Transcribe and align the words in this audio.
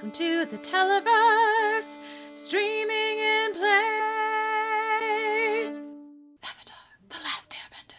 Welcome 0.00 0.18
to 0.18 0.46
the 0.46 0.56
Televerse, 0.56 1.98
streaming 2.32 3.18
in 3.18 3.52
place. 3.52 3.68
Avatar, 6.42 6.74
The 7.10 7.18
Last 7.22 7.50
Airbender. 7.50 7.92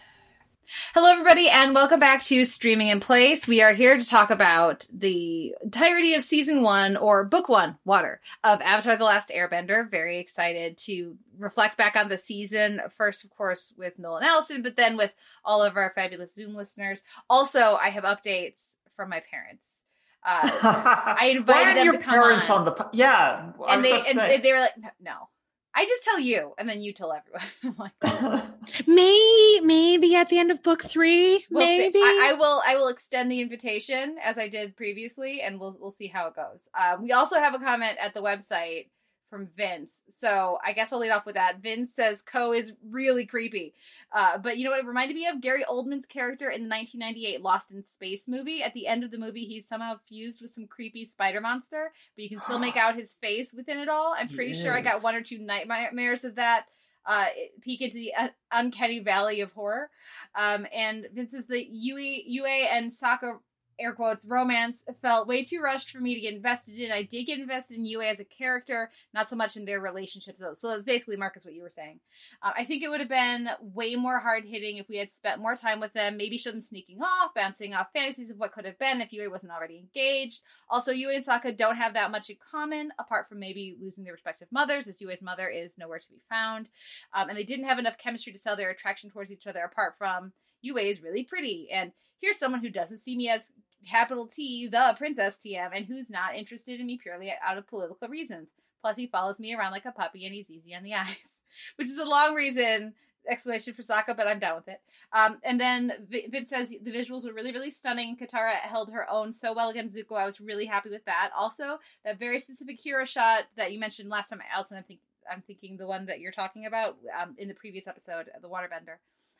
Hello, 0.94 1.12
everybody, 1.12 1.48
and 1.48 1.72
welcome 1.72 2.00
back 2.00 2.24
to 2.24 2.44
Streaming 2.44 2.88
in 2.88 2.98
Place. 2.98 3.46
We 3.46 3.62
are 3.62 3.72
here 3.72 3.96
to 3.96 4.04
talk 4.04 4.30
about 4.30 4.84
the 4.92 5.54
entirety 5.62 6.14
of 6.14 6.24
season 6.24 6.62
one, 6.62 6.96
or 6.96 7.24
book 7.24 7.48
one, 7.48 7.78
Water, 7.84 8.20
of 8.42 8.60
Avatar 8.62 8.96
The 8.96 9.04
Last 9.04 9.28
Airbender. 9.28 9.88
Very 9.88 10.18
excited 10.18 10.76
to 10.78 11.16
reflect 11.38 11.76
back 11.76 11.94
on 11.94 12.08
the 12.08 12.18
season. 12.18 12.82
First, 12.96 13.22
of 13.22 13.30
course, 13.30 13.72
with 13.78 14.00
Nolan 14.00 14.24
Allison, 14.24 14.62
but 14.62 14.74
then 14.74 14.96
with 14.96 15.14
all 15.44 15.62
of 15.62 15.76
our 15.76 15.92
fabulous 15.94 16.34
Zoom 16.34 16.56
listeners. 16.56 17.04
Also, 17.30 17.76
I 17.80 17.90
have 17.90 18.02
updates 18.02 18.74
from 18.96 19.08
my 19.08 19.20
parents. 19.20 19.81
Uh, 20.24 21.16
I 21.18 21.32
invited 21.34 21.76
them 21.76 21.84
your 21.84 21.92
to 21.94 21.98
come 21.98 22.14
parents 22.14 22.48
on, 22.50 22.60
on, 22.60 22.64
the 22.64 22.72
po- 22.72 22.90
yeah, 22.92 23.40
and 23.40 23.54
was 23.58 23.82
they 23.82 23.92
and 23.92 24.04
say. 24.04 24.40
they 24.40 24.52
were 24.52 24.60
like, 24.60 24.74
"No, 25.00 25.28
I 25.74 25.84
just 25.84 26.04
tell 26.04 26.20
you, 26.20 26.54
and 26.58 26.68
then 26.68 26.80
you 26.80 26.92
tell 26.92 27.12
everyone." 27.12 27.90
I'm 28.02 28.40
like, 28.40 28.42
May 28.86 29.60
maybe 29.62 30.14
at 30.14 30.28
the 30.28 30.38
end 30.38 30.50
of 30.50 30.62
book 30.62 30.84
three, 30.84 31.44
we'll 31.50 31.64
maybe. 31.64 31.98
I, 31.98 32.30
I 32.30 32.32
will. 32.34 32.62
I 32.66 32.76
will 32.76 32.88
extend 32.88 33.30
the 33.32 33.40
invitation 33.40 34.16
as 34.22 34.38
I 34.38 34.48
did 34.48 34.76
previously, 34.76 35.40
and 35.42 35.58
we'll 35.58 35.76
we'll 35.80 35.90
see 35.90 36.06
how 36.08 36.28
it 36.28 36.36
goes. 36.36 36.68
Um, 36.78 37.02
we 37.02 37.12
also 37.12 37.40
have 37.40 37.54
a 37.54 37.58
comment 37.58 37.98
at 38.00 38.14
the 38.14 38.22
website 38.22 38.86
from 39.32 39.46
Vince, 39.46 40.02
so 40.10 40.58
I 40.62 40.74
guess 40.74 40.92
I'll 40.92 40.98
lead 40.98 41.10
off 41.10 41.24
with 41.24 41.36
that. 41.36 41.60
Vince 41.60 41.90
says 41.90 42.20
Ko 42.20 42.52
is 42.52 42.74
really 42.90 43.24
creepy, 43.24 43.72
uh, 44.12 44.36
but 44.36 44.58
you 44.58 44.64
know 44.64 44.70
what? 44.70 44.80
It 44.80 44.86
reminded 44.86 45.14
me 45.14 45.26
of 45.26 45.40
Gary 45.40 45.64
Oldman's 45.66 46.04
character 46.04 46.50
in 46.50 46.64
the 46.64 46.68
1998 46.68 47.40
Lost 47.40 47.70
in 47.70 47.82
Space 47.82 48.28
movie. 48.28 48.62
At 48.62 48.74
the 48.74 48.86
end 48.86 49.04
of 49.04 49.10
the 49.10 49.16
movie, 49.16 49.46
he's 49.46 49.66
somehow 49.66 49.94
fused 50.06 50.42
with 50.42 50.50
some 50.50 50.66
creepy 50.66 51.06
spider 51.06 51.40
monster, 51.40 51.92
but 52.14 52.22
you 52.22 52.28
can 52.28 52.40
still 52.40 52.58
make 52.58 52.76
out 52.76 52.94
his 52.94 53.14
face 53.14 53.54
within 53.54 53.78
it 53.78 53.88
all. 53.88 54.14
I'm 54.14 54.28
pretty 54.28 54.52
sure 54.52 54.76
I 54.76 54.82
got 54.82 55.02
one 55.02 55.14
or 55.14 55.22
two 55.22 55.38
nightmares 55.38 56.24
of 56.24 56.34
that 56.34 56.66
uh, 57.06 57.26
peek 57.62 57.80
into 57.80 57.96
the 57.96 58.14
un- 58.14 58.30
uncanny 58.50 58.98
valley 59.00 59.40
of 59.40 59.50
horror. 59.52 59.88
Um, 60.34 60.66
and 60.74 61.08
Vince 61.14 61.32
is 61.32 61.46
the 61.46 61.64
Yue, 61.64 61.96
Yue 61.98 62.44
and 62.44 62.90
Sokka 62.90 63.38
air 63.78 63.92
quotes 63.92 64.26
romance 64.26 64.84
felt 65.00 65.28
way 65.28 65.44
too 65.44 65.60
rushed 65.60 65.90
for 65.90 66.00
me 66.00 66.14
to 66.14 66.20
get 66.20 66.34
invested 66.34 66.78
in. 66.78 66.92
I 66.92 67.02
did 67.02 67.24
get 67.24 67.38
invested 67.38 67.76
in 67.78 67.86
Yue 67.86 68.02
as 68.02 68.20
a 68.20 68.24
character, 68.24 68.90
not 69.12 69.28
so 69.28 69.36
much 69.36 69.56
in 69.56 69.64
their 69.64 69.80
relationship. 69.80 70.36
So, 70.38 70.54
so 70.54 70.72
it's 70.72 70.84
basically 70.84 71.16
Marcus 71.16 71.44
what 71.44 71.54
you 71.54 71.62
were 71.62 71.70
saying. 71.70 72.00
Uh, 72.42 72.52
I 72.56 72.64
think 72.64 72.82
it 72.82 72.88
would 72.88 73.00
have 73.00 73.08
been 73.08 73.48
way 73.60 73.94
more 73.94 74.20
hard 74.20 74.44
hitting 74.44 74.76
if 74.76 74.88
we 74.88 74.96
had 74.96 75.12
spent 75.12 75.40
more 75.40 75.56
time 75.56 75.80
with 75.80 75.92
them. 75.92 76.16
Maybe 76.16 76.38
show 76.38 76.50
them 76.50 76.60
sneaking 76.60 77.00
off, 77.00 77.34
bouncing 77.34 77.74
off 77.74 77.88
fantasies 77.92 78.30
of 78.30 78.38
what 78.38 78.52
could 78.52 78.64
have 78.64 78.78
been 78.78 79.00
if 79.00 79.12
Yue 79.12 79.30
wasn't 79.30 79.52
already 79.52 79.78
engaged. 79.78 80.42
Also, 80.68 80.92
Yue 80.92 81.10
and 81.10 81.24
Sokka 81.24 81.56
don't 81.56 81.76
have 81.76 81.94
that 81.94 82.10
much 82.10 82.30
in 82.30 82.36
common, 82.50 82.90
apart 82.98 83.28
from 83.28 83.40
maybe 83.40 83.76
losing 83.80 84.04
their 84.04 84.12
respective 84.12 84.48
mothers, 84.50 84.88
as 84.88 85.00
Yue's 85.00 85.22
mother 85.22 85.48
is 85.48 85.78
nowhere 85.78 85.98
to 85.98 86.08
be 86.08 86.22
found. 86.28 86.68
Um, 87.14 87.28
and 87.28 87.38
they 87.38 87.44
didn't 87.44 87.66
have 87.66 87.78
enough 87.78 87.98
chemistry 87.98 88.32
to 88.32 88.38
sell 88.38 88.56
their 88.56 88.70
attraction 88.70 89.10
towards 89.10 89.30
each 89.30 89.46
other, 89.46 89.60
apart 89.60 89.94
from 89.98 90.32
Yue 90.62 90.78
is 90.78 91.02
really 91.02 91.24
pretty. 91.24 91.68
And 91.70 91.92
here's 92.20 92.38
someone 92.38 92.60
who 92.60 92.70
doesn't 92.70 92.98
see 92.98 93.16
me 93.16 93.28
as 93.28 93.52
capital 93.88 94.26
T, 94.26 94.68
the 94.68 94.94
Princess 94.96 95.38
TM, 95.38 95.70
and 95.74 95.86
who's 95.86 96.08
not 96.08 96.36
interested 96.36 96.80
in 96.80 96.86
me 96.86 96.98
purely 96.98 97.32
out 97.44 97.58
of 97.58 97.68
political 97.68 98.08
reasons. 98.08 98.48
Plus, 98.80 98.96
he 98.96 99.06
follows 99.06 99.38
me 99.38 99.54
around 99.54 99.72
like 99.72 99.84
a 99.84 99.92
puppy 99.92 100.24
and 100.24 100.34
he's 100.34 100.50
easy 100.50 100.74
on 100.74 100.82
the 100.82 100.94
eyes, 100.94 101.40
which 101.76 101.88
is 101.88 101.98
a 101.98 102.04
long 102.04 102.34
reason 102.34 102.94
explanation 103.28 103.74
for 103.74 103.82
Sokka, 103.82 104.16
but 104.16 104.26
I'm 104.26 104.38
down 104.38 104.56
with 104.56 104.68
it. 104.68 104.80
Um, 105.12 105.38
and 105.44 105.60
then 105.60 105.92
V- 106.08 106.26
Vince 106.28 106.50
says 106.50 106.70
the 106.70 106.90
visuals 106.90 107.24
were 107.24 107.32
really, 107.32 107.52
really 107.52 107.70
stunning. 107.70 108.16
Katara 108.16 108.54
held 108.54 108.90
her 108.90 109.08
own 109.08 109.32
so 109.32 109.52
well 109.52 109.70
against 109.70 109.96
Zuko. 109.96 110.16
I 110.16 110.26
was 110.26 110.40
really 110.40 110.66
happy 110.66 110.90
with 110.90 111.04
that. 111.04 111.30
Also, 111.36 111.78
that 112.04 112.18
very 112.18 112.40
specific 112.40 112.80
hero 112.80 113.04
shot 113.04 113.44
that 113.56 113.72
you 113.72 113.78
mentioned 113.78 114.08
last 114.08 114.30
time, 114.30 114.40
Allison, 114.54 114.78
I 114.78 114.82
think 114.82 115.00
I'm 115.30 115.42
thinking 115.42 115.76
the 115.76 115.86
one 115.86 116.06
that 116.06 116.20
you're 116.20 116.32
talking 116.32 116.66
about 116.66 116.96
um, 117.20 117.34
in 117.38 117.48
the 117.48 117.54
previous 117.54 117.86
episode, 117.86 118.28
the 118.40 118.48
Waterbender. 118.48 118.96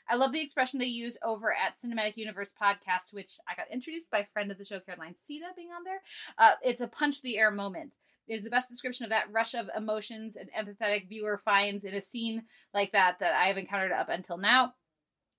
I 0.09 0.17
love 0.17 0.33
the 0.33 0.41
expression 0.41 0.79
they 0.79 0.87
use 0.87 1.17
over 1.23 1.53
at 1.53 1.81
Cinematic 1.81 2.17
Universe 2.17 2.53
podcast, 2.61 3.13
which 3.13 3.39
I 3.49 3.55
got 3.55 3.71
introduced 3.73 4.11
by 4.11 4.27
friend 4.33 4.51
of 4.51 4.59
the 4.59 4.65
show, 4.65 4.81
Caroline 4.81 5.15
Siede, 5.29 5.55
being 5.57 5.71
on 5.71 5.85
there. 5.85 6.03
Uh, 6.39 6.53
it's 6.63 6.81
a 6.81 6.87
punch 6.89 7.23
the 7.23 7.39
air 7.39 7.51
moment. 7.51 7.93
It 8.29 8.37
is 8.37 8.45
the 8.45 8.51
best 8.51 8.69
description 8.69 9.05
of 9.05 9.11
that 9.11 9.31
rush 9.33 9.55
of 9.55 9.69
emotions 9.77 10.37
an 10.37 10.49
empathetic 10.57 11.09
viewer 11.09 11.41
finds 11.45 11.85
in 11.85 11.95
a 11.95 12.03
scene 12.03 12.45
like 12.73 12.93
that 12.93 13.19
that 13.21 13.35
I 13.35 13.47
have 13.47 13.59
encountered 13.59 13.93
up 13.93 14.09
until 14.09 14.39
now. 14.39 14.75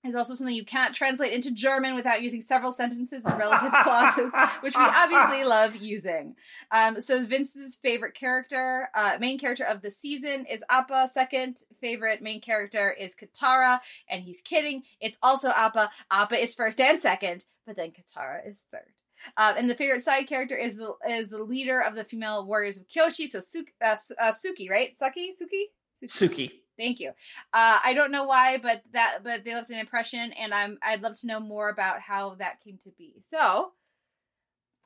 It's 0.06 0.18
also 0.18 0.34
something 0.36 0.54
you 0.56 0.66
can't 0.66 0.94
translate 0.94 1.32
into 1.32 1.50
German 1.52 1.96
without 1.96 2.22
using 2.22 2.42
several 2.42 2.74
sentences 2.74 3.24
and 3.24 3.40
relative 3.40 3.72
clauses, 3.84 4.32
which 4.60 4.76
we 4.76 4.82
obviously 4.84 5.44
love 5.46 5.78
using. 5.78 6.36
Um, 6.72 7.00
so 7.00 7.26
Vince's 7.26 7.78
favorite 7.78 8.14
character, 8.14 8.90
uh, 8.94 9.18
main 9.22 9.40
character 9.40 9.64
of 9.64 9.82
the 9.82 9.92
season 9.92 10.46
is 10.46 10.62
Appa. 10.70 11.10
Second 11.14 11.60
favorite 11.80 12.22
main 12.22 12.42
character 12.42 12.92
is 12.92 13.16
Katara, 13.16 13.80
and 14.10 14.22
he's 14.22 14.42
kidding. 14.42 14.84
It's 15.00 15.18
also 15.24 15.48
Appa. 15.50 15.90
Appa 16.12 16.36
is 16.42 16.54
first 16.54 16.82
and 16.82 17.00
second, 17.00 17.46
but 17.66 17.78
then 17.78 17.92
Katara 17.92 18.46
is 18.48 18.66
third. 18.72 18.92
Uh, 19.38 19.54
and 19.58 19.70
the 19.70 19.76
favorite 19.76 20.04
side 20.04 20.28
character 20.28 20.58
is 20.58 20.76
the 20.76 20.94
is 21.10 21.30
the 21.30 21.42
leader 21.42 21.80
of 21.80 21.96
the 21.96 22.04
female 22.04 22.46
warriors 22.46 22.78
of 22.78 22.86
Kyoshi. 22.90 23.26
So 23.30 23.40
Su- 23.40 23.64
uh, 23.82 23.96
Su- 23.96 24.16
uh, 24.20 24.34
Suki, 24.34 24.70
right? 24.70 24.94
Suki, 25.02 25.30
Suki, 25.30 25.64
Suki. 26.06 26.52
Thank 26.78 27.00
you. 27.00 27.10
Uh, 27.54 27.80
I 27.84 27.94
don't 27.94 28.12
know 28.12 28.26
why, 28.26 28.58
but 28.58 28.82
that 28.94 29.20
but 29.24 29.44
they 29.44 29.54
left 29.54 29.70
an 29.70 29.80
impression, 29.80 30.32
and 30.34 30.54
I'm 30.54 30.78
I'd 30.82 31.02
love 31.02 31.20
to 31.20 31.28
know 31.28 31.40
more 31.40 31.70
about 31.70 32.02
how 32.02 32.36
that 32.36 32.64
came 32.64 32.80
to 32.84 32.92
be. 32.98 33.16
So 33.22 33.72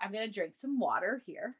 I'm 0.01 0.11
gonna 0.11 0.27
drink 0.27 0.53
some 0.55 0.79
water 0.79 1.21
here, 1.25 1.55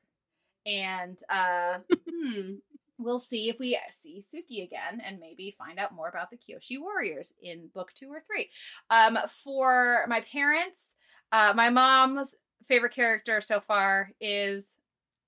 and 0.66 1.18
uh, 1.30 1.80
hmm, 2.10 2.56
we'll 2.98 3.20
see 3.20 3.50
if 3.50 3.60
we 3.60 3.80
see 3.92 4.22
Suki 4.22 4.64
again, 4.64 5.02
and 5.04 5.20
maybe 5.20 5.56
find 5.58 5.80
out 5.80 5.96
more 5.96 6.10
about 6.10 6.30
the 6.30 6.38
Kyoshi 6.38 6.80
Warriors 6.80 7.34
in 7.42 7.70
book 7.74 7.92
two 7.96 8.10
or 8.10 8.22
three. 8.22 8.50
Um, 8.90 9.18
for 9.44 10.06
my 10.10 10.22
parents, 10.22 10.90
uh, 11.32 11.54
my 11.56 11.70
mom's 11.70 12.36
favorite 12.68 12.94
character 12.94 13.40
so 13.42 13.62
far 13.62 14.12
is, 14.20 14.78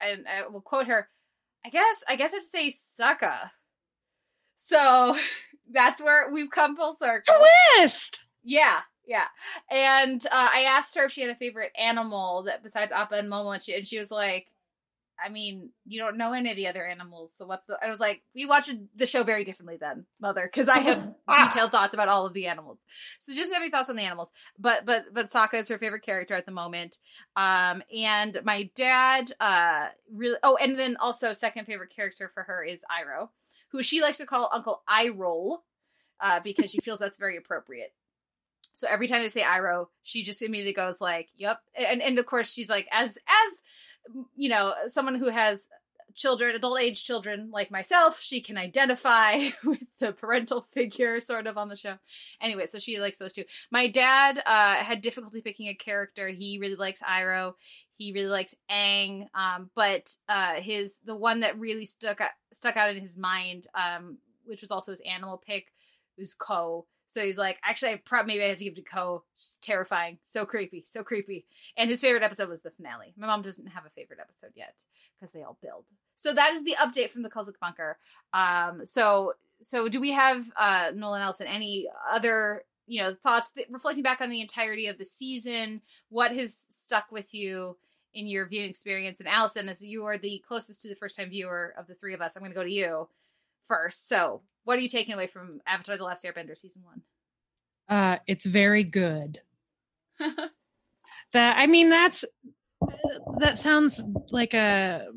and 0.01 0.25
I 0.27 0.47
will 0.47 0.61
quote 0.61 0.87
her. 0.87 1.07
I 1.65 1.69
guess 1.69 2.03
I 2.07 2.15
guess 2.15 2.33
I'd 2.33 2.43
say 2.43 2.69
Sokka. 2.69 3.51
So 4.59 5.15
that's 5.71 6.03
where 6.03 6.29
we've 6.31 6.51
come 6.51 6.75
full 6.75 6.95
circle. 6.95 7.35
Twist. 7.77 8.23
Yeah, 8.43 8.81
yeah. 9.07 9.25
And 9.71 10.23
uh, 10.25 10.49
I 10.53 10.65
asked 10.67 10.95
her 10.95 11.05
if 11.05 11.11
she 11.11 11.21
had 11.21 11.29
a 11.29 11.35
favorite 11.35 11.71
animal 11.79 12.43
that 12.43 12.61
besides 12.61 12.91
Appa 12.91 13.15
and 13.15 13.31
Momo, 13.31 13.53
and 13.53 13.63
she, 13.63 13.73
and 13.73 13.87
she 13.87 13.97
was 13.97 14.11
like, 14.11 14.47
"I 15.23 15.29
mean, 15.29 15.69
you 15.85 15.99
don't 15.99 16.17
know 16.17 16.33
any 16.33 16.51
of 16.51 16.57
the 16.57 16.67
other 16.67 16.85
animals, 16.85 17.31
so 17.35 17.45
what's 17.45 17.67
the?" 17.67 17.77
I 17.81 17.87
was 17.87 17.99
like, 17.99 18.21
"We 18.35 18.45
watched 18.45 18.73
the 18.95 19.07
show 19.07 19.23
very 19.23 19.43
differently 19.43 19.77
then, 19.79 20.05
Mother, 20.19 20.43
because 20.43 20.67
I 20.67 20.79
have 20.79 21.15
detailed 21.37 21.71
thoughts 21.71 21.93
about 21.93 22.09
all 22.09 22.25
of 22.25 22.33
the 22.33 22.47
animals. 22.47 22.79
So 23.19 23.31
she 23.31 23.39
doesn't 23.39 23.53
have 23.53 23.63
any 23.63 23.71
thoughts 23.71 23.89
on 23.89 23.95
the 23.95 24.03
animals, 24.03 24.31
but 24.57 24.85
but 24.85 25.13
but 25.13 25.27
Sokka 25.27 25.55
is 25.55 25.69
her 25.69 25.77
favorite 25.77 26.03
character 26.03 26.35
at 26.35 26.45
the 26.45 26.51
moment. 26.51 26.97
Um, 27.35 27.81
and 27.95 28.39
my 28.43 28.69
dad, 28.75 29.31
uh, 29.39 29.87
really. 30.13 30.37
Oh, 30.43 30.57
and 30.57 30.77
then 30.77 30.97
also 30.97 31.33
second 31.33 31.65
favorite 31.65 31.93
character 31.95 32.29
for 32.33 32.43
her 32.43 32.63
is 32.63 32.79
Iroh, 32.91 33.29
who 33.71 33.83
she 33.83 34.01
likes 34.01 34.17
to 34.17 34.25
call 34.25 34.49
Uncle 34.51 34.81
Eye 34.87 35.09
Roll, 35.09 35.63
uh, 36.19 36.39
because 36.41 36.71
she 36.71 36.79
feels 36.79 36.99
that's 36.99 37.17
very 37.17 37.37
appropriate. 37.37 37.93
So 38.73 38.87
every 38.89 39.07
time 39.07 39.21
they 39.21 39.29
say 39.29 39.41
Iroh, 39.41 39.87
she 40.03 40.23
just 40.23 40.41
immediately 40.41 40.73
goes 40.73 41.01
like, 41.01 41.29
"Yep," 41.35 41.59
and 41.75 42.01
and 42.01 42.17
of 42.19 42.25
course 42.25 42.51
she's 42.51 42.69
like, 42.69 42.87
as 42.91 43.17
as 43.27 43.63
you 44.35 44.49
know, 44.49 44.73
someone 44.87 45.15
who 45.15 45.29
has 45.29 45.67
children, 46.19 46.53
adult 46.53 46.79
age 46.79 47.03
children 47.03 47.49
like 47.51 47.71
myself, 47.71 48.21
she 48.21 48.41
can 48.41 48.57
identify 48.57 49.39
with 49.63 49.79
the 49.99 50.11
parental 50.11 50.67
figure 50.71 51.19
sort 51.21 51.47
of 51.47 51.57
on 51.57 51.69
the 51.69 51.75
show. 51.75 51.95
Anyway, 52.41 52.65
so 52.65 52.77
she 52.77 52.99
likes 52.99 53.17
those 53.17 53.33
two. 53.33 53.45
My 53.71 53.87
dad 53.87 54.43
uh, 54.45 54.75
had 54.75 55.01
difficulty 55.01 55.41
picking 55.41 55.67
a 55.67 55.73
character. 55.73 56.27
He 56.27 56.59
really 56.59 56.75
likes 56.75 57.01
Iroh. 57.01 57.53
He 57.95 58.11
really 58.11 58.27
likes 58.27 58.53
Aang. 58.69 59.27
Um, 59.33 59.69
but 59.75 60.13
uh, 60.27 60.55
his 60.55 60.99
the 61.05 61.15
one 61.15 61.39
that 61.39 61.57
really 61.57 61.85
stuck 61.85 62.21
out, 62.21 62.31
stuck 62.51 62.75
out 62.75 62.89
in 62.89 62.99
his 62.99 63.17
mind, 63.17 63.67
um, 63.73 64.17
which 64.45 64.61
was 64.61 64.71
also 64.71 64.91
his 64.91 65.01
animal 65.01 65.41
pick, 65.43 65.71
was 66.17 66.33
Ko. 66.33 66.85
So 67.07 67.25
he's 67.25 67.39
like, 67.39 67.57
actually, 67.63 67.93
I 67.93 68.01
probably 68.05 68.33
maybe 68.33 68.43
I 68.43 68.49
have 68.49 68.57
to 68.59 68.65
give 68.65 68.73
it 68.73 68.75
to 68.75 68.81
Ko. 68.83 69.23
Just 69.35 69.61
terrifying, 69.63 70.19
so 70.25 70.45
creepy, 70.45 70.83
so 70.85 71.01
creepy. 71.01 71.45
And 71.77 71.89
his 71.89 72.01
favorite 72.01 72.23
episode 72.23 72.49
was 72.49 72.61
the 72.61 72.71
finale. 72.71 73.13
My 73.17 73.25
mom 73.25 73.41
doesn't 73.41 73.67
have 73.67 73.85
a 73.85 73.89
favorite 73.89 74.19
episode 74.19 74.51
yet 74.55 74.83
because 75.17 75.33
they 75.33 75.41
all 75.41 75.57
build. 75.61 75.85
So 76.19 76.33
that 76.33 76.51
is 76.51 76.65
the 76.65 76.75
update 76.77 77.11
from 77.11 77.23
the 77.23 77.29
Kulzick 77.29 77.57
Bunker. 77.61 77.97
Um, 78.33 78.85
so 78.85 79.35
so 79.61 79.87
do 79.87 80.01
we 80.01 80.11
have 80.11 80.51
uh, 80.57 80.91
Nolan 80.93 81.21
Allison 81.21 81.47
any 81.47 81.87
other 82.11 82.65
you 82.87 83.01
know 83.01 83.13
thoughts 83.13 83.51
that, 83.51 83.67
reflecting 83.69 84.03
back 84.03 84.19
on 84.19 84.29
the 84.29 84.41
entirety 84.41 84.87
of 84.87 84.97
the 84.97 85.05
season? 85.05 85.81
What 86.09 86.35
has 86.35 86.65
stuck 86.69 87.09
with 87.09 87.33
you? 87.33 87.77
In 88.15 88.25
your 88.25 88.47
viewing 88.47 88.71
experience, 88.71 89.19
and 89.19 89.29
Allison, 89.29 89.69
as 89.69 89.85
you 89.85 90.03
are 90.05 90.17
the 90.17 90.43
closest 90.45 90.81
to 90.81 90.89
the 90.89 90.95
first 90.95 91.15
time 91.15 91.29
viewer 91.29 91.75
of 91.77 91.85
the 91.85 91.93
three 91.93 92.15
of 92.15 92.21
us, 92.21 92.35
I'm 92.35 92.41
going 92.41 92.51
to 92.51 92.55
go 92.55 92.63
to 92.63 92.71
you 92.71 93.07
first. 93.67 94.09
So, 94.09 94.41
what 94.63 94.79
are 94.79 94.81
you 94.81 94.89
taking 94.89 95.13
away 95.13 95.27
from 95.27 95.61
Avatar: 95.67 95.95
The 95.95 96.03
Last 96.05 96.25
Airbender 96.25 96.57
season 96.57 96.81
one? 96.83 97.01
Uh, 97.87 98.17
it's 98.27 98.47
very 98.47 98.83
good. 98.83 99.39
That 101.31 101.57
I 101.59 101.67
mean, 101.67 101.91
that's 101.91 102.25
that 103.37 103.59
sounds 103.59 104.01
like 104.31 104.55
a 104.55 105.09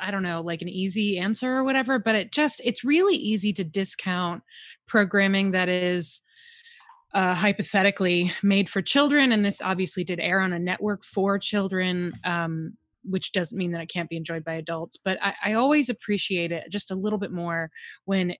I 0.00 0.10
don't 0.10 0.22
know, 0.22 0.40
like 0.40 0.62
an 0.62 0.68
easy 0.68 1.18
answer 1.18 1.56
or 1.56 1.64
whatever, 1.64 1.98
but 1.98 2.14
it 2.14 2.32
just 2.32 2.60
it's 2.64 2.84
really 2.84 3.16
easy 3.16 3.52
to 3.54 3.64
discount 3.64 4.42
programming 4.86 5.52
that 5.52 5.68
is 5.68 6.22
uh, 7.14 7.34
hypothetically 7.34 8.32
made 8.42 8.68
for 8.68 8.82
children, 8.82 9.32
and 9.32 9.44
this 9.44 9.60
obviously 9.60 10.04
did 10.04 10.20
air 10.20 10.40
on 10.40 10.52
a 10.52 10.58
network 10.58 11.04
for 11.04 11.38
children. 11.38 12.12
Um, 12.24 12.76
which 13.04 13.32
doesn't 13.32 13.56
mean 13.56 13.72
that 13.72 13.80
it 13.80 13.88
can't 13.88 14.10
be 14.10 14.16
enjoyed 14.18 14.44
by 14.44 14.54
adults, 14.56 14.98
but 15.02 15.16
I, 15.22 15.34
I 15.42 15.52
always 15.54 15.88
appreciate 15.88 16.52
it 16.52 16.70
just 16.70 16.90
a 16.90 16.94
little 16.94 17.18
bit 17.18 17.32
more 17.32 17.70
when 18.04 18.34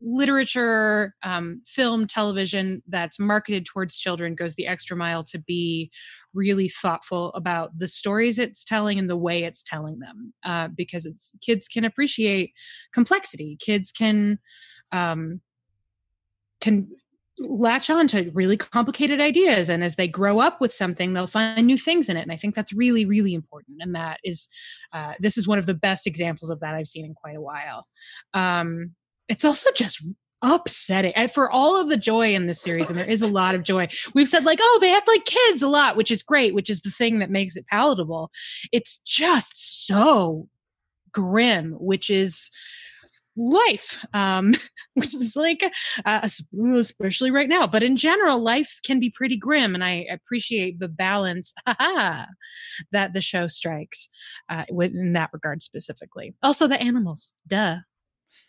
literature, 0.00 1.14
um, 1.22 1.62
film, 1.66 2.06
television 2.06 2.82
that's 2.88 3.18
marketed 3.18 3.66
towards 3.66 3.98
children 3.98 4.34
goes 4.34 4.54
the 4.54 4.66
extra 4.66 4.96
mile 4.96 5.24
to 5.24 5.38
be 5.38 5.90
really 6.34 6.68
thoughtful 6.68 7.32
about 7.34 7.76
the 7.78 7.88
stories 7.88 8.38
it's 8.38 8.64
telling 8.64 8.98
and 8.98 9.08
the 9.08 9.16
way 9.16 9.44
it's 9.44 9.62
telling 9.62 9.98
them, 9.98 10.32
uh, 10.44 10.68
because 10.76 11.06
it's 11.06 11.34
kids 11.44 11.66
can 11.68 11.84
appreciate 11.84 12.52
complexity. 12.92 13.56
Kids 13.60 13.90
can 13.90 14.38
um, 14.92 15.40
can 16.60 16.88
latch 17.38 17.90
on 17.90 18.08
to 18.08 18.30
really 18.32 18.56
complicated 18.56 19.20
ideas 19.20 19.68
and 19.68 19.84
as 19.84 19.96
they 19.96 20.08
grow 20.08 20.38
up 20.38 20.58
with 20.58 20.72
something 20.72 21.12
they'll 21.12 21.26
find 21.26 21.66
new 21.66 21.76
things 21.76 22.08
in 22.08 22.16
it 22.16 22.22
and 22.22 22.32
i 22.32 22.36
think 22.36 22.54
that's 22.54 22.72
really 22.72 23.04
really 23.04 23.34
important 23.34 23.76
and 23.80 23.94
that 23.94 24.18
is 24.24 24.48
uh, 24.94 25.12
this 25.20 25.36
is 25.36 25.46
one 25.46 25.58
of 25.58 25.66
the 25.66 25.74
best 25.74 26.06
examples 26.06 26.48
of 26.48 26.58
that 26.60 26.74
i've 26.74 26.86
seen 26.86 27.04
in 27.04 27.12
quite 27.12 27.36
a 27.36 27.40
while 27.40 27.86
um, 28.32 28.90
it's 29.28 29.44
also 29.44 29.70
just 29.72 30.04
upsetting 30.42 31.12
and 31.14 31.32
for 31.32 31.50
all 31.50 31.80
of 31.80 31.88
the 31.88 31.96
joy 31.96 32.34
in 32.34 32.46
this 32.46 32.60
series 32.60 32.90
and 32.90 32.98
there 32.98 33.08
is 33.08 33.22
a 33.22 33.26
lot 33.26 33.54
of 33.54 33.62
joy 33.62 33.88
we've 34.14 34.28
said 34.28 34.44
like 34.44 34.58
oh 34.60 34.78
they 34.80 34.94
act 34.94 35.08
like 35.08 35.24
kids 35.24 35.62
a 35.62 35.68
lot 35.68 35.96
which 35.96 36.10
is 36.10 36.22
great 36.22 36.54
which 36.54 36.68
is 36.68 36.80
the 36.80 36.90
thing 36.90 37.18
that 37.18 37.30
makes 37.30 37.56
it 37.56 37.66
palatable. 37.68 38.30
It's 38.70 38.98
just 38.98 39.86
so 39.86 40.48
grim 41.12 41.72
which 41.72 42.10
is 42.10 42.50
life 43.34 44.04
um 44.12 44.54
which 44.94 45.14
is 45.14 45.36
like 45.36 45.62
uh, 46.04 46.28
especially 46.72 47.30
right 47.30 47.48
now 47.48 47.66
but 47.66 47.82
in 47.82 47.96
general 47.96 48.38
life 48.38 48.78
can 48.84 49.00
be 49.00 49.10
pretty 49.10 49.36
grim 49.36 49.74
and 49.74 49.84
i 49.84 50.06
appreciate 50.10 50.78
the 50.78 50.88
balance 50.88 51.54
that 51.66 53.12
the 53.14 53.20
show 53.20 53.46
strikes 53.46 54.08
uh, 54.50 54.64
in 54.80 55.12
that 55.14 55.30
regard 55.32 55.62
specifically. 55.62 56.34
Also 56.42 56.66
the 56.66 56.80
animals 56.80 57.32
duh 57.46 57.76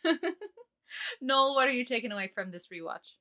noel 1.22 1.56
what 1.56 1.68
are 1.68 1.74
you 1.74 1.86
taking 1.86 2.12
away 2.12 2.31
from 2.34 2.51
this 2.51 2.68
rewatch 2.68 3.13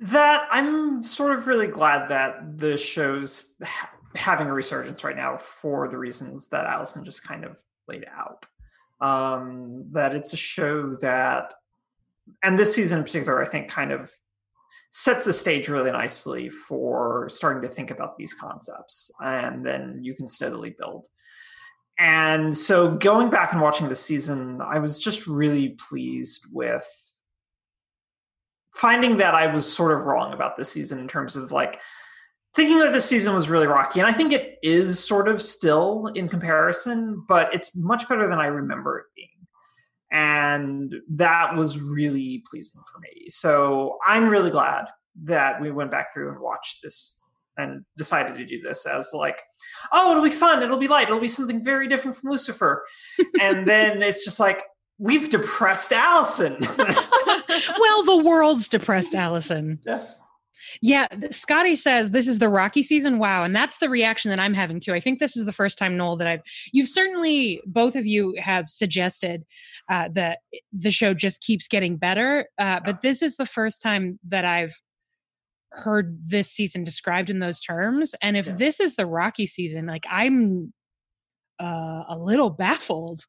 that 0.00 0.46
i'm 0.50 1.02
sort 1.02 1.36
of 1.36 1.46
really 1.46 1.66
glad 1.66 2.08
that 2.08 2.58
the 2.58 2.76
show's 2.76 3.54
ha- 3.62 3.90
having 4.14 4.46
a 4.46 4.52
resurgence 4.52 5.04
right 5.04 5.16
now 5.16 5.36
for 5.36 5.88
the 5.88 5.96
reasons 5.96 6.48
that 6.48 6.66
allison 6.66 7.04
just 7.04 7.22
kind 7.22 7.44
of 7.44 7.58
laid 7.88 8.04
out 8.14 8.44
um, 9.00 9.86
that 9.92 10.14
it's 10.14 10.32
a 10.32 10.36
show 10.36 10.94
that, 10.96 11.54
and 12.42 12.58
this 12.58 12.74
season 12.74 12.98
in 12.98 13.04
particular, 13.04 13.42
I 13.42 13.48
think 13.48 13.68
kind 13.68 13.92
of 13.92 14.10
sets 14.90 15.24
the 15.24 15.32
stage 15.32 15.68
really 15.68 15.92
nicely 15.92 16.48
for 16.48 17.28
starting 17.28 17.62
to 17.62 17.74
think 17.74 17.90
about 17.90 18.16
these 18.16 18.34
concepts, 18.34 19.10
and 19.20 19.64
then 19.64 20.00
you 20.02 20.14
can 20.14 20.28
steadily 20.28 20.74
build. 20.78 21.06
And 21.98 22.56
so, 22.56 22.92
going 22.92 23.28
back 23.28 23.52
and 23.52 23.60
watching 23.60 23.88
the 23.88 23.96
season, 23.96 24.60
I 24.60 24.78
was 24.78 25.02
just 25.02 25.26
really 25.26 25.70
pleased 25.88 26.46
with 26.52 26.86
finding 28.74 29.16
that 29.16 29.34
I 29.34 29.52
was 29.52 29.70
sort 29.70 29.98
of 29.98 30.04
wrong 30.04 30.32
about 30.32 30.56
this 30.56 30.70
season 30.70 31.00
in 31.00 31.08
terms 31.08 31.34
of 31.34 31.50
like 31.50 31.80
thinking 32.54 32.78
that 32.78 32.92
this 32.92 33.04
season 33.04 33.34
was 33.34 33.50
really 33.50 33.66
rocky, 33.66 33.98
and 34.00 34.08
I 34.08 34.12
think 34.12 34.32
it 34.32 34.58
is 34.62 35.04
sort 35.04 35.28
of 35.28 35.42
still 35.42 36.06
in 36.14 36.28
comparison, 36.28 37.24
but 37.28 37.52
it's 37.52 37.74
much 37.74 38.08
better 38.08 38.28
than 38.28 38.38
I 38.38 38.46
remember 38.46 38.98
it 39.00 39.06
being. 39.16 39.28
And 40.10 40.94
that 41.10 41.54
was 41.54 41.78
really 41.78 42.42
pleasing 42.48 42.80
for 42.90 43.00
me. 43.00 43.28
So 43.28 43.98
I'm 44.06 44.28
really 44.28 44.50
glad 44.50 44.86
that 45.24 45.60
we 45.60 45.70
went 45.70 45.90
back 45.90 46.14
through 46.14 46.30
and 46.30 46.40
watched 46.40 46.82
this 46.82 47.22
and 47.58 47.84
decided 47.96 48.36
to 48.36 48.46
do 48.46 48.62
this 48.62 48.86
as 48.86 49.10
like, 49.12 49.42
oh, 49.92 50.12
it'll 50.12 50.22
be 50.22 50.30
fun, 50.30 50.62
it'll 50.62 50.78
be 50.78 50.88
light, 50.88 51.08
it'll 51.08 51.20
be 51.20 51.28
something 51.28 51.62
very 51.62 51.88
different 51.88 52.16
from 52.16 52.30
Lucifer. 52.30 52.84
and 53.40 53.66
then 53.66 54.02
it's 54.02 54.24
just 54.24 54.40
like, 54.40 54.62
we've 54.98 55.28
depressed 55.28 55.92
Allison. 55.92 56.56
well, 56.78 58.04
the 58.04 58.22
world's 58.24 58.68
depressed 58.68 59.14
Allison. 59.14 59.78
Yeah. 59.84 60.06
Yeah, 60.82 61.06
Scottie 61.30 61.76
says 61.76 62.10
this 62.10 62.28
is 62.28 62.38
the 62.38 62.48
Rocky 62.48 62.82
season. 62.82 63.18
Wow, 63.18 63.44
and 63.44 63.54
that's 63.54 63.78
the 63.78 63.88
reaction 63.88 64.28
that 64.30 64.40
I'm 64.40 64.54
having 64.54 64.80
too. 64.80 64.92
I 64.92 65.00
think 65.00 65.18
this 65.18 65.36
is 65.36 65.44
the 65.44 65.52
first 65.52 65.78
time, 65.78 65.96
Noel, 65.96 66.16
that 66.16 66.26
I've. 66.26 66.42
You've 66.72 66.88
certainly 66.88 67.60
both 67.66 67.96
of 67.96 68.06
you 68.06 68.34
have 68.38 68.68
suggested 68.68 69.44
uh, 69.90 70.08
that 70.12 70.38
the 70.72 70.90
show 70.90 71.14
just 71.14 71.40
keeps 71.40 71.68
getting 71.68 71.96
better, 71.96 72.46
uh, 72.58 72.80
but 72.84 73.00
this 73.00 73.22
is 73.22 73.36
the 73.36 73.46
first 73.46 73.82
time 73.82 74.18
that 74.28 74.44
I've 74.44 74.74
heard 75.70 76.18
this 76.26 76.50
season 76.50 76.84
described 76.84 77.30
in 77.30 77.38
those 77.38 77.60
terms. 77.60 78.14
And 78.22 78.36
if 78.36 78.46
yeah. 78.46 78.54
this 78.54 78.80
is 78.80 78.96
the 78.96 79.06
Rocky 79.06 79.46
season, 79.46 79.86
like 79.86 80.06
I'm 80.08 80.72
uh, 81.60 82.04
a 82.08 82.16
little 82.18 82.50
baffled. 82.50 83.24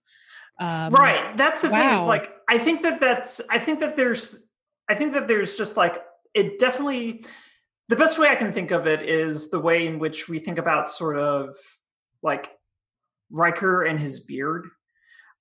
Um, 0.59 0.93
right. 0.93 1.35
That's 1.37 1.61
the 1.61 1.69
wow. 1.69 1.79
thing. 1.79 1.99
Is 1.99 2.05
like 2.05 2.35
I 2.47 2.57
think 2.57 2.81
that 2.83 2.99
that's. 2.99 3.41
I 3.49 3.59
think 3.59 3.79
that 3.79 3.95
there's. 3.95 4.47
I 4.89 4.95
think 4.95 5.13
that 5.13 5.27
there's 5.27 5.55
just 5.55 5.77
like 5.77 6.03
it 6.33 6.59
definitely 6.59 7.23
the 7.89 7.95
best 7.95 8.19
way 8.19 8.29
I 8.29 8.35
can 8.35 8.53
think 8.53 8.71
of 8.71 8.87
it 8.87 9.01
is 9.01 9.49
the 9.49 9.59
way 9.59 9.87
in 9.87 9.99
which 9.99 10.29
we 10.29 10.39
think 10.39 10.57
about 10.57 10.89
sort 10.89 11.17
of 11.17 11.55
like 12.21 12.51
Riker 13.31 13.83
and 13.83 13.99
his 13.99 14.21
beard. 14.21 14.67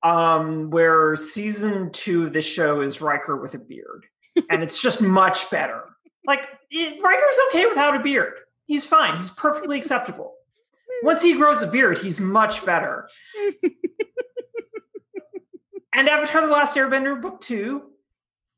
Um, 0.05 0.71
where 0.71 1.17
season 1.17 1.91
two 1.91 2.27
of 2.27 2.33
this 2.33 2.45
show 2.45 2.83
is 2.83 3.01
Riker 3.01 3.37
with 3.37 3.55
a 3.55 3.59
beard, 3.59 4.07
and 4.49 4.63
it's 4.63 4.81
just 4.81 5.03
much 5.03 5.51
better. 5.51 5.83
Like 6.25 6.47
it, 6.71 7.03
Riker's 7.03 7.39
okay 7.49 7.67
without 7.67 7.97
a 7.97 8.01
beard; 8.01 8.35
he's 8.67 8.87
fine. 8.87 9.17
He's 9.17 9.31
perfectly 9.31 9.79
acceptable. 9.79 10.35
Once 11.03 11.23
he 11.23 11.35
grows 11.35 11.63
a 11.63 11.67
beard, 11.67 11.99
he's 11.99 12.21
much 12.21 12.65
better. 12.65 13.09
and 15.95 16.09
Avatar: 16.09 16.43
The 16.43 16.49
Last 16.49 16.77
Airbender, 16.77 17.21
book 17.21 17.41
two, 17.41 17.91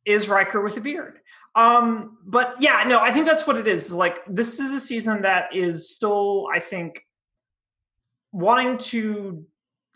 is 0.05 0.29
Riker 0.29 0.61
with 0.63 0.77
a 0.77 0.81
beard. 0.81 1.21
Um, 1.55 2.19
but 2.25 2.55
yeah, 2.61 2.85
no, 2.87 3.01
I 3.01 3.13
think 3.13 3.27
that's 3.27 3.47
what 3.47 3.57
it 3.57 3.67
is. 3.67 3.93
Like 3.93 4.21
this 4.29 4.61
is 4.61 4.73
a 4.73 4.81
season 4.81 5.23
that 5.23 5.55
is 5.55 5.91
still, 5.91 6.49
I 6.55 6.61
think, 6.61 7.05
wanting 8.33 8.79
to 8.79 9.45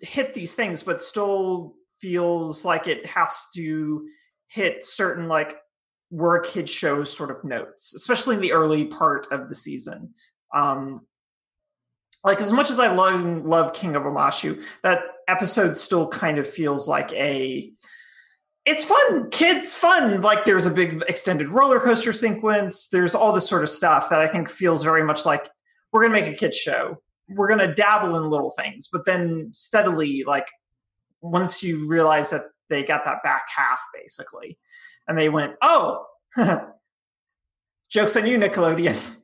hit 0.00 0.34
these 0.34 0.54
things, 0.54 0.82
but 0.82 1.00
still 1.00 1.74
feels 2.00 2.64
like 2.64 2.88
it 2.88 3.06
has 3.06 3.46
to 3.54 4.06
hit 4.48 4.84
certain 4.84 5.28
like 5.28 5.56
we're 6.14 6.36
a 6.36 6.44
kid 6.44 6.68
show 6.68 7.02
sort 7.02 7.32
of 7.32 7.42
notes, 7.42 7.92
especially 7.94 8.36
in 8.36 8.40
the 8.40 8.52
early 8.52 8.84
part 8.84 9.26
of 9.32 9.48
the 9.48 9.54
season. 9.54 10.14
Um, 10.54 11.00
like 12.22 12.40
as 12.40 12.52
much 12.52 12.70
as 12.70 12.78
I 12.78 12.86
love 12.86 13.44
love 13.44 13.72
King 13.72 13.96
of 13.96 14.04
Omashu, 14.04 14.62
that 14.84 15.00
episode 15.26 15.76
still 15.76 16.06
kind 16.06 16.38
of 16.38 16.48
feels 16.48 16.88
like 16.88 17.12
a 17.14 17.72
it's 18.64 18.84
fun 18.84 19.28
kids 19.30 19.74
fun. 19.74 20.20
Like 20.20 20.44
there's 20.44 20.66
a 20.66 20.70
big 20.70 21.02
extended 21.08 21.50
roller 21.50 21.80
coaster 21.80 22.12
sequence. 22.12 22.88
There's 22.88 23.16
all 23.16 23.32
this 23.32 23.48
sort 23.48 23.64
of 23.64 23.70
stuff 23.70 24.08
that 24.08 24.20
i 24.20 24.28
think 24.28 24.48
feels 24.48 24.84
very 24.84 25.02
much 25.02 25.26
like 25.26 25.50
we're 25.92 26.04
to 26.04 26.08
make 26.10 26.32
a 26.32 26.36
kids 26.36 26.56
show. 26.56 26.96
We're 27.28 27.48
to 27.56 27.74
dabble 27.74 28.16
in 28.16 28.30
little 28.30 28.50
things 28.50 28.88
but 28.92 29.04
then 29.04 29.50
steadily 29.52 30.22
like 30.24 30.46
once 31.22 31.62
you 31.62 31.88
realize 31.88 32.30
that 32.30 32.44
they 32.68 32.84
got 32.84 33.04
that 33.04 33.22
back 33.24 33.44
half 33.54 33.80
basically 33.94 34.58
and 35.08 35.18
they 35.18 35.28
went 35.28 35.54
oh 35.62 36.04
jokes 37.90 38.16
on 38.16 38.26
you 38.26 38.38
nickelodeon 38.38 39.16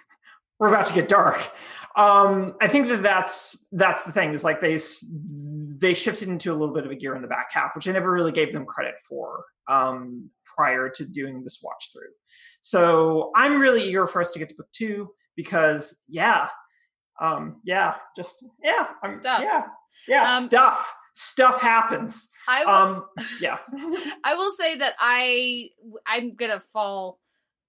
we're 0.58 0.68
about 0.68 0.86
to 0.86 0.94
get 0.94 1.08
dark 1.08 1.50
um, 1.98 2.54
I 2.60 2.68
think 2.68 2.86
that 2.88 3.02
that's 3.02 3.66
that's 3.72 4.04
the 4.04 4.12
thing 4.12 4.32
is 4.32 4.44
like 4.44 4.60
they 4.60 4.78
they 5.80 5.94
shifted 5.94 6.28
into 6.28 6.52
a 6.52 6.54
little 6.54 6.72
bit 6.72 6.86
of 6.86 6.92
a 6.92 6.94
gear 6.94 7.16
in 7.16 7.22
the 7.22 7.28
back 7.28 7.48
half, 7.50 7.74
which 7.74 7.88
I 7.88 7.92
never 7.92 8.12
really 8.12 8.30
gave 8.30 8.52
them 8.52 8.64
credit 8.66 8.94
for 9.08 9.44
um, 9.68 10.30
prior 10.44 10.88
to 10.90 11.04
doing 11.04 11.42
this 11.42 11.58
watch 11.60 11.90
through. 11.92 12.12
So 12.60 13.32
I'm 13.34 13.60
really 13.60 13.82
eager 13.82 14.06
for 14.06 14.20
us 14.20 14.30
to 14.30 14.38
get 14.38 14.48
to 14.50 14.54
book 14.54 14.68
two 14.72 15.08
because 15.34 16.02
yeah, 16.08 16.48
um, 17.20 17.60
yeah, 17.64 17.94
just 18.16 18.44
yeah, 18.62 18.86
I'm, 19.02 19.20
stuff. 19.20 19.40
yeah, 19.42 19.64
yeah, 20.06 20.36
um, 20.36 20.44
stuff 20.44 20.94
stuff 21.18 21.60
happens. 21.60 22.30
I 22.46 22.64
will, 22.64 22.72
um, 22.72 23.04
yeah. 23.40 23.58
I 24.24 24.34
will 24.36 24.52
say 24.52 24.76
that 24.76 24.94
I 24.98 25.70
I'm 26.06 26.36
gonna 26.36 26.62
fall 26.72 27.18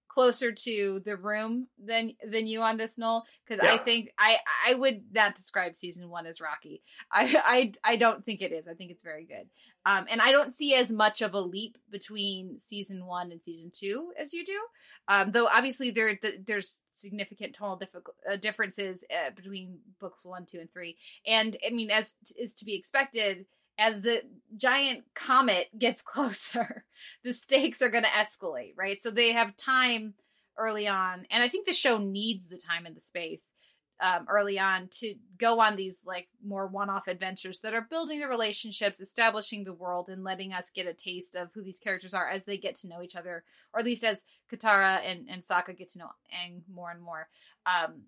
closer 0.09 0.51
to 0.51 1.01
the 1.05 1.15
room 1.15 1.67
than 1.81 2.13
than 2.27 2.47
you 2.47 2.61
on 2.61 2.77
this 2.77 2.97
Noel 2.97 3.25
because 3.47 3.63
yeah. 3.63 3.73
I 3.73 3.77
think 3.77 4.11
I 4.17 4.37
I 4.67 4.73
would 4.73 5.03
not 5.13 5.35
describe 5.35 5.75
season 5.75 6.09
one 6.09 6.25
as 6.25 6.41
rocky. 6.41 6.81
I 7.11 7.71
I 7.85 7.93
I 7.93 7.95
don't 7.95 8.25
think 8.25 8.41
it 8.41 8.51
is. 8.51 8.67
I 8.67 8.73
think 8.73 8.91
it's 8.91 9.03
very 9.03 9.25
good. 9.25 9.47
Um, 9.85 10.07
and 10.09 10.21
I 10.21 10.31
don't 10.31 10.53
see 10.53 10.75
as 10.75 10.91
much 10.91 11.21
of 11.21 11.33
a 11.33 11.39
leap 11.39 11.77
between 11.89 12.59
season 12.59 13.05
one 13.05 13.31
and 13.31 13.41
season 13.41 13.71
two 13.73 14.11
as 14.19 14.33
you 14.33 14.43
do. 14.43 14.59
Um, 15.07 15.31
though 15.31 15.47
obviously 15.47 15.91
there 15.91 16.19
there's 16.45 16.81
significant 16.91 17.55
tonal 17.55 17.77
difficult, 17.77 18.17
uh, 18.29 18.35
differences 18.35 19.05
uh, 19.09 19.29
between 19.35 19.79
books 19.99 20.25
one, 20.25 20.45
two, 20.45 20.59
and 20.59 20.71
three. 20.71 20.97
And 21.25 21.55
I 21.65 21.69
mean, 21.69 21.91
as 21.91 22.15
is 22.37 22.55
to 22.55 22.65
be 22.65 22.75
expected, 22.75 23.45
as 23.79 24.01
the 24.01 24.21
giant 24.55 25.05
comet 25.15 25.69
gets 25.79 26.01
closer, 26.03 26.85
the 27.23 27.33
stakes 27.33 27.81
are 27.81 27.89
going 27.89 28.03
to 28.03 28.09
escalate, 28.09 28.73
right? 28.77 29.01
So 29.01 29.09
they 29.09 29.31
have 29.31 29.57
time 29.57 30.13
early 30.57 30.87
on, 30.87 31.25
and 31.31 31.41
I 31.41 31.47
think 31.47 31.65
the 31.65 31.73
show 31.73 31.97
needs 31.97 32.47
the 32.47 32.57
time 32.57 32.85
and 32.85 32.95
the 32.95 33.01
space 33.01 33.53
um, 34.01 34.25
early 34.29 34.57
on 34.57 34.87
to 34.99 35.15
go 35.37 35.59
on 35.59 35.75
these 35.75 36.03
like 36.05 36.27
more 36.45 36.67
one-off 36.67 37.07
adventures 37.07 37.61
that 37.61 37.73
are 37.73 37.87
building 37.89 38.19
the 38.19 38.27
relationships, 38.27 38.99
establishing 38.99 39.63
the 39.63 39.73
world, 39.73 40.09
and 40.09 40.23
letting 40.23 40.53
us 40.53 40.69
get 40.69 40.87
a 40.87 40.93
taste 40.93 41.35
of 41.35 41.49
who 41.53 41.63
these 41.63 41.79
characters 41.79 42.13
are 42.13 42.29
as 42.29 42.45
they 42.45 42.57
get 42.57 42.75
to 42.75 42.87
know 42.87 43.01
each 43.01 43.15
other, 43.15 43.43
or 43.73 43.79
at 43.79 43.85
least 43.85 44.03
as 44.03 44.23
Katara 44.51 45.01
and, 45.05 45.27
and 45.29 45.41
Sokka 45.41 45.77
get 45.77 45.91
to 45.91 45.99
know 45.99 46.11
Aang 46.33 46.61
more 46.73 46.91
and 46.91 47.01
more. 47.01 47.27
Um, 47.65 48.03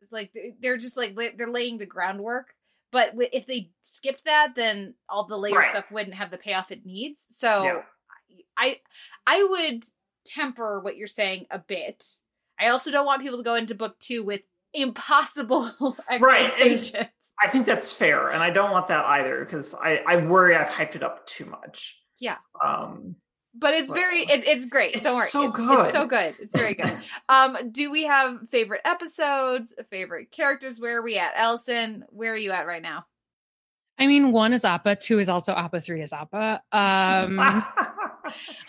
it's 0.00 0.12
like 0.12 0.32
they're 0.60 0.78
just 0.78 0.96
like 0.96 1.16
they're 1.16 1.50
laying 1.50 1.78
the 1.78 1.86
groundwork. 1.86 2.54
But 2.92 3.12
if 3.32 3.46
they 3.46 3.70
skipped 3.82 4.24
that, 4.24 4.54
then 4.56 4.94
all 5.08 5.24
the 5.24 5.38
later 5.38 5.58
right. 5.58 5.70
stuff 5.70 5.90
wouldn't 5.90 6.14
have 6.14 6.30
the 6.30 6.38
payoff 6.38 6.72
it 6.72 6.84
needs. 6.84 7.24
So 7.30 7.62
yeah. 7.62 7.82
I 8.56 8.80
I 9.26 9.44
would 9.44 9.84
temper 10.24 10.80
what 10.80 10.96
you're 10.96 11.06
saying 11.06 11.46
a 11.50 11.58
bit. 11.58 12.04
I 12.58 12.68
also 12.68 12.90
don't 12.90 13.06
want 13.06 13.22
people 13.22 13.38
to 13.38 13.44
go 13.44 13.54
into 13.54 13.74
book 13.74 13.98
two 13.98 14.24
with 14.24 14.42
impossible 14.74 15.70
expectations. 16.10 16.94
Right. 16.94 17.08
I 17.42 17.48
think 17.48 17.64
that's 17.64 17.90
fair, 17.90 18.28
and 18.28 18.42
I 18.42 18.50
don't 18.50 18.70
want 18.70 18.88
that 18.88 19.04
either 19.04 19.44
because 19.44 19.74
I 19.74 20.02
I 20.06 20.16
worry 20.16 20.56
I've 20.56 20.68
hyped 20.68 20.96
it 20.96 21.02
up 21.02 21.26
too 21.26 21.46
much. 21.46 21.96
Yeah. 22.18 22.36
Um. 22.64 23.16
But 23.52 23.74
it's 23.74 23.90
very 23.90 24.20
it, 24.20 24.46
it's 24.46 24.66
great. 24.66 24.94
It's 24.94 25.02
don't 25.02 25.16
worry. 25.16 25.28
So 25.28 25.50
good. 25.50 25.80
It's 25.80 25.92
so 25.92 26.06
good. 26.06 26.34
It's 26.38 26.56
very 26.56 26.74
good. 26.74 26.92
um, 27.28 27.70
do 27.72 27.90
we 27.90 28.04
have 28.04 28.48
favorite 28.48 28.82
episodes, 28.84 29.74
favorite 29.90 30.30
characters? 30.30 30.78
Where 30.78 30.98
are 30.98 31.02
we 31.02 31.18
at? 31.18 31.32
Allison, 31.34 32.04
where 32.10 32.32
are 32.32 32.36
you 32.36 32.52
at 32.52 32.66
right 32.66 32.82
now? 32.82 33.06
I 33.98 34.06
mean, 34.06 34.32
one 34.32 34.54
is 34.54 34.64
Appa, 34.64 34.96
two 34.96 35.18
is 35.18 35.28
also 35.28 35.52
Appa, 35.52 35.82
three 35.82 36.00
is 36.00 36.12
Appa. 36.12 36.62
Um, 36.72 37.38
uh, 37.40 37.52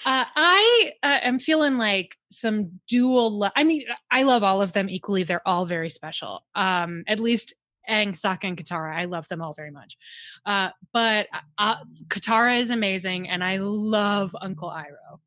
I 0.05 0.91
uh, 1.01 1.19
am 1.21 1.39
feeling 1.39 1.77
like 1.77 2.17
some 2.31 2.81
dual. 2.87 3.39
Lo- 3.39 3.49
I 3.55 3.63
mean, 3.63 3.85
I 4.09 4.23
love 4.23 4.43
all 4.43 4.61
of 4.61 4.73
them 4.73 4.89
equally. 4.89 5.23
They're 5.23 5.47
all 5.47 5.65
very 5.65 5.89
special. 5.89 6.43
Um, 6.53 7.05
at 7.07 7.21
least 7.21 7.53
Aang, 7.89 8.09
Sokka, 8.09 8.45
and 8.45 8.57
Katara. 8.57 8.95
I 8.95 9.05
love 9.05 9.27
them 9.27 9.41
all 9.41 9.53
very 9.53 9.71
much. 9.71 9.97
Uh, 10.45 10.69
but 10.93 11.27
uh, 11.57 11.77
Katara 12.07 12.59
is 12.59 12.69
amazing, 12.69 13.29
and 13.29 13.43
I 13.43 13.57
love 13.57 14.35
Uncle 14.41 14.69
Iroh. 14.69 15.19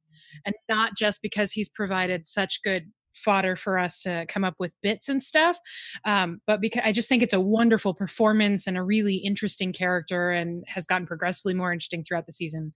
And 0.47 0.55
not 0.69 0.97
just 0.97 1.23
because 1.23 1.53
he's 1.53 1.69
provided 1.69 2.27
such 2.27 2.61
good 2.63 2.91
fodder 3.15 3.57
for 3.57 3.79
us 3.79 4.03
to 4.03 4.27
come 4.29 4.45
up 4.45 4.55
with 4.59 4.73
bits 4.83 5.09
and 5.09 5.23
stuff. 5.23 5.59
Um, 6.05 6.41
but 6.47 6.61
because 6.61 6.83
I 6.85 6.93
just 6.93 7.09
think 7.09 7.23
it's 7.23 7.33
a 7.33 7.41
wonderful 7.41 7.95
performance 7.95 8.67
and 8.67 8.77
a 8.77 8.83
really 8.83 9.17
interesting 9.17 9.73
character 9.73 10.33
and 10.33 10.65
has 10.67 10.87
gotten 10.87 11.07
progressively 11.07 11.55
more 11.55 11.73
interesting 11.73 12.05
throughout 12.05 12.27
the 12.27 12.33
season. 12.33 12.73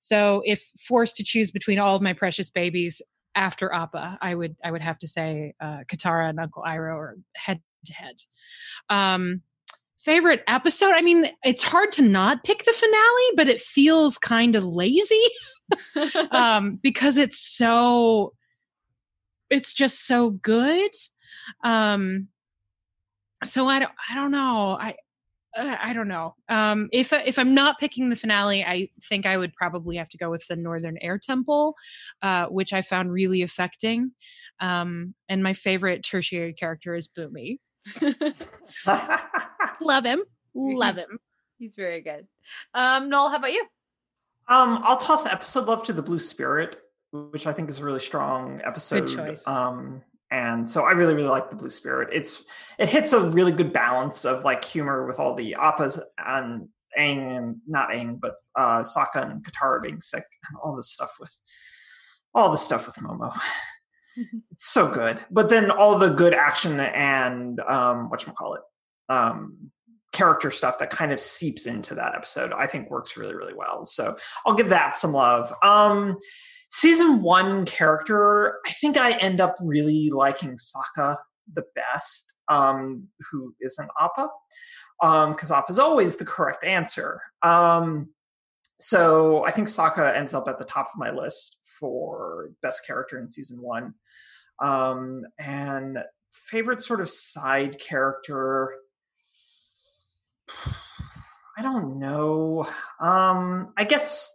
So 0.00 0.42
if 0.44 0.62
forced 0.86 1.16
to 1.16 1.24
choose 1.24 1.50
between 1.50 1.78
all 1.78 1.96
of 1.96 2.02
my 2.02 2.12
precious 2.12 2.50
babies 2.50 3.02
after 3.34 3.72
Appa, 3.72 4.18
I 4.20 4.34
would 4.34 4.56
I 4.64 4.70
would 4.70 4.82
have 4.82 4.98
to 4.98 5.08
say 5.08 5.54
uh, 5.60 5.78
Katara 5.90 6.28
and 6.28 6.40
Uncle 6.40 6.62
Iroh 6.66 6.96
are 6.96 7.16
head 7.36 7.60
head. 7.90 8.16
Um, 8.90 9.42
favorite 10.04 10.42
episode? 10.46 10.92
I 10.92 11.02
mean, 11.02 11.28
it's 11.44 11.62
hard 11.62 11.92
to 11.92 12.02
not 12.02 12.44
pick 12.44 12.64
the 12.64 12.72
finale, 12.72 13.32
but 13.36 13.48
it 13.48 13.60
feels 13.60 14.18
kind 14.18 14.56
of 14.56 14.64
lazy 14.64 15.22
um, 16.30 16.78
because 16.82 17.16
it's 17.16 17.56
so 17.56 18.32
it's 19.50 19.72
just 19.72 20.06
so 20.06 20.30
good. 20.30 20.90
Um, 21.64 22.28
so 23.44 23.68
I 23.68 23.78
don't, 23.78 23.92
I 24.10 24.14
don't 24.14 24.30
know. 24.30 24.76
I, 24.78 24.94
uh, 25.56 25.76
I 25.80 25.92
don't 25.92 26.08
know. 26.08 26.34
Um, 26.48 26.88
if 26.92 27.12
if 27.12 27.38
I'm 27.38 27.54
not 27.54 27.78
picking 27.78 28.08
the 28.08 28.16
finale, 28.16 28.64
I 28.64 28.88
think 29.08 29.26
I 29.26 29.36
would 29.36 29.52
probably 29.54 29.96
have 29.96 30.08
to 30.10 30.18
go 30.18 30.30
with 30.30 30.46
the 30.48 30.56
Northern 30.56 30.98
Air 31.00 31.18
Temple, 31.18 31.74
uh, 32.22 32.46
which 32.46 32.72
I 32.72 32.82
found 32.82 33.12
really 33.12 33.42
affecting. 33.42 34.12
Um, 34.60 35.14
and 35.28 35.42
my 35.42 35.54
favorite 35.54 36.02
tertiary 36.02 36.52
character 36.52 36.94
is 36.94 37.08
Bumi. 37.08 37.58
Love 39.80 40.04
him. 40.04 40.22
Love 40.54 40.96
him. 40.96 41.18
He's 41.58 41.76
very 41.76 42.00
good. 42.00 42.26
Um, 42.74 43.08
Noel, 43.08 43.30
how 43.30 43.36
about 43.36 43.52
you? 43.52 43.64
Um, 44.48 44.80
I'll 44.82 44.96
toss 44.96 45.26
episode 45.26 45.66
love 45.66 45.82
to 45.84 45.92
the 45.92 46.02
Blue 46.02 46.18
Spirit 46.18 46.78
which 47.10 47.46
I 47.46 47.52
think 47.52 47.68
is 47.68 47.78
a 47.78 47.84
really 47.84 48.00
strong 48.00 48.60
episode. 48.64 49.06
Good 49.06 49.16
choice. 49.16 49.46
Um, 49.46 50.02
and 50.30 50.68
so 50.68 50.82
I 50.82 50.92
really, 50.92 51.14
really 51.14 51.28
like 51.28 51.48
the 51.48 51.56
Blue 51.56 51.70
Spirit. 51.70 52.10
It's 52.12 52.44
it 52.78 52.88
hits 52.88 53.12
a 53.14 53.30
really 53.30 53.52
good 53.52 53.72
balance 53.72 54.24
of 54.24 54.44
like 54.44 54.64
humor 54.64 55.06
with 55.06 55.18
all 55.18 55.34
the 55.34 55.56
appas 55.58 55.98
and 56.18 56.68
Aang 56.98 57.36
and 57.36 57.56
not 57.66 57.90
Aang, 57.90 58.20
but 58.20 58.34
uh, 58.56 58.80
Sokka 58.80 59.30
and 59.30 59.44
Katara 59.44 59.82
being 59.82 60.00
sick 60.00 60.24
and 60.48 60.58
all 60.62 60.76
this 60.76 60.90
stuff 60.90 61.12
with 61.18 61.32
all 62.34 62.50
the 62.50 62.58
stuff 62.58 62.86
with 62.86 62.96
Momo. 62.96 63.34
It's 64.50 64.72
so 64.72 64.88
good. 64.88 65.20
But 65.30 65.48
then 65.48 65.70
all 65.70 65.98
the 65.98 66.10
good 66.10 66.34
action 66.34 66.80
and 66.80 67.60
um, 67.60 68.10
what 68.10 68.26
call 68.34 68.54
it, 68.54 68.62
um, 69.08 69.70
character 70.12 70.50
stuff 70.50 70.78
that 70.78 70.90
kind 70.90 71.12
of 71.12 71.20
seeps 71.20 71.66
into 71.66 71.94
that 71.94 72.14
episode, 72.14 72.52
I 72.52 72.66
think 72.66 72.90
works 72.90 73.16
really, 73.16 73.34
really 73.34 73.54
well. 73.54 73.84
So 73.84 74.16
I'll 74.44 74.54
give 74.54 74.68
that 74.70 74.96
some 74.96 75.12
love. 75.12 75.52
Um, 75.62 76.16
season 76.70 77.22
one 77.22 77.64
character, 77.66 78.58
I 78.66 78.72
think 78.72 78.96
I 78.96 79.12
end 79.18 79.40
up 79.40 79.56
really 79.60 80.10
liking 80.12 80.56
Sokka 80.56 81.16
the 81.54 81.64
best, 81.74 82.34
um, 82.48 83.06
who 83.30 83.54
is 83.60 83.78
an 83.78 83.88
Appa, 84.00 84.28
because 85.00 85.50
um, 85.50 85.58
Appa 85.58 85.70
is 85.70 85.78
always 85.78 86.16
the 86.16 86.24
correct 86.24 86.64
answer. 86.64 87.20
Um, 87.42 88.08
so 88.80 89.44
I 89.44 89.50
think 89.50 89.68
Sokka 89.68 90.14
ends 90.14 90.34
up 90.34 90.48
at 90.48 90.58
the 90.58 90.64
top 90.64 90.90
of 90.92 90.98
my 90.98 91.10
list 91.10 91.62
for 91.78 92.50
best 92.62 92.86
character 92.86 93.18
in 93.18 93.30
season 93.30 93.62
one. 93.62 93.94
Um, 94.60 95.24
and 95.38 95.98
favorite 96.30 96.82
sort 96.82 97.00
of 97.00 97.10
side 97.10 97.78
character. 97.78 98.74
I 101.56 101.62
don't 101.62 101.98
know. 101.98 102.66
Um, 103.00 103.72
I 103.76 103.84
guess 103.84 104.34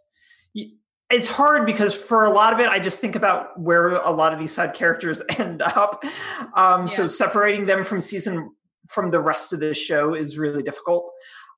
it's 1.10 1.28
hard 1.28 1.66
because 1.66 1.94
for 1.94 2.24
a 2.24 2.30
lot 2.30 2.52
of 2.52 2.60
it, 2.60 2.68
I 2.68 2.78
just 2.78 2.98
think 2.98 3.16
about 3.16 3.58
where 3.58 3.90
a 3.90 4.10
lot 4.10 4.32
of 4.32 4.38
these 4.38 4.52
side 4.52 4.74
characters 4.74 5.22
end 5.38 5.62
up. 5.62 6.04
Um, 6.54 6.82
yeah. 6.82 6.86
So 6.86 7.06
separating 7.06 7.66
them 7.66 7.84
from 7.84 8.00
season 8.00 8.50
from 8.88 9.10
the 9.10 9.20
rest 9.20 9.52
of 9.52 9.60
the 9.60 9.72
show 9.72 10.14
is 10.14 10.38
really 10.38 10.62
difficult 10.62 11.10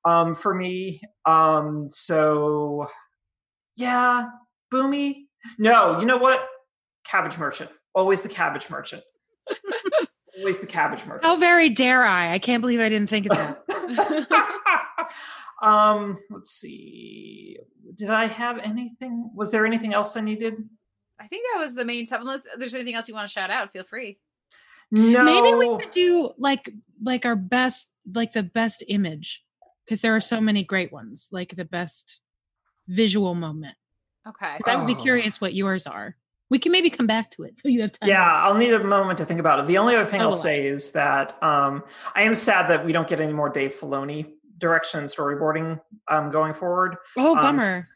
um, 0.05 0.35
for 0.35 0.53
me. 0.53 1.01
Um, 1.25 1.87
so 1.89 2.87
yeah, 3.75 4.27
Bumi. 4.73 5.25
No, 5.59 5.99
you 5.99 6.05
know 6.05 6.17
what? 6.17 6.45
Cabbage 7.05 7.37
Merchant. 7.37 7.69
Always 7.97 8.21
the 8.21 8.29
Cabbage 8.29 8.69
Merchant. 8.69 9.01
Always 10.37 10.59
the 10.59 10.67
Cabbage 10.67 11.03
Merchant. 11.07 11.25
How 11.25 11.35
very 11.35 11.67
dare 11.67 12.05
I? 12.05 12.31
I 12.31 12.37
can't 12.37 12.61
believe 12.61 12.79
I 12.79 12.89
didn't 12.89 13.09
think 13.09 13.25
of 13.25 13.31
that. 13.35 15.09
Um, 15.59 16.19
let's 16.29 16.51
see. 16.51 17.57
Did 17.95 18.11
I 18.11 18.27
have 18.27 18.59
anything? 18.59 19.31
Was 19.33 19.49
there 19.49 19.65
anything 19.65 19.91
else 19.91 20.15
I 20.15 20.21
needed? 20.21 20.53
I 21.19 21.25
think 21.25 21.47
that 21.51 21.59
was 21.59 21.73
the 21.73 21.83
main 21.83 22.05
stuff. 22.05 22.21
Unless 22.21 22.43
there's 22.59 22.75
anything 22.75 22.93
else 22.93 23.07
you 23.07 23.15
want 23.15 23.27
to 23.27 23.33
shout 23.33 23.49
out, 23.49 23.73
feel 23.73 23.83
free. 23.83 24.19
No. 24.91 25.23
Maybe 25.23 25.55
we 25.55 25.75
could 25.79 25.89
do 25.89 26.29
like 26.37 26.69
like 27.01 27.25
our 27.25 27.35
best 27.35 27.89
like 28.13 28.33
the 28.33 28.43
best 28.43 28.83
image 28.87 29.43
because 29.83 29.99
there 30.01 30.15
are 30.15 30.21
so 30.21 30.39
many 30.39 30.63
great 30.63 30.91
ones. 30.91 31.27
Like 31.31 31.55
the 31.55 31.65
best 31.65 32.21
visual 32.87 33.33
moment. 33.33 33.75
Okay. 34.27 34.59
I 34.63 34.75
would 34.75 34.85
be 34.85 34.93
oh. 34.93 35.01
curious 35.01 35.41
what 35.41 35.55
yours 35.55 35.87
are. 35.87 36.15
We 36.49 36.59
can 36.59 36.71
maybe 36.71 36.89
come 36.89 37.07
back 37.07 37.29
to 37.31 37.43
it 37.43 37.59
so 37.59 37.67
you 37.67 37.81
have 37.81 37.91
time. 37.91 38.07
Yeah, 38.07 38.23
I'll 38.23 38.55
need 38.55 38.73
a 38.73 38.83
moment 38.83 39.17
to 39.17 39.25
think 39.25 39.39
about 39.39 39.59
it. 39.59 39.67
The 39.67 39.77
only 39.77 39.95
other 39.95 40.09
thing 40.09 40.21
oh, 40.21 40.25
I'll 40.25 40.33
say 40.33 40.65
is 40.65 40.91
that 40.91 41.41
um, 41.43 41.83
I 42.15 42.23
am 42.23 42.33
sad 42.33 42.69
that 42.69 42.85
we 42.85 42.93
don't 42.93 43.07
get 43.07 43.19
any 43.19 43.33
more 43.33 43.49
Dave 43.49 43.75
Filoni 43.75 44.33
direction 44.57 45.01
and 45.01 45.09
storyboarding 45.09 45.79
um, 46.07 46.31
going 46.31 46.53
forward. 46.53 46.97
Oh, 47.17 47.35
um, 47.35 47.57
bummer. 47.57 47.87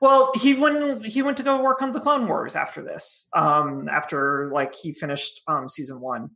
Well, 0.00 0.32
he 0.34 0.54
went 0.54 1.06
he 1.06 1.22
went 1.22 1.36
to 1.36 1.42
go 1.42 1.62
work 1.62 1.80
on 1.80 1.92
the 1.92 2.00
Clone 2.00 2.26
Wars 2.26 2.56
after 2.56 2.82
this. 2.82 3.28
Um, 3.34 3.88
after 3.88 4.50
like 4.52 4.74
he 4.74 4.92
finished 4.92 5.40
um, 5.46 5.68
season 5.68 6.00
one. 6.00 6.30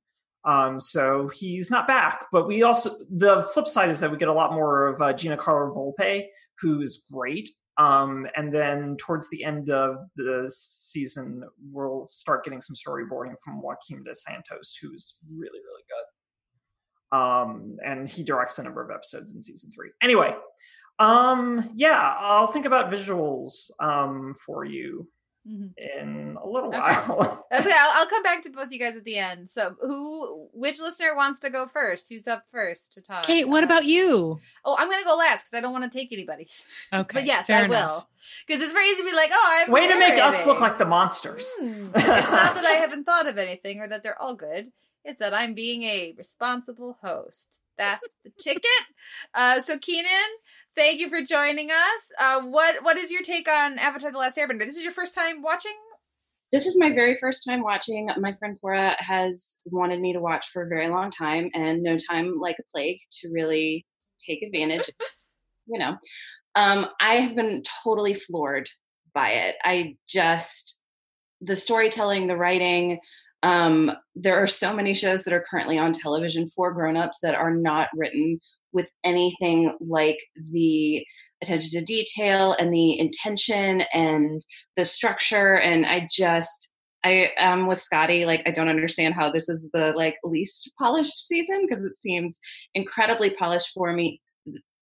Um, 0.45 0.79
so 0.79 1.29
he's 1.35 1.71
not 1.71 1.89
back. 1.89 2.27
But 2.33 2.47
we 2.47 2.63
also 2.63 2.91
the 3.11 3.43
flip 3.53 3.67
side 3.67 3.91
is 3.91 3.99
that 4.01 4.11
we 4.11 4.17
get 4.17 4.29
a 4.29 4.33
lot 4.33 4.53
more 4.53 4.87
of 4.87 5.03
uh, 5.03 5.13
Giancarlo 5.13 5.75
Volpe, 5.75 6.27
who's 6.61 7.05
great. 7.13 7.51
Um, 7.79 8.27
and 8.37 8.53
then 8.53 8.97
towards 8.97 9.29
the 9.29 9.45
end 9.45 9.71
of 9.71 10.09
the 10.17 10.51
season, 10.55 11.45
we'll 11.71 12.07
start 12.07 12.45
getting 12.45 12.63
some 12.63 12.75
storyboarding 12.75 13.35
from 13.45 13.61
Joaquin 13.61 14.03
dos 14.03 14.25
Santos, 14.25 14.79
who's 14.81 15.19
really, 15.29 15.61
really 15.61 15.85
good 15.89 16.05
um, 17.13 17.79
and 17.85 18.09
he 18.09 18.23
directs 18.23 18.59
a 18.59 18.63
number 18.63 18.83
of 18.83 18.91
episodes 18.91 19.35
in 19.35 19.43
season 19.43 19.71
three. 19.71 19.91
Anyway, 20.03 20.35
um, 20.99 21.71
yeah, 21.75 22.15
I'll 22.19 22.51
think 22.51 22.65
about 22.67 22.91
visuals 22.91 23.71
um, 23.81 24.35
for 24.45 24.65
you. 24.65 25.09
Mm-hmm. 25.47 26.01
in 26.01 26.37
a 26.43 26.47
little 26.47 26.69
okay. 26.69 26.79
while. 26.79 27.47
okay, 27.53 27.71
I'll, 27.73 28.01
I'll, 28.01 28.07
come 28.07 28.23
back 28.23 28.43
to 28.43 28.51
both 28.51 28.71
you 28.71 28.79
guys 28.79 28.97
at 28.97 29.05
the 29.05 29.19
end. 29.19 29.49
So, 29.49 29.77
who, 29.81 30.49
which 30.53 30.81
listener 30.81 31.15
wants 31.15 31.41
to 31.41 31.51
go 31.51 31.67
first? 31.67 32.09
Who's 32.09 32.27
up 32.27 32.45
first 32.51 32.95
to 32.95 33.03
talk? 33.03 33.25
Kate, 33.25 33.49
what 33.49 33.65
about 33.65 33.85
you? 33.85 34.39
Oh, 34.65 34.77
I'm 34.79 34.89
going 34.89 35.01
to 35.01 35.05
go 35.05 35.17
last 35.17 35.45
because 35.45 35.59
I 35.59 35.61
don't 35.61 35.73
want 35.73 35.91
to 35.91 35.99
take 35.99 36.13
anybody's. 36.13 36.67
Okay, 36.93 37.13
but 37.13 37.27
yes, 37.27 37.51
I 37.51 37.65
enough. 37.65 37.71
will 37.71 38.09
because 38.47 38.63
it's 38.63 38.73
very 38.73 38.89
easy 38.89 39.03
to 39.03 39.09
be 39.09 39.15
like, 39.15 39.31
oh, 39.33 39.65
I'm 39.67 39.73
way 39.73 39.89
to 39.89 39.99
make 39.99 40.21
us 40.21 40.47
look 40.47 40.61
like 40.61 40.79
the 40.79 40.87
monsters. 40.87 41.51
Hmm. 41.59 41.89
it's 41.95 42.33
not 42.33 42.55
that 42.55 42.65
I 42.65 42.73
haven't 42.73 43.05
thought 43.05 43.27
of 43.27 43.39
anything 43.39 43.81
or 43.81 43.89
that 43.89 44.03
they're 44.03 44.21
all 44.21 44.37
good. 44.37 44.71
It's 45.05 45.21
that 45.21 45.35
I'm 45.35 45.55
being 45.55 45.85
a 45.85 46.15
responsible 46.17 46.99
host. 47.03 47.61
That's 47.79 48.15
the 48.25 48.31
ticket. 48.39 48.65
Uh, 49.35 49.61
so 49.61 49.79
Keenan, 49.79 50.11
thank 50.77 51.01
you 51.01 51.09
for 51.09 51.23
joining 51.23 51.71
us. 51.71 52.13
Uh, 52.21 52.43
what 52.43 52.85
what 52.85 52.97
is 52.97 53.11
your 53.11 53.23
take 53.23 53.49
on 53.49 53.79
Avatar: 53.79 54.13
The 54.13 54.19
Last 54.19 54.37
Airbender? 54.37 54.65
This 54.65 54.77
is 54.77 54.85
your 54.85 54.93
first 54.93 55.15
time 55.15 55.43
watching. 55.43 55.73
This 56.53 56.67
is 56.67 56.79
my 56.79 56.93
very 56.93 57.17
first 57.17 57.45
time 57.47 57.63
watching. 57.63 58.09
My 58.19 58.33
friend 58.33 58.57
Cora 58.61 58.95
has 58.99 59.59
wanted 59.67 60.01
me 60.01 60.13
to 60.13 60.21
watch 60.21 60.47
for 60.53 60.63
a 60.63 60.69
very 60.69 60.89
long 60.89 61.11
time, 61.11 61.51
and 61.55 61.83
no 61.83 61.97
time 61.97 62.39
like 62.39 62.57
a 62.61 62.71
plague 62.71 62.99
to 63.23 63.31
really 63.33 63.85
take 64.25 64.43
advantage. 64.43 64.89
you 65.67 65.79
know, 65.79 65.97
um, 66.55 66.87
I 67.01 67.17
have 67.17 67.35
been 67.35 67.63
totally 67.83 68.15
floored 68.15 68.69
by 69.15 69.31
it. 69.31 69.57
I 69.65 69.97
just 70.09 70.83
the 71.41 71.57
storytelling, 71.57 72.27
the 72.27 72.37
writing. 72.37 73.01
Um, 73.43 73.93
there 74.15 74.43
are 74.43 74.47
so 74.47 74.75
many 74.75 74.95
shows 74.95 75.23
that 75.25 75.35
are 75.35 75.45
currently 75.49 75.79
on 75.79 75.93
television 75.93 76.47
for 76.47 76.73
grown-ups 76.73 77.19
that 77.23 77.35
are 77.35 77.55
not 77.55 77.89
written 77.95 78.41
with 78.77 78.93
anything 79.03 79.77
like 79.81 80.19
the 80.53 81.05
attention 81.43 81.71
to 81.81 81.85
detail 81.85 82.55
and 82.61 82.73
the 82.73 82.99
intention 82.99 83.83
and 83.93 84.45
the 84.77 84.85
structure 84.85 85.57
and 85.57 85.85
i 85.87 86.07
just 86.11 86.69
i 87.05 87.31
am 87.39 87.67
with 87.67 87.81
scottie 87.81 88.25
like 88.25 88.43
i 88.47 88.51
don't 88.51 88.69
understand 88.69 89.15
how 89.15 89.31
this 89.31 89.49
is 89.49 89.69
the 89.73 89.93
like 89.97 90.17
least 90.23 90.73
polished 90.79 91.27
season 91.27 91.67
because 91.67 91.85
it 91.85 91.97
seems 91.97 92.39
incredibly 92.75 93.31
polished 93.31 93.71
for 93.75 93.93
me 93.93 94.21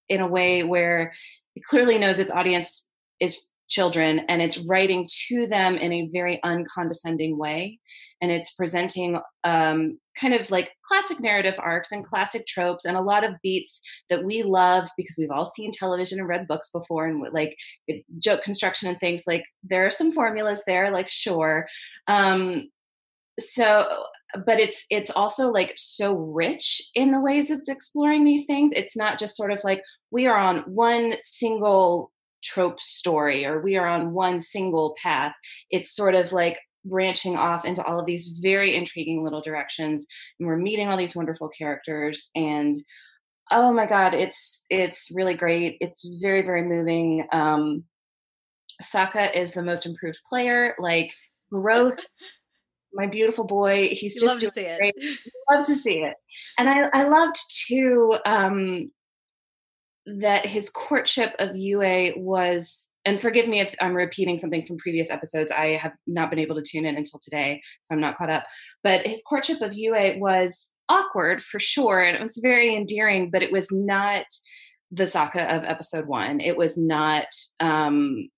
in 0.09 0.21
a 0.21 0.27
way 0.27 0.63
where 0.63 1.13
it 1.57 1.63
clearly 1.65 1.99
knows 1.99 2.19
its 2.19 2.31
audience 2.31 2.89
is 3.21 3.47
children 3.69 4.21
and 4.29 4.43
it's 4.43 4.59
writing 4.59 5.09
to 5.29 5.47
them 5.47 5.77
in 5.77 5.93
a 5.93 6.09
very 6.13 6.41
uncondescending 6.43 7.39
way. 7.39 7.79
And 8.21 8.31
it's 8.31 8.53
presenting 8.53 9.19
um, 9.45 9.99
kind 10.19 10.35
of 10.35 10.51
like 10.51 10.71
classic 10.87 11.21
narrative 11.21 11.57
arcs 11.59 11.93
and 11.93 12.05
classic 12.05 12.47
tropes 12.47 12.85
and 12.85 12.97
a 12.97 13.03
lot 13.03 13.25
of 13.25 13.35
beats 13.43 13.81
that 14.09 14.25
we 14.25 14.43
love 14.43 14.89
because 14.97 15.17
we've 15.19 15.31
all 15.31 15.45
seen 15.45 15.73
television 15.73 16.19
and 16.19 16.29
read 16.29 16.47
books 16.47 16.71
before 16.71 17.07
and 17.07 17.27
like 17.33 17.57
joke 18.19 18.43
construction 18.43 18.89
and 18.89 18.99
things 19.01 19.25
like 19.27 19.45
there 19.63 19.85
are 19.85 19.91
some 19.91 20.13
formulas 20.13 20.63
there 20.67 20.91
like 20.91 21.09
sure. 21.09 21.67
Um, 22.07 22.71
so 23.39 24.05
but 24.47 24.59
it's 24.59 24.85
it's 24.91 25.11
also 25.11 25.51
like 25.51 25.73
so 25.77 26.15
rich 26.15 26.83
in 26.95 27.11
the 27.11 27.21
ways 27.21 27.51
it's 27.51 27.69
exploring 27.69 28.25
these 28.25 28.47
things. 28.47 28.73
It's 28.75 28.97
not 28.97 29.19
just 29.19 29.37
sort 29.37 29.53
of 29.53 29.63
like 29.65 29.83
we 30.11 30.27
are 30.27 30.37
on 30.37 30.59
one 30.67 31.15
single 31.23 32.11
trope 32.45 32.81
story 32.81 33.45
or 33.45 33.61
we 33.61 33.77
are 33.77 33.87
on 33.87 34.13
one 34.13 34.39
single 34.39 34.95
path. 35.03 35.33
It's 35.71 35.95
sort 35.97 36.15
of 36.15 36.33
like 36.33 36.59
branching 36.85 37.37
off 37.37 37.65
into 37.65 37.83
all 37.85 37.99
of 37.99 38.07
these 38.07 38.39
very 38.43 38.77
intriguing 38.77 39.25
little 39.25 39.41
directions 39.41 40.07
and 40.39 40.47
we're 40.47 40.57
meeting 40.57 40.89
all 40.89 40.99
these 40.99 41.17
wonderful 41.17 41.49
characters 41.49 42.31
and 42.35 42.77
oh 43.51 43.73
my 43.73 43.87
god 43.87 44.15
it's 44.15 44.67
it's 44.71 45.09
really 45.15 45.35
great. 45.35 45.77
It's 45.81 46.07
very 46.23 46.43
very 46.43 46.63
moving. 46.63 47.27
Um 47.33 47.85
Sokka 48.83 49.35
is 49.35 49.53
the 49.53 49.63
most 49.63 49.87
improved 49.87 50.19
player. 50.29 50.75
Like 50.79 51.13
growth 51.51 52.05
my 52.97 53.07
beautiful 53.07 53.45
boy 53.45 53.89
he's 53.89 54.15
you 54.15 54.21
just 54.21 54.25
love 54.27 54.39
to 54.41 54.51
see 54.51 54.63
great. 54.79 54.95
it 54.97 55.19
love 55.53 55.65
to 55.67 55.75
see 55.75 56.03
it. 56.03 56.15
And 56.59 56.69
i 56.69 56.89
i 56.93 57.05
loved 57.05 57.37
too 57.67 58.19
um 58.27 58.91
that 60.07 60.47
his 60.47 60.71
courtship 60.71 61.35
of 61.39 61.57
Yue 61.57 62.13
was, 62.17 62.91
and 63.05 63.21
forgive 63.21 63.49
me 63.49 63.61
if 63.61 63.75
I'm 63.81 63.95
repeating 63.95 64.39
something 64.39 64.67
from 64.67 64.77
previous 64.77 65.11
episodes. 65.11 65.51
I 65.51 65.77
have 65.77 65.93
not 66.07 66.31
been 66.31 66.39
able 66.39 66.57
to 66.57 66.63
tune 66.63 66.87
in 66.87 66.97
until 66.97 67.21
today, 67.21 67.63
so 67.81 67.95
I'm 67.95 68.01
not 68.01 68.17
caught 68.17 68.31
up. 68.31 68.45
But 68.83 69.07
his 69.07 69.23
courtship 69.27 69.61
of 69.61 69.75
Yue 69.75 70.17
was 70.19 70.77
awkward 70.89 71.43
for 71.43 71.59
sure, 71.59 72.03
and 72.03 72.17
it 72.17 72.23
was 72.23 72.39
very 72.43 72.75
endearing, 72.75 73.31
but 73.31 73.43
it 73.43 73.53
was 73.53 73.69
not 73.71 74.27
the 74.91 75.05
Sokka 75.05 75.57
of 75.57 75.65
episode 75.65 76.07
one. 76.07 76.41
It 76.41 76.57
was 76.57 76.77
not 76.77 77.27
um, 77.61 78.29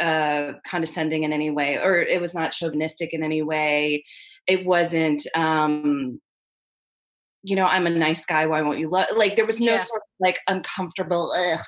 uh, 0.00 0.52
condescending 0.66 1.22
in 1.22 1.32
any 1.32 1.50
way, 1.50 1.78
or 1.78 1.96
it 1.96 2.20
was 2.20 2.34
not 2.34 2.52
chauvinistic 2.52 3.12
in 3.12 3.22
any 3.22 3.42
way. 3.42 4.04
It 4.46 4.66
wasn't 4.66 5.22
um, 5.36 6.20
you 7.42 7.56
know, 7.56 7.66
I'm 7.66 7.86
a 7.86 7.90
nice 7.90 8.24
guy. 8.24 8.46
Why 8.46 8.62
won't 8.62 8.78
you 8.78 8.88
love? 8.88 9.06
Like 9.16 9.36
there 9.36 9.46
was 9.46 9.60
no 9.60 9.72
yeah. 9.72 9.76
sort 9.76 10.02
of 10.02 10.08
like 10.20 10.38
uncomfortable 10.46 11.32
ugh, 11.36 11.60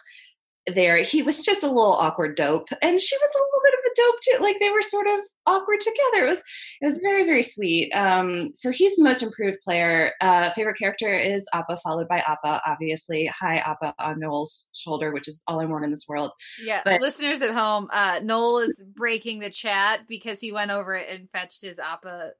there. 0.73 0.99
He 0.99 1.23
was 1.23 1.43
just 1.43 1.63
a 1.63 1.69
little 1.69 1.93
awkward 1.93 2.37
dope, 2.37 2.69
and 2.81 3.01
she 3.01 3.17
was 3.17 3.31
a 3.35 3.39
little 3.39 3.61
bit 3.65 3.75
of 3.75 3.81
a 3.85 3.95
dope 3.97 4.21
too. 4.21 4.43
Like 4.43 4.61
they 4.61 4.71
were 4.71 4.83
sort 4.83 5.07
of 5.09 5.21
awkward 5.47 5.81
together. 5.81 6.27
It 6.27 6.31
was 6.31 6.43
it 6.81 6.87
was 6.87 6.99
very 6.99 7.25
very 7.25 7.43
sweet. 7.43 7.91
Um, 7.93 8.51
so 8.55 8.71
he's 8.71 8.99
most 9.01 9.23
improved 9.23 9.59
player. 9.65 10.13
Uh, 10.21 10.51
favorite 10.51 10.79
character 10.79 11.13
is 11.13 11.45
Appa, 11.53 11.77
followed 11.79 12.07
by 12.07 12.19
Appa. 12.19 12.63
Obviously, 12.67 13.27
hi 13.27 13.57
Appa 13.57 13.95
on 13.99 14.21
Noel's 14.21 14.71
shoulder, 14.75 15.13
which 15.13 15.27
is 15.27 15.43
all 15.49 15.61
I 15.61 15.65
want 15.65 15.85
in 15.85 15.91
this 15.91 16.07
world. 16.09 16.31
Yeah, 16.65 16.83
but, 16.85 17.01
listeners 17.01 17.43
at 17.43 17.51
home, 17.51 17.89
uh, 17.93 18.21
Noel 18.23 18.59
is 18.59 18.85
breaking 18.95 19.41
the 19.41 19.51
chat 19.51 20.03
because 20.09 20.39
he 20.39 20.53
went 20.53 20.71
over 20.71 20.95
and 20.95 21.29
fetched 21.31 21.63
his 21.63 21.81
Appa 21.81 22.31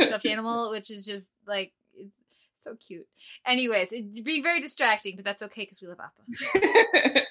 stuffed 0.00 0.26
animal, 0.26 0.70
which 0.70 0.90
is 0.90 1.04
just 1.04 1.30
like 1.46 1.72
it's 1.94 2.18
so 2.62 2.76
cute. 2.76 3.06
Anyways, 3.46 3.92
it'd 3.92 4.24
be 4.24 4.42
very 4.42 4.60
distracting, 4.60 5.16
but 5.16 5.24
that's 5.24 5.42
okay 5.42 5.62
because 5.62 5.80
we 5.80 5.88
love 5.88 5.98
Appa. 6.00 7.22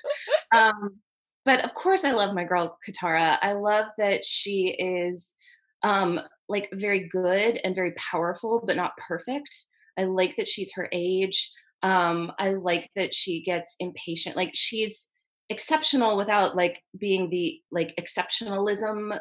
um, 0.56 1.00
but 1.46 1.64
of 1.64 1.74
course, 1.74 2.04
I 2.04 2.12
love 2.12 2.36
my 2.36 2.44
girl 2.44 2.78
Katara. 2.88 3.38
I 3.42 3.54
love 3.54 3.88
that 3.98 4.26
she 4.26 4.76
is 4.78 5.36
um, 5.84 6.20
like 6.48 6.70
very 6.74 7.08
good 7.08 7.60
and 7.64 7.76
very 7.76 7.94
powerful, 7.94 8.62
but 8.66 8.76
not 8.76 8.98
perfect. 9.08 9.56
I 9.98 10.04
like 10.06 10.36
that 10.36 10.48
she's 10.48 10.74
her 10.74 10.90
age. 10.92 11.52
Um, 11.82 12.32
I 12.38 12.52
like 12.52 12.90
that 12.96 13.14
she 13.14 13.42
gets 13.44 13.76
impatient. 13.80 14.36
Like 14.36 14.52
she's 14.54 15.10
exceptional 15.50 16.18
without 16.18 16.56
like 16.56 16.82
being 16.98 17.30
the 17.30 17.62
like 17.72 17.96
exceptionalism 18.00 19.18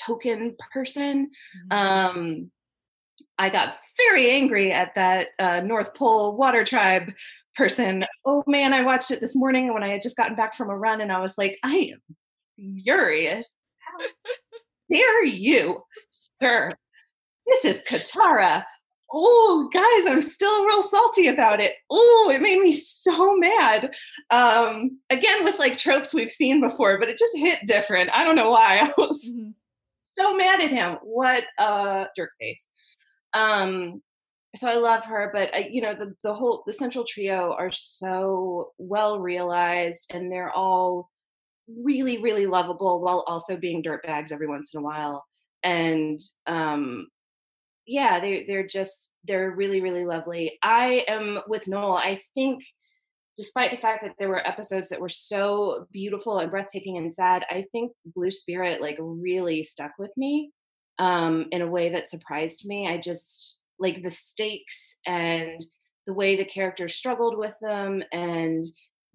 token 0.00 0.56
person. 0.72 1.30
Mm-hmm. 1.72 2.18
Um, 2.18 2.50
I 3.42 3.50
got 3.50 3.76
very 3.96 4.30
angry 4.30 4.70
at 4.70 4.94
that 4.94 5.30
uh, 5.40 5.62
North 5.62 5.94
Pole 5.94 6.36
Water 6.36 6.62
Tribe 6.62 7.10
person. 7.56 8.04
Oh 8.24 8.44
man, 8.46 8.72
I 8.72 8.84
watched 8.84 9.10
it 9.10 9.18
this 9.18 9.34
morning 9.34 9.74
when 9.74 9.82
I 9.82 9.88
had 9.88 10.00
just 10.00 10.16
gotten 10.16 10.36
back 10.36 10.54
from 10.54 10.70
a 10.70 10.78
run, 10.78 11.00
and 11.00 11.10
I 11.10 11.20
was 11.20 11.34
like, 11.36 11.58
I 11.64 11.92
am 11.92 12.76
furious. 12.84 13.50
How 13.80 14.06
dare 14.92 15.24
you, 15.24 15.82
sir? 16.12 16.72
This 17.48 17.64
is 17.64 17.82
Katara. 17.82 18.62
Oh, 19.12 19.68
guys, 19.72 20.06
I'm 20.08 20.22
still 20.22 20.64
real 20.64 20.82
salty 20.84 21.26
about 21.26 21.60
it. 21.60 21.74
Oh, 21.90 22.30
it 22.32 22.42
made 22.42 22.60
me 22.60 22.72
so 22.72 23.36
mad. 23.36 23.92
Um, 24.30 25.00
again, 25.10 25.42
with 25.42 25.58
like 25.58 25.76
tropes 25.76 26.14
we've 26.14 26.30
seen 26.30 26.60
before, 26.60 26.96
but 27.00 27.08
it 27.08 27.18
just 27.18 27.36
hit 27.36 27.66
different. 27.66 28.08
I 28.14 28.22
don't 28.22 28.36
know 28.36 28.50
why. 28.50 28.78
I 28.82 28.92
was 28.96 29.28
mm-hmm. 29.28 29.50
so 30.04 30.36
mad 30.36 30.60
at 30.60 30.70
him. 30.70 30.98
What 31.02 31.44
a 31.58 32.06
jerk 32.16 32.30
face. 32.38 32.68
Um, 33.34 34.02
so 34.54 34.68
I 34.68 34.74
love 34.74 35.04
her, 35.06 35.30
but 35.32 35.54
uh, 35.54 35.62
you 35.70 35.80
know 35.80 35.94
the 35.94 36.14
the 36.22 36.34
whole 36.34 36.62
the 36.66 36.72
central 36.72 37.04
trio 37.04 37.54
are 37.58 37.70
so 37.70 38.72
well 38.78 39.18
realized, 39.18 40.10
and 40.12 40.30
they're 40.30 40.52
all 40.52 41.10
really 41.68 42.18
really 42.18 42.46
lovable 42.46 43.00
while 43.00 43.24
also 43.26 43.56
being 43.56 43.82
dirtbags 43.82 44.32
every 44.32 44.46
once 44.46 44.74
in 44.74 44.80
a 44.80 44.84
while. 44.84 45.24
And 45.62 46.20
um, 46.46 47.08
yeah, 47.86 48.20
they 48.20 48.44
they're 48.46 48.66
just 48.66 49.10
they're 49.24 49.50
really 49.50 49.80
really 49.80 50.04
lovely. 50.04 50.58
I 50.62 51.04
am 51.08 51.40
with 51.48 51.68
Noel. 51.68 51.96
I 51.96 52.20
think 52.34 52.62
despite 53.38 53.70
the 53.70 53.78
fact 53.78 54.02
that 54.04 54.12
there 54.18 54.28
were 54.28 54.46
episodes 54.46 54.90
that 54.90 55.00
were 55.00 55.08
so 55.08 55.86
beautiful 55.90 56.38
and 56.38 56.50
breathtaking 56.50 56.98
and 56.98 57.12
sad, 57.12 57.44
I 57.50 57.64
think 57.72 57.92
Blue 58.04 58.30
Spirit 58.30 58.82
like 58.82 58.98
really 59.00 59.62
stuck 59.62 59.92
with 59.98 60.10
me 60.18 60.50
um, 61.02 61.46
in 61.50 61.62
a 61.62 61.66
way 61.66 61.88
that 61.88 62.08
surprised 62.08 62.64
me. 62.64 62.86
I 62.86 62.96
just 62.96 63.60
like 63.80 64.04
the 64.04 64.10
stakes 64.10 64.98
and 65.04 65.60
the 66.06 66.14
way 66.14 66.36
the 66.36 66.44
characters 66.44 66.94
struggled 66.94 67.36
with 67.36 67.56
them 67.60 68.04
and 68.12 68.64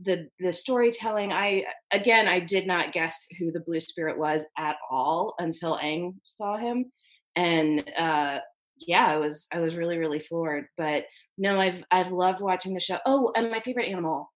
the 0.01 0.27
the 0.41 0.51
storytelling. 0.51 1.31
I 1.31 1.63
again 1.91 2.27
i 2.27 2.39
did 2.39 2.67
not 2.67 2.91
guess 2.91 3.25
who 3.39 3.51
the 3.51 3.61
blue 3.61 3.79
spirit 3.79 4.19
was 4.19 4.43
at 4.57 4.75
all 4.91 5.33
until 5.39 5.77
Aang 5.77 6.15
saw 6.23 6.57
him. 6.57 6.91
And 7.37 7.89
uh 7.97 8.39
yeah 8.79 9.07
i 9.07 9.17
was 9.17 9.47
i 9.53 9.59
was 9.59 9.77
really 9.77 9.97
really 9.97 10.19
floored. 10.19 10.65
But 10.75 11.05
no 11.37 11.57
i've 11.57 11.83
i've 11.89 12.11
loved 12.11 12.41
watching 12.41 12.73
the 12.73 12.81
show. 12.81 12.97
Oh 13.05 13.31
and 13.33 13.49
my 13.49 13.61
favorite 13.61 13.89
animal. 13.89 14.29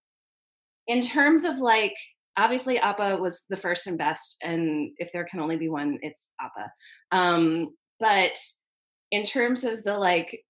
In 0.87 1.01
terms 1.01 1.43
of 1.43 1.59
like 1.59 1.95
obviously 2.41 2.79
Appa 2.79 3.17
was 3.17 3.45
the 3.49 3.57
first 3.57 3.87
and 3.87 3.97
best, 3.97 4.37
and 4.41 4.91
if 4.97 5.11
there 5.11 5.25
can 5.25 5.39
only 5.39 5.57
be 5.57 5.69
one, 5.69 5.99
it's 6.01 6.31
Appa. 6.41 6.71
Um, 7.11 7.75
but 7.99 8.37
in 9.11 9.23
terms 9.23 9.63
of 9.63 9.83
the 9.83 9.97
like, 9.97 10.43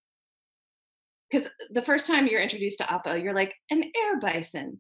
because 1.30 1.48
the 1.70 1.82
first 1.82 2.08
time 2.08 2.28
you're 2.28 2.42
introduced 2.42 2.78
to 2.80 2.92
Appa, 2.92 3.20
you're 3.20 3.34
like 3.34 3.54
an 3.70 3.84
air 3.84 4.20
bison. 4.20 4.80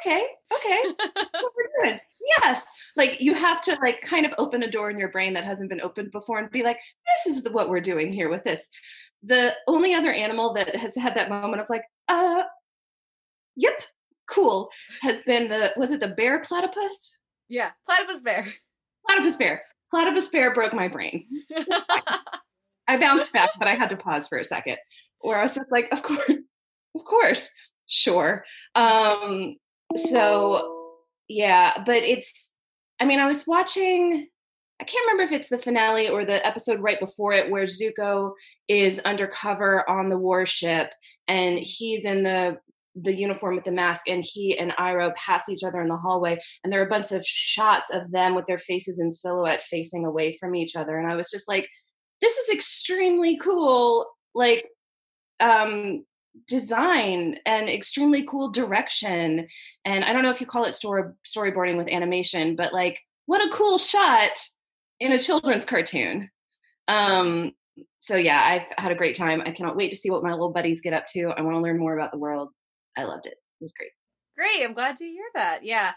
Okay, 0.00 0.26
okay, 0.52 0.82
that's 1.14 1.32
what 1.34 1.52
we're 1.56 1.84
doing. 1.84 2.00
Yes, 2.38 2.64
like 2.96 3.20
you 3.20 3.34
have 3.34 3.60
to 3.62 3.76
like 3.80 4.00
kind 4.00 4.26
of 4.26 4.34
open 4.38 4.62
a 4.62 4.70
door 4.70 4.90
in 4.90 4.98
your 4.98 5.10
brain 5.10 5.32
that 5.34 5.44
hasn't 5.44 5.68
been 5.68 5.80
opened 5.80 6.10
before 6.10 6.38
and 6.38 6.50
be 6.50 6.62
like, 6.62 6.80
this 7.24 7.34
is 7.34 7.42
the, 7.42 7.52
what 7.52 7.68
we're 7.68 7.80
doing 7.80 8.12
here 8.12 8.28
with 8.28 8.42
this. 8.42 8.68
The 9.22 9.54
only 9.68 9.94
other 9.94 10.12
animal 10.12 10.54
that 10.54 10.74
has 10.74 10.96
had 10.96 11.14
that 11.16 11.30
moment 11.30 11.60
of 11.60 11.70
like, 11.70 11.84
uh, 12.08 12.42
yep, 13.54 13.82
cool, 14.28 14.68
has 15.00 15.22
been 15.22 15.48
the 15.48 15.72
was 15.76 15.90
it 15.90 16.00
the 16.00 16.08
bear 16.08 16.40
platypus? 16.40 17.16
Yeah, 17.48 17.70
platypus 17.86 18.20
bear. 18.20 18.46
Platypus 19.06 19.36
bear. 19.36 19.62
Platypus 19.90 20.28
bear 20.28 20.54
broke 20.54 20.72
my 20.72 20.88
brain. 20.88 21.26
I 22.88 22.96
bounced 22.96 23.32
back, 23.32 23.50
but 23.58 23.68
I 23.68 23.74
had 23.74 23.90
to 23.90 23.96
pause 23.96 24.28
for 24.28 24.38
a 24.38 24.44
second, 24.44 24.76
where 25.20 25.38
I 25.38 25.42
was 25.42 25.54
just 25.54 25.70
like, 25.70 25.88
of 25.92 26.02
course, 26.02 26.30
of 26.94 27.04
course, 27.04 27.50
sure. 27.86 28.44
Um, 28.74 29.56
so 29.96 30.96
yeah, 31.28 31.82
but 31.84 32.02
it's. 32.02 32.54
I 33.00 33.04
mean, 33.04 33.20
I 33.20 33.26
was 33.26 33.46
watching. 33.46 34.26
I 34.80 34.84
can't 34.84 35.04
remember 35.06 35.22
if 35.22 35.32
it's 35.32 35.48
the 35.48 35.58
finale 35.58 36.08
or 36.08 36.24
the 36.24 36.44
episode 36.44 36.80
right 36.80 36.98
before 36.98 37.32
it 37.32 37.50
where 37.50 37.64
Zuko 37.64 38.32
is 38.66 38.98
undercover 39.04 39.88
on 39.88 40.08
the 40.08 40.18
warship 40.18 40.92
and 41.28 41.58
he's 41.60 42.04
in 42.04 42.24
the 42.24 42.58
the 42.94 43.14
uniform 43.14 43.54
with 43.54 43.64
the 43.64 43.72
mask 43.72 44.08
and 44.08 44.24
he 44.26 44.58
and 44.58 44.72
Iroh 44.72 45.14
pass 45.14 45.48
each 45.48 45.62
other 45.64 45.80
in 45.80 45.88
the 45.88 45.96
hallway 45.96 46.38
and 46.62 46.72
there 46.72 46.80
are 46.80 46.86
a 46.86 46.90
bunch 46.90 47.12
of 47.12 47.24
shots 47.24 47.90
of 47.90 48.10
them 48.10 48.34
with 48.34 48.46
their 48.46 48.58
faces 48.58 49.00
in 49.00 49.10
silhouette 49.10 49.62
facing 49.62 50.04
away 50.04 50.36
from 50.36 50.54
each 50.54 50.76
other. 50.76 50.98
And 50.98 51.10
I 51.10 51.16
was 51.16 51.30
just 51.30 51.48
like 51.48 51.68
this 52.20 52.36
is 52.36 52.54
extremely 52.54 53.36
cool 53.38 54.06
like 54.34 54.68
um 55.40 56.04
design 56.46 57.38
and 57.46 57.68
extremely 57.68 58.24
cool 58.24 58.50
direction. 58.50 59.46
And 59.84 60.04
I 60.04 60.12
don't 60.12 60.22
know 60.22 60.30
if 60.30 60.40
you 60.40 60.46
call 60.46 60.64
it 60.64 60.74
story 60.74 61.04
storyboarding 61.26 61.76
with 61.76 61.88
animation 61.88 62.56
but 62.56 62.72
like 62.72 63.00
what 63.26 63.46
a 63.46 63.56
cool 63.56 63.78
shot 63.78 64.38
in 65.00 65.12
a 65.12 65.18
children's 65.18 65.64
cartoon. 65.64 66.30
Um 66.88 67.52
so 67.96 68.16
yeah 68.16 68.38
i've 68.44 68.84
had 68.84 68.92
a 68.92 68.96
great 68.96 69.16
time. 69.16 69.40
I 69.40 69.50
cannot 69.50 69.76
wait 69.76 69.90
to 69.92 69.96
see 69.96 70.10
what 70.10 70.22
my 70.22 70.32
little 70.32 70.52
buddies 70.52 70.82
get 70.82 70.92
up 70.92 71.06
to. 71.14 71.30
I 71.30 71.40
want 71.40 71.56
to 71.56 71.60
learn 71.60 71.78
more 71.78 71.96
about 71.96 72.12
the 72.12 72.18
world 72.18 72.50
I 72.96 73.04
loved 73.04 73.26
it. 73.26 73.32
It 73.34 73.62
was 73.62 73.72
great. 73.72 73.90
Great. 74.36 74.64
I'm 74.64 74.74
glad 74.74 74.96
to 74.98 75.04
hear 75.04 75.24
that. 75.34 75.64
Yeah. 75.64 75.92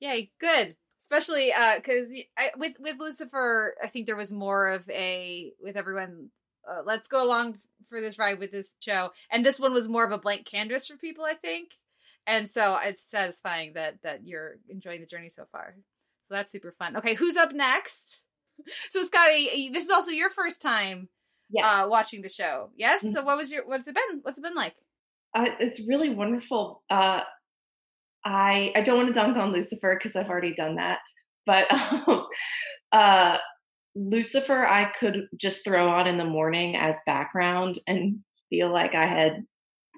Yeah. 0.00 0.18
Good. 0.40 0.76
Especially 1.00 1.52
because 1.76 2.12
uh, 2.36 2.48
with 2.56 2.74
with 2.80 2.98
Lucifer, 2.98 3.74
I 3.82 3.86
think 3.86 4.06
there 4.06 4.16
was 4.16 4.32
more 4.32 4.68
of 4.68 4.88
a 4.90 5.52
with 5.62 5.76
everyone. 5.76 6.30
Uh, 6.68 6.82
let's 6.84 7.08
go 7.08 7.22
along 7.22 7.58
for 7.88 8.00
this 8.00 8.18
ride 8.18 8.38
with 8.38 8.50
this 8.50 8.74
show, 8.80 9.10
and 9.30 9.46
this 9.46 9.60
one 9.60 9.72
was 9.72 9.88
more 9.88 10.04
of 10.04 10.12
a 10.12 10.18
blank 10.18 10.44
canvas 10.44 10.86
for 10.86 10.96
people. 10.96 11.24
I 11.24 11.34
think, 11.34 11.70
and 12.26 12.48
so 12.48 12.76
it's 12.82 13.02
satisfying 13.02 13.74
that 13.74 14.02
that 14.02 14.26
you're 14.26 14.56
enjoying 14.68 15.00
the 15.00 15.06
journey 15.06 15.28
so 15.28 15.46
far. 15.52 15.76
So 16.22 16.34
that's 16.34 16.52
super 16.52 16.72
fun. 16.72 16.96
Okay, 16.96 17.14
who's 17.14 17.36
up 17.36 17.52
next? 17.52 18.22
So 18.90 19.04
Scottie, 19.04 19.70
this 19.72 19.84
is 19.84 19.90
also 19.90 20.10
your 20.10 20.30
first 20.30 20.60
time 20.60 21.08
yeah. 21.48 21.84
uh, 21.84 21.88
watching 21.88 22.22
the 22.22 22.28
show. 22.28 22.70
Yes. 22.76 23.04
Mm-hmm. 23.04 23.14
So 23.14 23.24
what 23.24 23.36
was 23.36 23.52
your 23.52 23.64
what's 23.64 23.86
it 23.86 23.94
been? 23.94 24.18
What's 24.22 24.36
it 24.36 24.42
been 24.42 24.56
like? 24.56 24.74
Uh, 25.34 25.46
it's 25.60 25.80
really 25.86 26.10
wonderful. 26.10 26.82
Uh, 26.90 27.20
I 28.24 28.72
I 28.74 28.82
don't 28.82 28.96
want 28.96 29.08
to 29.08 29.14
dunk 29.14 29.36
on 29.36 29.52
Lucifer 29.52 29.98
because 29.98 30.16
I've 30.16 30.28
already 30.28 30.54
done 30.54 30.76
that, 30.76 31.00
but 31.46 31.70
um, 31.72 32.26
uh, 32.92 33.38
Lucifer 33.94 34.66
I 34.66 34.84
could 34.98 35.26
just 35.36 35.64
throw 35.64 35.88
on 35.88 36.06
in 36.06 36.18
the 36.18 36.24
morning 36.24 36.76
as 36.76 36.96
background 37.06 37.78
and 37.86 38.18
feel 38.50 38.72
like 38.72 38.94
I 38.94 39.06
had 39.06 39.44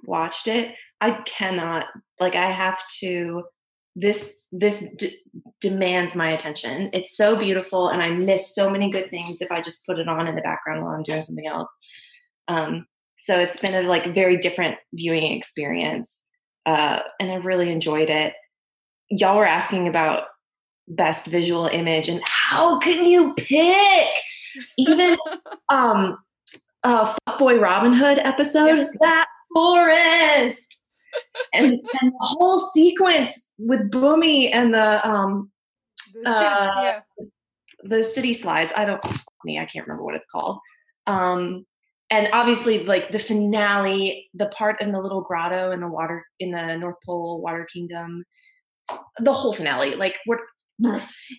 watched 0.04 0.48
it. 0.48 0.74
I 1.00 1.12
cannot 1.22 1.86
like 2.18 2.34
I 2.34 2.50
have 2.50 2.78
to. 3.00 3.44
This 3.96 4.36
this 4.52 4.86
d- 4.98 5.18
demands 5.60 6.14
my 6.14 6.30
attention. 6.30 6.90
It's 6.92 7.16
so 7.16 7.36
beautiful, 7.36 7.88
and 7.88 8.02
I 8.02 8.10
miss 8.10 8.54
so 8.54 8.70
many 8.70 8.90
good 8.90 9.10
things 9.10 9.40
if 9.40 9.50
I 9.50 9.60
just 9.60 9.84
put 9.86 9.98
it 9.98 10.08
on 10.08 10.28
in 10.28 10.36
the 10.36 10.42
background 10.42 10.84
while 10.84 10.94
I'm 10.94 11.02
doing 11.02 11.22
something 11.22 11.46
else. 11.46 11.76
Um, 12.48 12.86
so 13.20 13.38
it's 13.38 13.60
been 13.60 13.74
a 13.74 13.86
like 13.86 14.14
very 14.14 14.36
different 14.36 14.76
viewing 14.94 15.32
experience, 15.32 16.24
uh, 16.66 17.00
and 17.20 17.30
I've 17.30 17.46
really 17.46 17.70
enjoyed 17.70 18.08
it. 18.08 18.32
Y'all 19.10 19.36
were 19.36 19.46
asking 19.46 19.88
about 19.88 20.24
best 20.88 21.26
visual 21.26 21.66
image, 21.66 22.08
and 22.08 22.22
how 22.24 22.78
can 22.78 23.04
you 23.04 23.34
pick? 23.34 24.08
Even 24.78 25.16
um, 25.68 26.18
uh, 26.82 27.14
Boy 27.38 27.58
Robin 27.58 27.92
Hood 27.92 28.18
episode, 28.18 28.78
yeah. 28.78 28.86
that 29.00 29.26
forest, 29.52 30.82
and 31.52 31.72
and 31.72 32.12
the 32.12 32.18
whole 32.20 32.70
sequence 32.70 33.52
with 33.58 33.90
Bumi 33.90 34.50
and 34.52 34.72
the 34.72 35.06
um, 35.06 35.50
the, 36.14 36.30
uh, 36.30 36.80
yeah. 36.82 37.00
the 37.84 38.02
city 38.02 38.32
slides. 38.32 38.72
I 38.76 38.86
don't 38.86 39.04
me, 39.44 39.58
I 39.58 39.66
can't 39.66 39.86
remember 39.86 40.04
what 40.04 40.14
it's 40.14 40.26
called. 40.26 40.58
Um, 41.06 41.66
and 42.10 42.28
obviously 42.32 42.84
like 42.84 43.10
the 43.10 43.18
finale 43.18 44.28
the 44.34 44.46
part 44.46 44.80
in 44.80 44.92
the 44.92 45.00
little 45.00 45.22
grotto 45.22 45.70
in 45.72 45.80
the 45.80 45.88
water 45.88 46.24
in 46.40 46.50
the 46.50 46.76
north 46.76 46.96
pole 47.04 47.40
water 47.40 47.66
kingdom 47.72 48.24
the 49.20 49.32
whole 49.32 49.52
finale 49.52 49.94
like 49.94 50.16
we're 50.26 50.38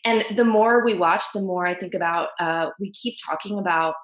and 0.06 0.24
the 0.36 0.46
more 0.46 0.86
we 0.86 0.94
watch 0.94 1.24
the 1.34 1.42
more 1.42 1.66
i 1.66 1.76
think 1.76 1.94
about 1.94 2.30
uh, 2.40 2.68
we 2.80 2.92
keep 2.92 3.16
talking 3.28 3.60
about 3.60 3.96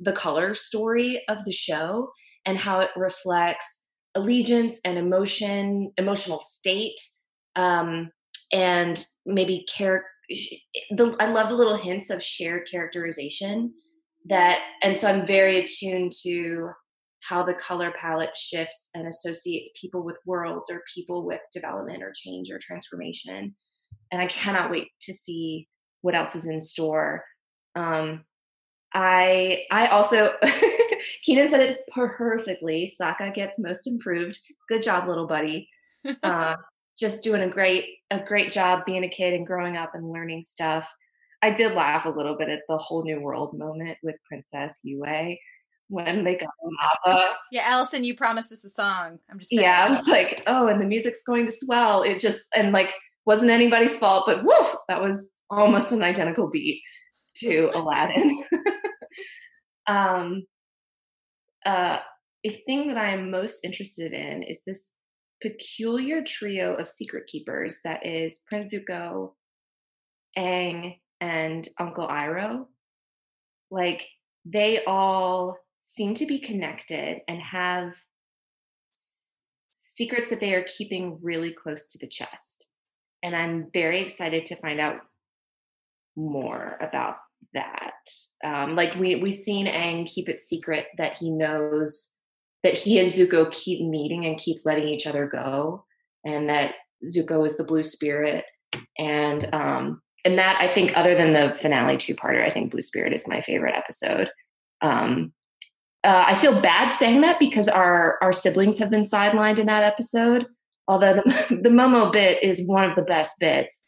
the 0.00 0.12
color 0.12 0.54
story 0.54 1.22
of 1.28 1.38
the 1.44 1.52
show 1.52 2.10
and 2.46 2.56
how 2.56 2.80
it 2.80 2.90
reflects 2.96 3.82
allegiance 4.14 4.80
and 4.84 4.98
emotion 4.98 5.90
emotional 5.96 6.38
state 6.38 7.00
um, 7.56 8.10
and 8.52 9.04
maybe 9.26 9.64
care 9.74 10.04
the, 10.96 11.16
i 11.20 11.26
love 11.26 11.48
the 11.48 11.54
little 11.54 11.76
hints 11.76 12.10
of 12.10 12.22
shared 12.22 12.68
characterization 12.70 13.72
that 14.28 14.60
and 14.82 14.98
so 14.98 15.08
i'm 15.08 15.26
very 15.26 15.64
attuned 15.64 16.12
to 16.22 16.70
how 17.20 17.44
the 17.44 17.54
color 17.54 17.92
palette 18.00 18.36
shifts 18.36 18.90
and 18.94 19.06
associates 19.06 19.70
people 19.80 20.02
with 20.02 20.16
worlds 20.26 20.70
or 20.70 20.82
people 20.92 21.24
with 21.24 21.40
development 21.52 22.02
or 22.02 22.12
change 22.14 22.50
or 22.50 22.58
transformation. 22.58 23.54
And 24.12 24.20
i 24.20 24.26
cannot 24.26 24.70
wait 24.70 24.88
to 25.02 25.12
see 25.12 25.68
what 26.02 26.14
else 26.14 26.34
is 26.34 26.46
in 26.46 26.60
store. 26.60 27.24
Um, 27.76 28.24
i 28.92 29.62
i 29.70 29.86
also 29.86 30.32
keenan 31.22 31.48
said 31.48 31.60
it 31.60 31.80
perfectly 31.94 32.92
Sokka 33.00 33.34
gets 33.34 33.58
most 33.58 33.86
improved. 33.86 34.38
Good 34.68 34.82
job 34.82 35.08
little 35.08 35.26
buddy. 35.26 35.68
Uh, 36.22 36.56
just 36.98 37.22
doing 37.22 37.42
a 37.42 37.48
great 37.48 37.84
a 38.10 38.18
great 38.18 38.50
job 38.50 38.86
being 38.86 39.04
a 39.04 39.08
kid 39.08 39.34
and 39.34 39.46
growing 39.46 39.76
up 39.76 39.94
and 39.94 40.10
learning 40.10 40.42
stuff 40.42 40.88
I 41.42 41.50
did 41.50 41.74
laugh 41.74 42.04
a 42.04 42.10
little 42.10 42.36
bit 42.36 42.48
at 42.48 42.60
the 42.68 42.76
whole 42.76 43.02
new 43.02 43.20
world 43.20 43.56
moment 43.56 43.98
with 44.02 44.16
Princess 44.28 44.80
Yue 44.82 45.36
when 45.88 46.22
they 46.24 46.36
got 46.36 46.50
Appa. 47.04 47.34
Yeah, 47.50 47.62
Allison, 47.64 48.04
you 48.04 48.16
promised 48.16 48.52
us 48.52 48.64
a 48.64 48.68
song. 48.68 49.18
I'm 49.30 49.38
just 49.38 49.50
saying. 49.50 49.62
Yeah, 49.62 49.84
I 49.84 49.90
was 49.90 50.06
like, 50.06 50.42
oh, 50.46 50.68
and 50.68 50.80
the 50.80 50.86
music's 50.86 51.22
going 51.26 51.46
to 51.46 51.52
swell. 51.52 52.02
It 52.02 52.20
just 52.20 52.42
and 52.54 52.72
like 52.72 52.94
wasn't 53.26 53.50
anybody's 53.50 53.96
fault, 53.96 54.24
but 54.26 54.44
woof, 54.44 54.76
that 54.88 55.02
was 55.02 55.32
almost 55.50 55.92
an 55.92 56.02
identical 56.02 56.48
beat 56.48 56.80
to 57.38 57.70
Aladdin. 57.74 58.44
um, 59.86 60.46
uh, 61.66 61.98
a 62.44 62.62
thing 62.66 62.88
that 62.88 62.96
I 62.96 63.10
am 63.10 63.30
most 63.30 63.64
interested 63.64 64.12
in 64.12 64.42
is 64.44 64.62
this 64.66 64.92
peculiar 65.42 66.22
trio 66.22 66.74
of 66.74 66.86
secret 66.86 67.26
keepers 67.26 67.78
that 67.84 68.06
is 68.06 68.42
Prince 68.48 68.72
Zuko, 68.72 69.32
Aang, 70.38 70.99
and 71.20 71.68
Uncle 71.78 72.06
Iroh, 72.06 72.66
like 73.70 74.06
they 74.44 74.84
all 74.84 75.58
seem 75.78 76.14
to 76.14 76.26
be 76.26 76.40
connected 76.40 77.20
and 77.28 77.40
have 77.40 77.92
s- 78.94 79.40
secrets 79.72 80.30
that 80.30 80.40
they 80.40 80.54
are 80.54 80.64
keeping 80.64 81.18
really 81.22 81.52
close 81.52 81.86
to 81.88 81.98
the 81.98 82.08
chest. 82.08 82.68
And 83.22 83.36
I'm 83.36 83.68
very 83.72 84.02
excited 84.02 84.46
to 84.46 84.56
find 84.56 84.80
out 84.80 84.96
more 86.16 86.78
about 86.80 87.16
that. 87.54 87.92
Um, 88.44 88.76
like 88.76 88.94
we 88.94 89.16
we 89.16 89.30
seen 89.30 89.66
Aang 89.66 90.06
keep 90.06 90.28
it 90.28 90.40
secret 90.40 90.86
that 90.98 91.14
he 91.14 91.30
knows 91.30 92.16
that 92.62 92.74
he 92.74 92.98
and 92.98 93.08
Zuko 93.08 93.50
keep 93.50 93.86
meeting 93.86 94.26
and 94.26 94.38
keep 94.38 94.62
letting 94.64 94.88
each 94.88 95.06
other 95.06 95.26
go, 95.26 95.84
and 96.24 96.48
that 96.48 96.74
Zuko 97.04 97.46
is 97.46 97.56
the 97.56 97.64
blue 97.64 97.84
spirit, 97.84 98.44
and 98.98 99.48
um, 99.54 100.02
and 100.24 100.38
that 100.38 100.60
I 100.60 100.72
think, 100.72 100.92
other 100.96 101.14
than 101.14 101.32
the 101.32 101.54
finale 101.54 101.96
two 101.96 102.14
parter, 102.14 102.44
I 102.44 102.50
think 102.50 102.70
Blue 102.70 102.82
Spirit 102.82 103.12
is 103.12 103.28
my 103.28 103.40
favorite 103.40 103.76
episode. 103.76 104.30
Um, 104.82 105.32
uh, 106.02 106.24
I 106.28 106.34
feel 106.36 106.60
bad 106.60 106.92
saying 106.94 107.20
that 107.22 107.38
because 107.38 107.68
our 107.68 108.18
our 108.22 108.32
siblings 108.32 108.78
have 108.78 108.90
been 108.90 109.02
sidelined 109.02 109.58
in 109.58 109.66
that 109.66 109.84
episode. 109.84 110.46
Although 110.88 111.14
the 111.14 111.22
the 111.62 111.68
Momo 111.68 112.12
bit 112.12 112.42
is 112.42 112.66
one 112.68 112.88
of 112.88 112.96
the 112.96 113.02
best 113.02 113.38
bits 113.40 113.84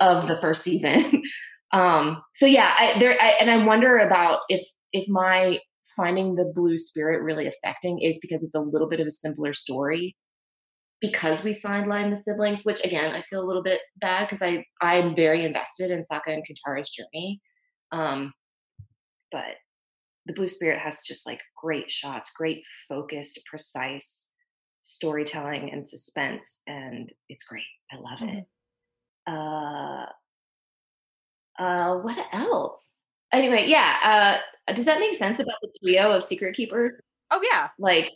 of 0.00 0.28
the 0.28 0.40
first 0.40 0.62
season. 0.62 1.22
um, 1.72 2.22
so 2.34 2.46
yeah, 2.46 2.74
I, 2.78 2.98
there 2.98 3.20
I, 3.20 3.30
and 3.40 3.50
I 3.50 3.64
wonder 3.64 3.98
about 3.98 4.40
if 4.48 4.66
if 4.92 5.08
my 5.08 5.58
finding 5.96 6.34
the 6.34 6.52
blue 6.54 6.78
spirit 6.78 7.22
really 7.22 7.46
affecting 7.46 8.00
is 8.00 8.18
because 8.20 8.42
it's 8.42 8.54
a 8.54 8.60
little 8.60 8.88
bit 8.88 9.00
of 9.00 9.06
a 9.06 9.10
simpler 9.10 9.52
story 9.52 10.16
because 11.02 11.44
we 11.44 11.50
sidelined 11.50 12.08
the 12.10 12.16
siblings, 12.16 12.64
which 12.64 12.82
again 12.84 13.14
I 13.14 13.20
feel 13.22 13.42
a 13.42 13.46
little 13.46 13.62
bit 13.62 13.80
bad 14.00 14.26
because 14.28 14.40
I 14.40 14.64
I'm 14.80 15.14
very 15.14 15.44
invested 15.44 15.90
in 15.90 16.00
Sokka 16.00 16.28
and 16.28 16.44
Katara's 16.46 16.88
journey. 16.90 17.42
Um, 17.90 18.32
but 19.30 19.56
the 20.26 20.32
blue 20.32 20.46
spirit 20.46 20.78
has 20.78 21.00
just 21.02 21.26
like 21.26 21.40
great 21.60 21.90
shots, 21.90 22.30
great 22.34 22.62
focused, 22.88 23.40
precise 23.44 24.32
storytelling 24.82 25.70
and 25.72 25.86
suspense, 25.86 26.62
and 26.66 27.12
it's 27.28 27.44
great. 27.44 27.64
I 27.92 27.96
love 27.96 28.18
Mm-hmm. 28.20 28.38
it. 28.38 28.44
Uh, 29.26 30.06
uh, 31.62 31.96
what 31.98 32.18
else? 32.32 32.92
Anyway, 33.32 33.66
yeah. 33.66 34.40
Uh, 34.68 34.72
does 34.74 34.84
that 34.86 35.00
make 35.00 35.14
sense 35.14 35.38
about 35.38 35.54
the 35.62 35.70
trio 35.82 36.12
of 36.12 36.24
secret 36.24 36.54
keepers? 36.56 37.00
Oh 37.30 37.40
yeah, 37.50 37.68
Like, 37.78 38.12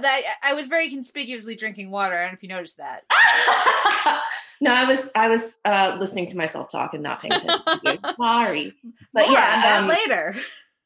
that 0.00 0.20
I 0.42 0.52
was 0.54 0.68
very 0.68 0.88
conspicuously 0.90 1.56
drinking 1.56 1.90
water. 1.90 2.16
I 2.18 2.22
don't 2.22 2.32
know 2.32 2.36
if 2.36 2.42
you 2.42 2.48
noticed 2.48 2.76
that. 2.78 3.04
no, 4.60 4.72
I 4.74 4.84
was 4.84 5.10
I 5.14 5.28
was 5.28 5.58
uh, 5.64 5.96
listening 6.00 6.26
to 6.28 6.36
myself 6.36 6.70
talk 6.70 6.94
and 6.94 7.02
not 7.02 7.20
paying 7.22 7.32
attention. 7.34 7.60
to 7.64 7.80
you. 7.84 7.98
Sorry, 8.20 8.74
but 9.12 9.26
More 9.28 9.32
yeah, 9.38 9.62
that 9.62 9.82
um, 9.82 9.88
later. 9.88 10.34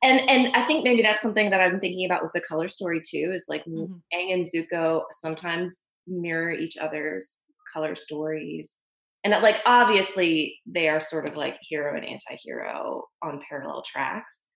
and 0.03 0.21
and 0.29 0.55
I 0.55 0.63
think 0.65 0.85
maybe 0.85 1.03
that's 1.03 1.23
something 1.23 1.51
that 1.51 1.61
I'm 1.61 1.81
thinking 1.81 2.05
about 2.05 2.23
with 2.23 2.33
the 2.35 2.41
color 2.41 2.69
story 2.69 3.01
too. 3.01 3.33
Is 3.35 3.47
like 3.49 3.65
Mhm. 3.65 4.01
Aang 4.15 4.33
and 4.35 4.45
Zuko 4.45 5.03
sometimes 5.11 5.85
mirror 6.07 6.51
each 6.53 6.77
other's 6.77 7.41
color 7.73 7.95
stories, 7.95 8.81
and 9.25 9.33
that 9.33 9.43
like 9.43 9.57
obviously 9.65 10.59
they 10.67 10.89
are 10.89 11.01
sort 11.01 11.27
of 11.29 11.37
like 11.37 11.57
hero 11.63 11.97
and 11.97 12.05
anti-hero 12.05 13.05
on 13.23 13.41
parallel 13.49 13.83
tracks. 13.83 14.47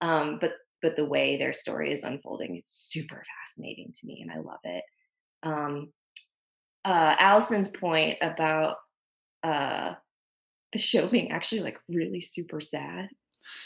Um, 0.00 0.38
but 0.40 0.52
but 0.82 0.96
the 0.96 1.04
way 1.04 1.36
their 1.36 1.52
story 1.52 1.92
is 1.92 2.04
unfolding 2.04 2.56
is 2.58 2.68
super 2.68 3.22
fascinating 3.46 3.92
to 4.00 4.06
me, 4.06 4.20
and 4.22 4.30
I 4.30 4.38
love 4.38 4.60
it. 4.64 4.84
Um, 5.42 5.92
uh, 6.84 7.14
Allison's 7.18 7.68
point 7.68 8.18
about 8.22 8.76
uh, 9.42 9.94
the 10.72 10.78
show 10.78 11.06
being 11.06 11.30
actually 11.30 11.60
like 11.60 11.78
really 11.88 12.20
super 12.20 12.60
sad 12.60 13.08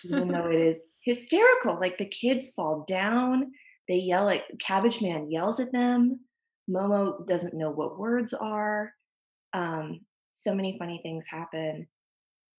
even 0.04 0.28
though 0.28 0.46
it 0.46 0.60
is 0.60 0.82
hysterical. 1.00 1.78
Like 1.78 1.98
the 1.98 2.06
kids 2.06 2.50
fall 2.54 2.84
down, 2.88 3.52
they 3.88 3.96
yell 3.96 4.28
at 4.28 4.42
Cabbage 4.60 5.00
Man 5.00 5.30
yells 5.30 5.60
at 5.60 5.72
them. 5.72 6.20
Momo 6.68 7.26
doesn't 7.26 7.54
know 7.54 7.70
what 7.70 7.98
words 7.98 8.32
are. 8.32 8.92
Um, 9.52 10.00
so 10.32 10.54
many 10.54 10.76
funny 10.78 11.00
things 11.02 11.26
happen. 11.28 11.86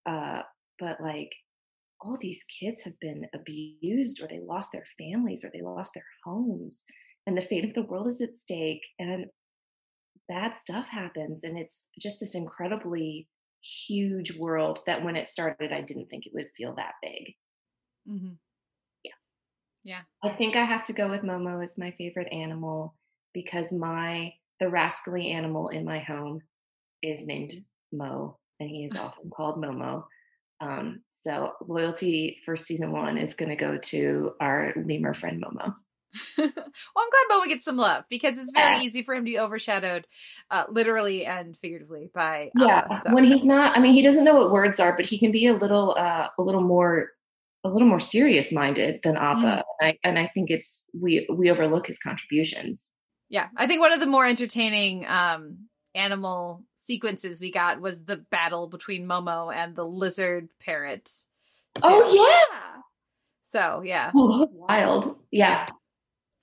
Uh, 0.05 0.41
but 0.79 1.01
like 1.01 1.31
all 2.01 2.17
these 2.19 2.43
kids 2.59 2.81
have 2.83 2.99
been 2.99 3.25
abused 3.33 4.21
or 4.21 4.27
they 4.27 4.39
lost 4.39 4.71
their 4.71 4.85
families 4.97 5.43
or 5.43 5.51
they 5.53 5.61
lost 5.61 5.93
their 5.93 6.05
homes 6.23 6.83
and 7.27 7.37
the 7.37 7.41
fate 7.41 7.65
of 7.65 7.73
the 7.73 7.83
world 7.83 8.07
is 8.07 8.21
at 8.21 8.35
stake 8.35 8.81
and 8.99 9.25
bad 10.27 10.57
stuff 10.57 10.87
happens 10.87 11.43
and 11.43 11.57
it's 11.57 11.87
just 11.99 12.19
this 12.19 12.35
incredibly 12.35 13.27
huge 13.61 14.37
world 14.37 14.79
that 14.85 15.03
when 15.03 15.15
it 15.15 15.29
started 15.29 15.71
i 15.71 15.81
didn't 15.81 16.07
think 16.07 16.25
it 16.25 16.33
would 16.33 16.47
feel 16.55 16.75
that 16.75 16.93
big 17.01 17.33
mm-hmm. 18.07 18.33
yeah 19.03 19.11
yeah 19.83 20.01
I 20.23 20.29
think 20.29 20.55
I 20.55 20.65
have 20.65 20.83
to 20.85 20.93
go 20.93 21.07
with 21.07 21.21
Momo 21.21 21.63
as 21.63 21.77
my 21.77 21.91
favorite 21.91 22.31
animal 22.31 22.95
because 23.33 23.71
my 23.71 24.33
the 24.59 24.69
rascally 24.69 25.29
animal 25.31 25.69
in 25.69 25.85
my 25.85 25.99
home 25.99 26.41
is 27.01 27.27
named 27.27 27.53
Mo, 27.91 28.37
and 28.59 28.69
he 28.69 28.85
is 28.85 28.95
often 28.97 29.29
called 29.29 29.57
Momo. 29.57 30.05
Um, 30.65 31.01
so 31.21 31.51
loyalty 31.67 32.37
for 32.45 32.55
season 32.55 32.91
one 32.91 33.17
is 33.17 33.33
going 33.33 33.49
to 33.49 33.55
go 33.55 33.77
to 33.77 34.33
our 34.39 34.73
lemur 34.75 35.13
friend 35.13 35.43
Momo. 35.43 35.73
well, 36.37 36.47
I'm 36.47 37.09
glad 37.09 37.25
Momo 37.31 37.47
gets 37.47 37.65
some 37.65 37.77
love 37.77 38.05
because 38.09 38.37
it's 38.37 38.51
very 38.53 38.75
Yeah. 38.77 38.81
easy 38.83 39.03
for 39.03 39.13
him 39.15 39.25
to 39.25 39.31
be 39.31 39.39
overshadowed, 39.39 40.07
uh, 40.49 40.65
literally 40.69 41.25
and 41.25 41.57
figuratively, 41.57 42.09
by 42.13 42.51
Yeah, 42.55 42.85
Appa, 42.85 43.01
so. 43.07 43.13
when 43.13 43.23
he's 43.25 43.43
not, 43.43 43.75
I 43.77 43.81
mean, 43.81 43.93
he 43.93 44.01
doesn't 44.01 44.23
know 44.23 44.35
what 44.35 44.51
words 44.51 44.79
are, 44.79 44.95
but 44.95 45.05
he 45.05 45.19
can 45.19 45.31
be 45.31 45.47
a 45.47 45.53
little, 45.53 45.95
uh, 45.97 46.27
a 46.37 46.41
little 46.41 46.61
more, 46.61 47.09
a 47.65 47.69
little 47.69 47.87
more 47.87 47.99
serious 47.99 48.51
minded 48.53 49.01
than 49.03 49.17
Appa. 49.17 49.63
And, 49.81 49.89
I, 49.89 49.97
and 50.03 50.19
I 50.19 50.27
think 50.33 50.51
it's 50.51 50.89
we 50.93 51.27
we 51.29 51.49
overlook 51.49 51.87
his 51.87 51.97
contributions. 51.99 52.93
yeah, 53.27 53.47
I 53.57 53.65
think 53.67 53.81
one 53.81 53.91
of 53.91 53.99
the 53.99 54.05
more 54.05 54.25
entertaining 54.25 55.05
um, 55.07 55.67
animal 55.95 56.63
sequences 56.75 57.39
we 57.39 57.51
got 57.51 57.81
was 57.81 58.03
the 58.03 58.17
battle 58.29 58.67
between 58.67 59.07
Momo 59.07 59.53
and 59.55 59.75
the 59.75 59.85
lizard 59.85 60.49
parrot. 60.59 61.05
too. 61.75 61.81
Oh 61.83 62.13
yeah, 62.13 62.81
So 63.43 63.81
yeah, 63.83 64.11
oh, 64.13 64.47
wild. 64.51 65.15
Yeah. 65.31 65.67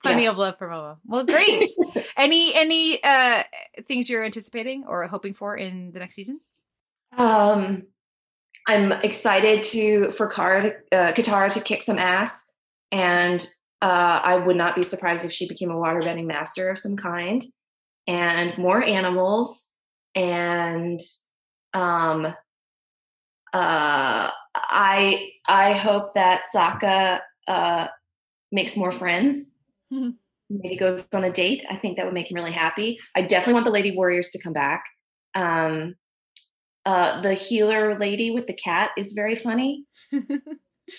plenty 0.01 0.23
Yeah. 0.23 0.31
of 0.31 0.37
love 0.37 0.57
for 0.57 0.67
Momo. 0.67 0.97
Well, 1.05 1.25
great. 1.25 1.69
any 2.17 2.53
any 2.55 3.01
uh 3.03 3.43
things 3.87 4.09
you're 4.09 4.25
anticipating 4.25 4.85
or 4.87 5.07
hoping 5.07 5.33
for 5.33 5.55
in 5.55 5.91
the 5.91 5.99
next 5.99 6.15
season? 6.15 6.39
Um, 7.17 7.83
I'm 8.67 8.91
excited 8.91 9.61
to 9.63 10.11
for 10.11 10.27
Kara 10.27 10.61
to, 10.63 10.97
uh, 10.97 11.11
Katara 11.13 11.53
to 11.53 11.61
kick 11.61 11.83
some 11.83 11.99
ass, 11.99 12.49
and 12.91 13.45
uh, 13.81 14.19
I 14.23 14.37
would 14.37 14.55
not 14.55 14.75
be 14.75 14.83
surprised 14.83 15.25
if 15.25 15.31
she 15.31 15.47
became 15.47 15.69
a 15.69 15.75
waterbending 15.75 16.25
master 16.25 16.69
of 16.69 16.79
some 16.79 16.95
kind, 16.95 17.43
and 18.07 18.57
more 18.57 18.83
animals, 18.83 19.71
and 20.15 20.99
um, 21.73 22.25
uh, 23.53 24.29
I 24.55 25.29
I 25.47 25.73
hope 25.73 26.15
that 26.15 26.43
Sokka 26.53 27.19
uh, 27.47 27.87
makes 28.51 28.75
more 28.75 28.91
friends. 28.91 29.51
Maybe 30.49 30.75
goes 30.75 31.07
on 31.13 31.23
a 31.23 31.31
date. 31.31 31.65
I 31.69 31.77
think 31.77 31.97
that 31.97 32.05
would 32.05 32.13
make 32.13 32.29
him 32.29 32.35
really 32.35 32.51
happy. 32.51 32.99
I 33.15 33.21
definitely 33.21 33.53
want 33.53 33.65
the 33.65 33.71
Lady 33.71 33.95
Warriors 33.95 34.29
to 34.29 34.41
come 34.41 34.53
back. 34.53 34.83
Um, 35.35 35.95
uh, 36.85 37.21
the 37.21 37.33
healer 37.33 37.97
lady 37.97 38.29
with 38.29 38.45
the 38.45 38.53
cat 38.53 38.91
is 38.97 39.13
very 39.13 39.35
funny. 39.35 39.85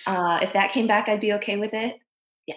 Uh, 0.07 0.39
if 0.43 0.53
that 0.55 0.73
came 0.73 0.87
back, 0.87 1.09
I'd 1.09 1.21
be 1.21 1.35
okay 1.35 1.57
with 1.57 1.75
it. 1.75 1.97
Yeah 2.47 2.57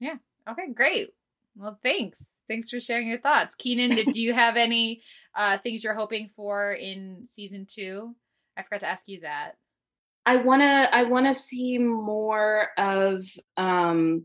yeah 0.00 0.14
okay, 0.48 0.72
great. 0.74 1.10
Well, 1.54 1.78
thanks. 1.82 2.26
Thanks 2.48 2.70
for 2.70 2.80
sharing 2.80 3.08
your 3.08 3.20
thoughts. 3.20 3.54
Keenan, 3.54 4.10
do 4.12 4.20
you 4.20 4.32
have 4.32 4.56
any 4.56 5.02
uh, 5.34 5.58
things 5.58 5.84
you're 5.84 5.94
hoping 5.94 6.30
for 6.36 6.72
in 6.72 7.24
season 7.24 7.66
two? 7.70 8.14
I 8.56 8.62
forgot 8.62 8.80
to 8.80 8.88
ask 8.88 9.04
you 9.08 9.20
that. 9.20 9.52
I 10.24 10.36
want 10.36 10.62
to 10.62 10.94
I 10.94 11.02
want 11.04 11.26
to 11.26 11.34
see 11.34 11.78
more 11.78 12.68
of 12.78 13.22
um 13.56 14.24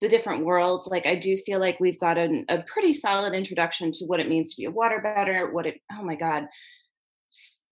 the 0.00 0.08
different 0.08 0.44
worlds 0.44 0.86
like 0.86 1.06
I 1.06 1.14
do 1.14 1.36
feel 1.36 1.60
like 1.60 1.78
we've 1.78 2.00
got 2.00 2.18
an, 2.18 2.46
a 2.48 2.62
pretty 2.62 2.92
solid 2.92 3.34
introduction 3.34 3.92
to 3.92 4.06
what 4.06 4.18
it 4.18 4.28
means 4.28 4.54
to 4.54 4.60
be 4.60 4.66
a 4.66 4.72
waterbender 4.72 5.52
what 5.52 5.66
it 5.66 5.80
oh 5.92 6.02
my 6.02 6.16
god 6.16 6.46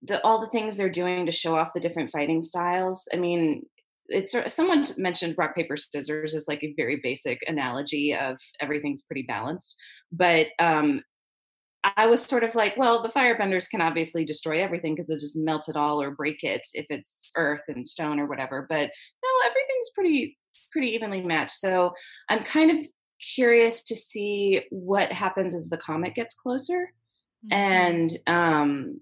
the 0.02 0.22
all 0.24 0.40
the 0.40 0.48
things 0.48 0.76
they're 0.76 0.90
doing 0.90 1.26
to 1.26 1.32
show 1.32 1.56
off 1.56 1.72
the 1.74 1.80
different 1.80 2.10
fighting 2.10 2.42
styles 2.42 3.04
I 3.12 3.16
mean 3.16 3.64
it's 4.08 4.34
someone 4.54 4.86
mentioned 4.96 5.34
rock 5.38 5.54
paper 5.54 5.76
scissors 5.76 6.34
as 6.34 6.48
like 6.48 6.62
a 6.62 6.74
very 6.76 7.00
basic 7.02 7.38
analogy 7.46 8.14
of 8.14 8.38
everything's 8.60 9.02
pretty 9.02 9.22
balanced 9.22 9.76
but 10.12 10.48
um 10.58 11.02
I 11.96 12.06
was 12.06 12.24
sort 12.24 12.42
of 12.42 12.56
like, 12.56 12.76
well, 12.76 13.00
the 13.00 13.08
firebenders 13.08 13.70
can 13.70 13.80
obviously 13.80 14.24
destroy 14.24 14.58
everything 14.60 14.94
because 14.94 15.06
they'll 15.06 15.16
just 15.16 15.36
melt 15.36 15.68
it 15.68 15.76
all 15.76 16.02
or 16.02 16.10
break 16.10 16.42
it 16.42 16.66
if 16.74 16.84
it's 16.90 17.30
earth 17.36 17.62
and 17.68 17.86
stone 17.86 18.18
or 18.18 18.26
whatever. 18.26 18.66
But 18.68 18.90
no, 18.90 19.46
everything's 19.46 19.90
pretty 19.94 20.36
pretty 20.72 20.88
evenly 20.88 21.20
matched. 21.20 21.52
So 21.52 21.92
I'm 22.28 22.42
kind 22.42 22.72
of 22.72 22.84
curious 23.34 23.84
to 23.84 23.94
see 23.94 24.62
what 24.70 25.12
happens 25.12 25.54
as 25.54 25.68
the 25.68 25.76
comet 25.76 26.16
gets 26.16 26.34
closer 26.34 26.90
Mm-hmm. 27.46 27.54
and 27.54 28.18
um, 28.26 29.00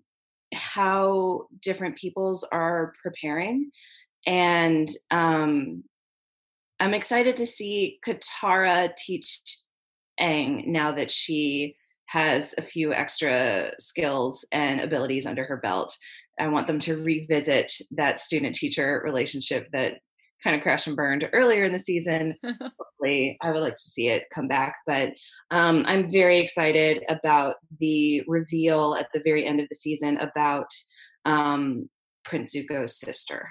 how 0.53 1.47
different 1.63 1.97
peoples 1.97 2.45
are 2.53 2.93
preparing. 3.03 3.71
And 4.27 4.89
um, 5.11 5.85
I'm 6.81 6.95
excited 6.95 7.37
to 7.37 7.47
see 7.47 7.99
Katara 8.07 8.95
teach 8.97 9.41
Aang 10.21 10.67
now 10.67 10.93
that 10.93 11.11
she 11.11 11.77
has 12.07 12.55
a 12.59 12.63
few 12.63 12.93
extra 12.93 13.73
skills 13.79 14.45
and 14.53 14.81
abilities 14.81 15.27
under 15.27 15.45
her 15.45 15.57
belt. 15.57 15.97
I 16.39 16.49
want 16.49 16.67
them 16.67 16.79
to 16.81 16.97
revisit 16.97 17.73
that 17.93 18.19
student 18.19 18.55
teacher 18.55 19.01
relationship 19.05 19.69
that 19.73 19.99
kind 20.45 20.55
of 20.55 20.63
crashed 20.63 20.87
and 20.87 20.97
burned 20.97 21.29
earlier 21.33 21.65
in 21.65 21.73
the 21.73 21.79
season. 21.79 22.35
Hopefully, 22.45 23.39
I 23.41 23.51
would 23.51 23.63
like 23.63 23.75
to 23.75 23.81
see 23.81 24.09
it 24.09 24.25
come 24.33 24.49
back. 24.49 24.77
But 24.87 25.15
um, 25.51 25.85
I'm 25.87 26.07
very 26.07 26.39
excited 26.39 27.05
about 27.09 27.57
the 27.79 28.23
reveal 28.27 28.95
at 28.95 29.09
the 29.13 29.23
very 29.25 29.47
end 29.47 29.61
of 29.61 29.69
the 29.69 29.75
season 29.75 30.19
about 30.19 30.69
um, 31.25 31.89
Prince 32.25 32.55
Zuko's 32.55 32.99
sister. 32.99 33.49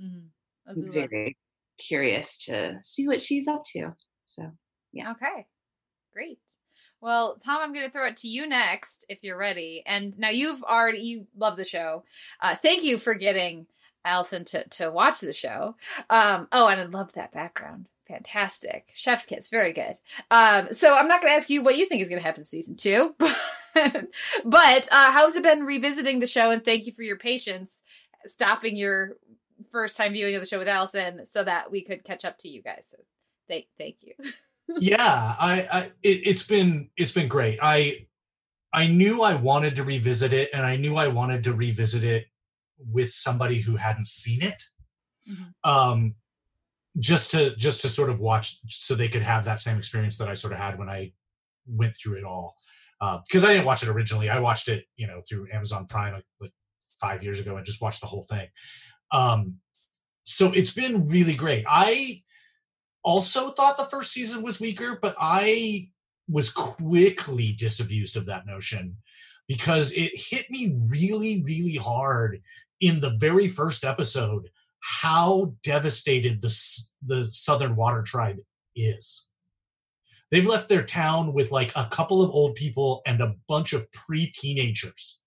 Mhm. 0.00 0.28
I'm 0.66 0.92
very 0.92 1.36
curious 1.78 2.44
to 2.44 2.78
see 2.82 3.06
what 3.06 3.20
she's 3.20 3.48
up 3.48 3.64
to. 3.72 3.94
So, 4.24 4.52
yeah. 4.92 5.12
Okay, 5.12 5.46
great. 6.12 6.38
Well, 7.00 7.38
Tom, 7.42 7.60
I'm 7.62 7.72
going 7.72 7.86
to 7.86 7.90
throw 7.90 8.06
it 8.06 8.18
to 8.18 8.28
you 8.28 8.46
next 8.46 9.06
if 9.08 9.18
you're 9.22 9.38
ready. 9.38 9.82
And 9.86 10.18
now 10.18 10.28
you've 10.28 10.62
already 10.62 10.98
you 10.98 11.26
love 11.34 11.56
the 11.56 11.64
show. 11.64 12.04
Uh, 12.40 12.54
thank 12.54 12.84
you 12.84 12.98
for 12.98 13.14
getting 13.14 13.66
Allison 14.04 14.44
to 14.46 14.68
to 14.68 14.90
watch 14.90 15.20
the 15.20 15.32
show. 15.32 15.76
Um, 16.10 16.48
oh, 16.52 16.68
and 16.68 16.80
I 16.80 16.84
love 16.84 17.12
that 17.14 17.32
background. 17.32 17.86
Fantastic. 18.06 18.90
Chef's 18.94 19.24
kiss. 19.24 19.48
Very 19.50 19.72
good. 19.72 19.94
Um, 20.30 20.72
so 20.72 20.94
I'm 20.94 21.08
not 21.08 21.22
going 21.22 21.32
to 21.32 21.36
ask 21.36 21.48
you 21.48 21.62
what 21.62 21.76
you 21.78 21.86
think 21.86 22.02
is 22.02 22.08
going 22.08 22.20
to 22.20 22.26
happen 22.26 22.40
in 22.40 22.44
season 22.44 22.76
two, 22.76 23.14
but 23.18 24.88
uh, 24.92 25.12
how's 25.12 25.36
it 25.36 25.42
been 25.44 25.64
revisiting 25.64 26.18
the 26.18 26.26
show? 26.26 26.50
And 26.50 26.64
thank 26.64 26.86
you 26.86 26.92
for 26.92 27.02
your 27.02 27.16
patience 27.16 27.82
stopping 28.26 28.76
your 28.76 29.16
first 29.72 29.96
time 29.96 30.12
viewing 30.12 30.34
of 30.34 30.40
the 30.40 30.46
show 30.46 30.58
with 30.58 30.68
Allison 30.68 31.26
so 31.26 31.44
that 31.44 31.70
we 31.70 31.82
could 31.82 32.04
catch 32.04 32.24
up 32.24 32.38
to 32.38 32.48
you 32.48 32.62
guys. 32.62 32.86
So 32.90 32.96
thank, 33.48 33.66
thank 33.78 33.96
you. 34.00 34.14
yeah, 34.80 35.34
I, 35.38 35.66
I 35.72 35.80
it, 36.02 36.26
it's 36.26 36.46
been 36.46 36.90
it's 36.96 37.12
been 37.12 37.28
great. 37.28 37.58
I 37.62 38.06
I 38.72 38.86
knew 38.86 39.22
I 39.22 39.34
wanted 39.34 39.76
to 39.76 39.84
revisit 39.84 40.32
it, 40.32 40.50
and 40.52 40.64
I 40.64 40.76
knew 40.76 40.96
I 40.96 41.08
wanted 41.08 41.42
to 41.44 41.54
revisit 41.54 42.04
it 42.04 42.26
with 42.78 43.10
somebody 43.10 43.60
who 43.60 43.76
hadn't 43.76 44.08
seen 44.08 44.42
it. 44.42 44.62
Mm-hmm. 45.28 45.70
Um, 45.70 46.14
just 46.98 47.30
to 47.32 47.54
just 47.56 47.82
to 47.82 47.88
sort 47.88 48.10
of 48.10 48.20
watch 48.20 48.58
so 48.68 48.94
they 48.94 49.08
could 49.08 49.22
have 49.22 49.44
that 49.44 49.60
same 49.60 49.78
experience 49.78 50.18
that 50.18 50.28
I 50.28 50.34
sort 50.34 50.52
of 50.52 50.58
had 50.58 50.78
when 50.78 50.88
I 50.88 51.12
went 51.66 51.94
through 51.96 52.18
it 52.18 52.24
all. 52.24 52.56
Because 53.00 53.44
uh, 53.44 53.48
I 53.48 53.52
didn't 53.54 53.66
watch 53.66 53.82
it 53.82 53.88
originally. 53.88 54.28
I 54.28 54.40
watched 54.40 54.68
it, 54.68 54.84
you 54.96 55.06
know, 55.06 55.22
through 55.26 55.48
Amazon 55.52 55.86
Prime 55.88 56.12
like, 56.12 56.24
like 56.40 56.52
five 57.00 57.24
years 57.24 57.40
ago 57.40 57.56
and 57.56 57.64
just 57.64 57.80
watched 57.80 58.02
the 58.02 58.06
whole 58.06 58.22
thing. 58.22 58.46
Um, 59.12 59.56
so 60.24 60.52
it's 60.52 60.72
been 60.72 61.06
really 61.06 61.34
great. 61.34 61.64
I 61.68 62.20
also 63.02 63.50
thought 63.50 63.78
the 63.78 63.84
first 63.84 64.12
season 64.12 64.42
was 64.42 64.60
weaker, 64.60 64.98
but 65.00 65.16
I 65.18 65.88
was 66.28 66.50
quickly 66.50 67.52
disabused 67.52 68.16
of 68.16 68.26
that 68.26 68.46
notion 68.46 68.96
because 69.48 69.92
it 69.94 70.12
hit 70.14 70.48
me 70.50 70.78
really, 70.88 71.42
really 71.44 71.74
hard 71.74 72.40
in 72.80 73.00
the 73.00 73.16
very 73.18 73.48
first 73.48 73.84
episode 73.84 74.48
how 74.80 75.52
devastated 75.62 76.40
the, 76.40 76.54
the 77.04 77.28
Southern 77.32 77.76
Water 77.76 78.02
Tribe 78.02 78.38
is. 78.76 79.30
They've 80.30 80.46
left 80.46 80.68
their 80.68 80.84
town 80.84 81.32
with 81.32 81.50
like 81.50 81.72
a 81.74 81.88
couple 81.90 82.22
of 82.22 82.30
old 82.30 82.54
people 82.54 83.02
and 83.06 83.20
a 83.20 83.34
bunch 83.48 83.72
of 83.72 83.90
pre 83.90 84.28
teenagers. 84.28 85.19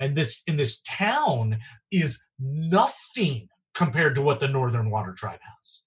And 0.00 0.16
this 0.16 0.42
in 0.46 0.56
this 0.56 0.82
town 0.82 1.58
is 1.90 2.22
nothing 2.38 3.48
compared 3.74 4.14
to 4.16 4.22
what 4.22 4.40
the 4.40 4.48
Northern 4.48 4.90
Water 4.90 5.14
Tribe 5.16 5.40
has. 5.42 5.84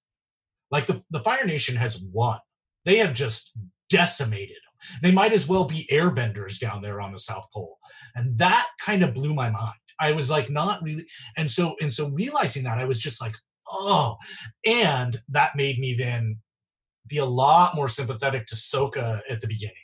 Like 0.70 0.86
the, 0.86 1.04
the 1.12 1.20
Fire 1.20 1.46
Nation 1.46 1.76
has 1.76 2.02
won. 2.14 2.40
They 2.86 2.98
have 2.98 3.14
just 3.14 3.52
decimated 3.90 4.56
them. 4.56 5.00
They 5.02 5.12
might 5.12 5.34
as 5.34 5.48
well 5.48 5.66
be 5.66 5.88
airbenders 5.92 6.60
down 6.60 6.82
there 6.82 7.02
on 7.02 7.12
the 7.12 7.20
South 7.20 7.46
Pole. 7.54 7.78
And 8.16 8.38
that 8.38 8.68
kind 8.80 9.04
of 9.04 9.14
blew 9.14 9.34
my 9.34 9.50
mind. 9.50 9.76
I 10.00 10.14
was 10.14 10.32
like, 10.32 10.50
not 10.50 10.82
really. 10.82 11.04
And 11.38 11.50
so, 11.50 11.76
and 11.82 11.92
so 11.94 12.10
realizing 12.10 12.64
that, 12.64 12.80
I 12.80 12.86
was 12.86 13.00
just 13.00 13.22
like, 13.22 13.36
oh. 13.70 14.16
And 14.66 15.22
that 15.30 15.56
made 15.56 15.78
me 15.78 15.94
then 15.94 16.38
be 17.08 17.18
a 17.18 17.26
lot 17.26 17.76
more 17.76 17.88
sympathetic 17.88 18.48
to 18.48 18.56
Sokka 18.56 19.22
at 19.30 19.42
the 19.42 19.48
beginning. 19.48 19.76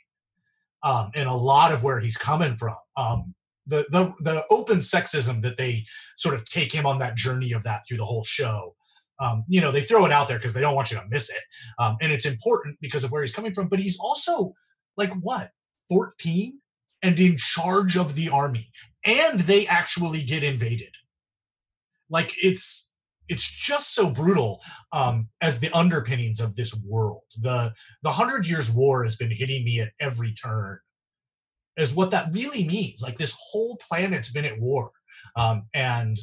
Um, 0.82 1.10
and 1.14 1.28
a 1.28 1.34
lot 1.34 1.72
of 1.72 1.84
where 1.84 2.00
he's 2.00 2.16
coming 2.16 2.56
from. 2.56 2.76
Um, 2.96 3.34
the 3.68 3.84
the 3.90 4.14
the 4.20 4.44
open 4.50 4.78
sexism 4.78 5.42
that 5.42 5.56
they 5.56 5.84
sort 6.16 6.34
of 6.34 6.44
take 6.48 6.72
him 6.72 6.86
on 6.86 6.98
that 6.98 7.16
journey 7.16 7.52
of 7.52 7.62
that 7.62 7.82
through 7.86 7.98
the 7.98 8.04
whole 8.04 8.24
show. 8.24 8.74
Um, 9.20 9.44
you 9.48 9.60
know, 9.60 9.72
they 9.72 9.80
throw 9.80 10.06
it 10.06 10.12
out 10.12 10.28
there 10.28 10.38
because 10.38 10.54
they 10.54 10.60
don't 10.60 10.74
want 10.74 10.90
you 10.90 10.96
to 10.96 11.04
miss 11.08 11.30
it, 11.30 11.42
um, 11.78 11.96
and 12.00 12.12
it's 12.12 12.26
important 12.26 12.78
because 12.80 13.04
of 13.04 13.10
where 13.10 13.22
he's 13.22 13.34
coming 13.34 13.52
from. 13.52 13.68
But 13.68 13.80
he's 13.80 13.98
also 13.98 14.52
like 14.96 15.10
what, 15.20 15.50
fourteen, 15.88 16.60
and 17.02 17.18
in 17.18 17.36
charge 17.36 17.96
of 17.96 18.14
the 18.14 18.28
army, 18.28 18.70
and 19.04 19.40
they 19.40 19.66
actually 19.66 20.22
get 20.22 20.44
invaded. 20.44 20.94
Like 22.10 22.32
it's 22.42 22.94
it's 23.28 23.48
just 23.50 23.94
so 23.94 24.10
brutal 24.10 24.62
um, 24.92 25.28
as 25.42 25.60
the 25.60 25.70
underpinnings 25.76 26.40
of 26.40 26.56
this 26.56 26.80
world. 26.86 27.22
The 27.42 27.72
the 28.02 28.12
Hundred 28.12 28.46
Years' 28.46 28.70
War 28.70 29.02
has 29.02 29.16
been 29.16 29.30
hitting 29.30 29.64
me 29.64 29.80
at 29.80 29.90
every 30.00 30.32
turn 30.32 30.78
is 31.78 31.94
what 31.94 32.10
that 32.10 32.32
really 32.32 32.66
means. 32.66 33.02
Like 33.02 33.16
this 33.16 33.36
whole 33.40 33.78
planet's 33.88 34.32
been 34.32 34.44
at 34.44 34.60
war. 34.60 34.90
Um, 35.36 35.64
and 35.74 36.18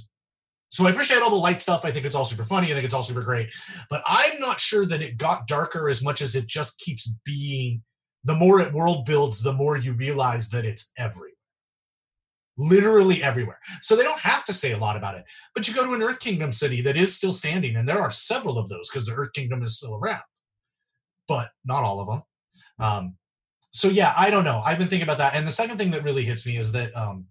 so 0.70 0.86
I 0.86 0.92
appreciate 0.92 1.22
all 1.22 1.30
the 1.30 1.36
light 1.36 1.62
stuff. 1.62 1.86
I 1.86 1.92
think 1.92 2.06
it's 2.06 2.16
all 2.16 2.26
super 2.26 2.44
funny. 2.44 2.68
I 2.68 2.74
think 2.74 2.86
it's 2.86 2.94
all 2.94 3.02
super 3.02 3.24
great. 3.24 3.54
But 3.90 4.04
I'm 4.06 4.40
not 4.40 4.60
sure 4.60 4.86
that 4.86 5.02
it 5.02 5.18
got 5.18 5.48
darker 5.48 5.90
as 5.90 6.04
much 6.04 6.22
as 6.22 6.36
it 6.36 6.48
just 6.48 6.80
keeps 6.80 7.16
being. 7.26 7.82
The 8.26 8.36
more 8.36 8.60
it 8.60 8.74
world 8.74 9.06
builds, 9.06 9.42
the 9.42 9.54
more 9.54 9.78
you 9.78 9.94
realize 9.94 10.50
that 10.50 10.66
it's 10.66 10.92
everywhere. 10.98 11.32
Literally 12.58 13.22
everywhere. 13.22 13.60
So 13.82 13.96
they 13.96 14.04
don't 14.04 14.20
have 14.20 14.46
to 14.46 14.54
say 14.54 14.72
a 14.72 14.78
lot 14.78 14.98
about 14.98 15.16
it. 15.16 15.26
But 15.54 15.68
you 15.68 15.74
go 15.74 15.86
to 15.86 15.94
an 15.94 16.02
Earth 16.02 16.20
Kingdom 16.20 16.52
city 16.52 16.82
that 16.82 16.98
is 16.98 17.16
still 17.16 17.34
standing, 17.34 17.76
and 17.76 17.88
there 17.88 18.02
are 18.02 18.12
several 18.12 18.58
of 18.58 18.68
those 18.70 18.90
because 18.90 19.08
the 19.08 19.14
Earth 19.14 19.34
Kingdom 19.34 19.62
is 19.62 19.78
still 19.78 19.96
around, 19.96 20.24
but 21.28 21.50
not 21.66 21.84
all 21.84 22.00
of 22.00 22.08
them. 22.08 22.24
Um, 22.80 23.18
so 23.76 23.90
yeah, 23.90 24.14
I 24.16 24.30
don't 24.32 24.46
know. 24.46 24.62
I've 24.66 24.78
been 24.78 24.88
thinking 24.88 25.06
about 25.06 25.18
that. 25.18 25.36
And 25.36 25.46
the 25.46 25.52
second 25.52 25.78
thing 25.78 25.92
that 25.92 26.02
really 26.02 26.24
hits 26.24 26.46
me 26.48 26.58
is 26.58 26.72
that, 26.72 26.96
um, 26.96 27.26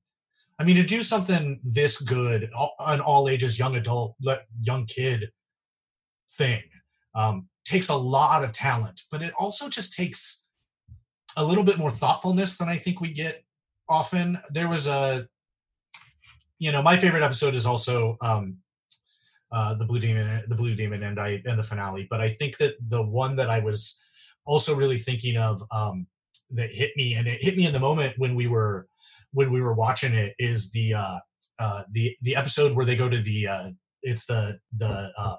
I 0.59 0.65
mean, 0.65 0.77
to 0.77 0.83
do 0.83 1.03
something 1.03 1.59
this 1.65 2.03
good, 2.03 2.51
an 2.81 3.01
all 3.01 3.31
ages, 3.31 3.59
young 3.59 3.77
adult, 3.77 4.15
young 4.61 4.85
kid 4.85 5.31
thing, 6.33 6.63
um, 7.15 7.49
takes 7.65 7.89
a 7.89 7.97
lot 7.97 8.45
of 8.45 8.53
talent, 8.53 9.01
but 9.11 9.23
it 9.23 9.33
also 9.39 9.71
just 9.71 9.95
takes 9.95 10.51
a 11.39 11.45
little 11.45 11.65
bit 11.65 11.79
more 11.79 11.89
thoughtfulness 11.89 12.59
than 12.59 12.69
I 12.69 12.77
think 12.77 13.01
we 13.01 13.11
get 13.11 13.43
often. 13.89 14.39
There 14.51 14.69
was 14.69 14.87
a, 14.87 15.27
you 16.59 16.73
know, 16.73 16.83
my 16.83 16.99
favorite 16.99 17.23
episode 17.23 17.55
is 17.55 17.65
also 17.65 18.19
um, 18.21 18.59
uh, 19.51 19.79
the 19.79 19.87
Blue 19.87 19.99
Demon, 19.99 20.45
the 20.49 20.55
Blue 20.55 20.75
Demon, 20.75 21.05
and 21.05 21.19
I 21.19 21.43
and 21.47 21.59
the 21.59 21.63
finale. 21.63 22.07
But 22.11 22.21
I 22.21 22.29
think 22.29 22.59
that 22.59 22.75
the 22.91 23.03
one 23.03 23.35
that 23.37 23.49
I 23.49 23.61
was 23.61 24.03
also 24.45 24.75
really 24.75 24.99
thinking 24.99 25.39
of 25.39 25.63
um, 25.73 26.07
that 26.55 26.73
hit 26.73 26.93
me, 26.97 27.15
and 27.15 27.27
it 27.27 27.43
hit 27.43 27.57
me 27.57 27.67
in 27.67 27.73
the 27.73 27.81
moment 27.81 28.15
when 28.19 28.35
we 28.35 28.47
were 28.47 28.87
when 29.33 29.51
we 29.51 29.61
were 29.61 29.75
watching 29.75 30.15
it. 30.15 30.35
Is 30.39 30.71
the 30.71 30.95
uh, 30.95 31.19
uh, 31.59 31.85
the 31.93 32.17
the 32.23 32.37
episode 32.37 32.75
where 32.75 32.87
they 32.87 32.97
go 32.97 33.09
to 33.09 33.19
the 33.19 33.49
uh, 33.49 33.71
it's 34.03 34.27
the 34.27 34.59
the 34.73 35.13
uh, 35.17 35.37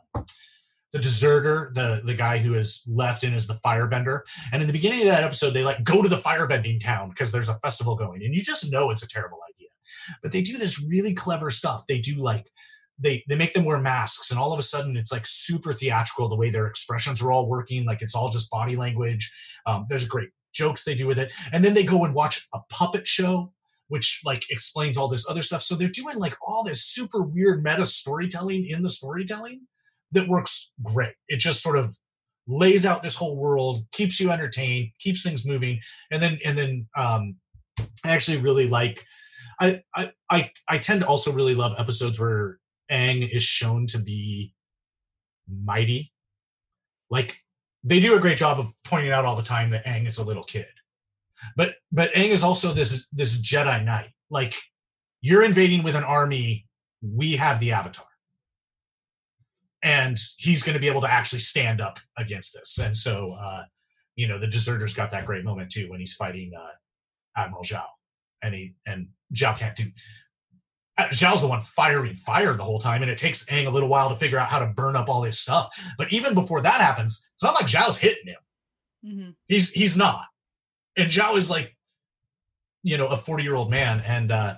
the 0.91 0.99
deserter, 0.99 1.71
the 1.73 2.01
the 2.05 2.13
guy 2.13 2.37
who 2.37 2.53
is 2.53 2.89
left 2.91 3.23
and 3.23 3.35
is 3.35 3.47
the 3.47 3.59
firebender. 3.65 4.21
And 4.53 4.61
in 4.61 4.67
the 4.67 4.73
beginning 4.73 5.01
of 5.01 5.07
that 5.07 5.23
episode, 5.23 5.51
they 5.51 5.63
like 5.63 5.83
go 5.83 6.01
to 6.01 6.07
the 6.07 6.17
firebending 6.17 6.79
town 6.79 7.09
because 7.09 7.31
there's 7.31 7.49
a 7.49 7.59
festival 7.59 7.95
going, 7.95 8.23
and 8.23 8.33
you 8.33 8.41
just 8.41 8.71
know 8.71 8.91
it's 8.91 9.03
a 9.03 9.09
terrible 9.09 9.39
idea. 9.53 9.67
But 10.23 10.31
they 10.31 10.41
do 10.41 10.57
this 10.57 10.85
really 10.89 11.13
clever 11.13 11.49
stuff. 11.49 11.83
They 11.87 11.99
do 11.99 12.15
like 12.15 12.47
they 12.97 13.23
they 13.27 13.35
make 13.35 13.53
them 13.53 13.65
wear 13.65 13.77
masks, 13.77 14.31
and 14.31 14.39
all 14.39 14.53
of 14.53 14.59
a 14.59 14.63
sudden 14.63 14.95
it's 14.95 15.11
like 15.11 15.25
super 15.25 15.73
theatrical 15.73 16.29
the 16.29 16.35
way 16.35 16.49
their 16.49 16.67
expressions 16.67 17.21
are 17.21 17.31
all 17.31 17.47
working. 17.47 17.85
Like 17.85 18.01
it's 18.01 18.15
all 18.15 18.29
just 18.29 18.49
body 18.49 18.77
language. 18.77 19.31
Um, 19.65 19.85
there's 19.89 20.05
a 20.05 20.09
great 20.09 20.29
jokes 20.55 20.83
they 20.83 20.95
do 20.95 21.07
with 21.07 21.19
it. 21.19 21.31
And 21.53 21.63
then 21.63 21.73
they 21.73 21.83
go 21.83 22.03
and 22.05 22.15
watch 22.15 22.47
a 22.53 22.59
puppet 22.69 23.05
show 23.05 23.53
which 23.87 24.21
like 24.25 24.43
explains 24.49 24.97
all 24.97 25.07
this 25.07 25.29
other 25.29 25.41
stuff. 25.41 25.61
So 25.61 25.75
they're 25.75 25.87
doing 25.87 26.17
like 26.17 26.35
all 26.45 26.63
this 26.63 26.85
super 26.85 27.21
weird 27.21 27.63
meta 27.63 27.85
storytelling 27.85 28.67
in 28.67 28.81
the 28.81 28.89
storytelling 28.89 29.61
that 30.11 30.27
works 30.27 30.73
great. 30.83 31.13
It 31.27 31.37
just 31.37 31.61
sort 31.61 31.77
of 31.77 31.95
lays 32.47 32.85
out 32.85 33.03
this 33.03 33.15
whole 33.15 33.37
world 33.37 33.85
keeps 33.91 34.19
you 34.19 34.31
entertained 34.31 34.89
keeps 34.99 35.23
things 35.23 35.45
moving. 35.45 35.79
And 36.11 36.21
then 36.21 36.39
and 36.45 36.57
then 36.57 36.87
um 36.95 37.35
i 38.05 38.11
actually 38.11 38.37
really 38.37 38.67
like 38.67 39.03
i 39.59 39.81
i 39.95 40.11
i, 40.29 40.51
I 40.69 40.77
tend 40.77 41.01
to 41.01 41.07
also 41.07 41.31
really 41.31 41.55
love 41.55 41.73
episodes 41.77 42.19
where 42.19 42.59
Aang 42.91 43.27
is 43.27 43.43
shown 43.43 43.87
to 43.87 43.99
be 43.99 44.53
mighty. 45.63 46.11
Like 47.09 47.39
they 47.85 47.99
do 47.99 48.17
a 48.17 48.19
great 48.19 48.37
job 48.37 48.59
of 48.59 48.73
pointing 48.83 49.11
out 49.11 49.25
all 49.25 49.35
the 49.35 49.43
time 49.43 49.69
that 49.69 49.85
Aang 49.85 50.07
is 50.07 50.17
a 50.17 50.25
little 50.25 50.43
kid. 50.43 50.67
But 51.55 51.75
but 51.91 52.11
Aang 52.13 52.29
is 52.29 52.43
also 52.43 52.73
this 52.73 53.07
this 53.13 53.41
Jedi 53.41 53.83
Knight. 53.85 54.09
Like 54.29 54.55
you're 55.21 55.43
invading 55.43 55.83
with 55.83 55.95
an 55.95 56.03
army, 56.03 56.65
we 57.01 57.35
have 57.35 57.59
the 57.59 57.71
Avatar. 57.71 58.05
And 59.83 60.19
he's 60.37 60.63
going 60.63 60.73
to 60.73 60.79
be 60.79 60.87
able 60.87 61.01
to 61.01 61.11
actually 61.11 61.39
stand 61.39 61.79
up 61.79 61.99
against 62.17 62.53
this. 62.53 62.79
And 62.79 62.97
so, 62.97 63.33
uh, 63.39 63.63
you 64.15 64.27
know, 64.27 64.39
the 64.39 64.47
deserter's 64.47 64.95
got 64.95 65.11
that 65.11 65.27
great 65.27 65.43
moment 65.43 65.69
too 65.69 65.87
when 65.91 65.99
he's 65.99 66.15
fighting 66.15 66.51
uh, 66.57 67.39
Admiral 67.39 67.63
Zhao, 67.63 67.83
and 68.41 68.55
he 68.55 68.73
and 68.87 69.07
Zhao 69.35 69.57
can't 69.57 69.75
do 69.75 69.83
Zhao's 70.99 71.41
the 71.41 71.47
one 71.47 71.61
firing 71.61 72.15
fire 72.15 72.53
the 72.53 72.63
whole 72.63 72.79
time, 72.79 73.01
and 73.01 73.11
it 73.11 73.17
takes 73.17 73.45
Aang 73.45 73.67
a 73.67 73.69
little 73.69 73.89
while 73.89 74.09
to 74.09 74.15
figure 74.15 74.37
out 74.37 74.47
how 74.47 74.59
to 74.59 74.67
burn 74.67 74.95
up 74.95 75.09
all 75.09 75.23
his 75.23 75.39
stuff. 75.39 75.77
But 75.97 76.11
even 76.13 76.33
before 76.33 76.61
that 76.61 76.79
happens, 76.79 77.27
it's 77.35 77.43
not 77.43 77.53
like 77.55 77.65
Zhao's 77.65 77.97
hitting 77.97 78.27
him. 78.27 78.37
Mm-hmm. 79.05 79.29
He's 79.47 79.71
he's 79.71 79.97
not, 79.97 80.25
and 80.97 81.11
Zhao 81.11 81.35
is 81.37 81.49
like, 81.49 81.75
you 82.83 82.97
know, 82.97 83.07
a 83.07 83.17
forty 83.17 83.43
year 83.43 83.55
old 83.55 83.69
man. 83.69 84.01
And 84.05 84.31
uh, 84.31 84.55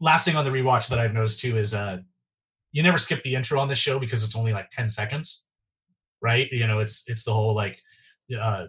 last 0.00 0.24
thing 0.24 0.36
on 0.36 0.44
the 0.44 0.50
rewatch 0.50 0.88
that 0.90 0.98
I've 0.98 1.14
noticed 1.14 1.40
too 1.40 1.56
is 1.56 1.72
uh, 1.72 1.98
you 2.72 2.82
never 2.82 2.98
skip 2.98 3.22
the 3.22 3.34
intro 3.34 3.60
on 3.60 3.68
this 3.68 3.78
show 3.78 3.98
because 3.98 4.24
it's 4.24 4.36
only 4.36 4.52
like 4.52 4.70
ten 4.70 4.88
seconds, 4.88 5.48
right? 6.20 6.48
You 6.50 6.66
know, 6.66 6.80
it's 6.80 7.04
it's 7.06 7.24
the 7.24 7.32
whole 7.32 7.54
like 7.54 7.80
uh, 8.38 8.66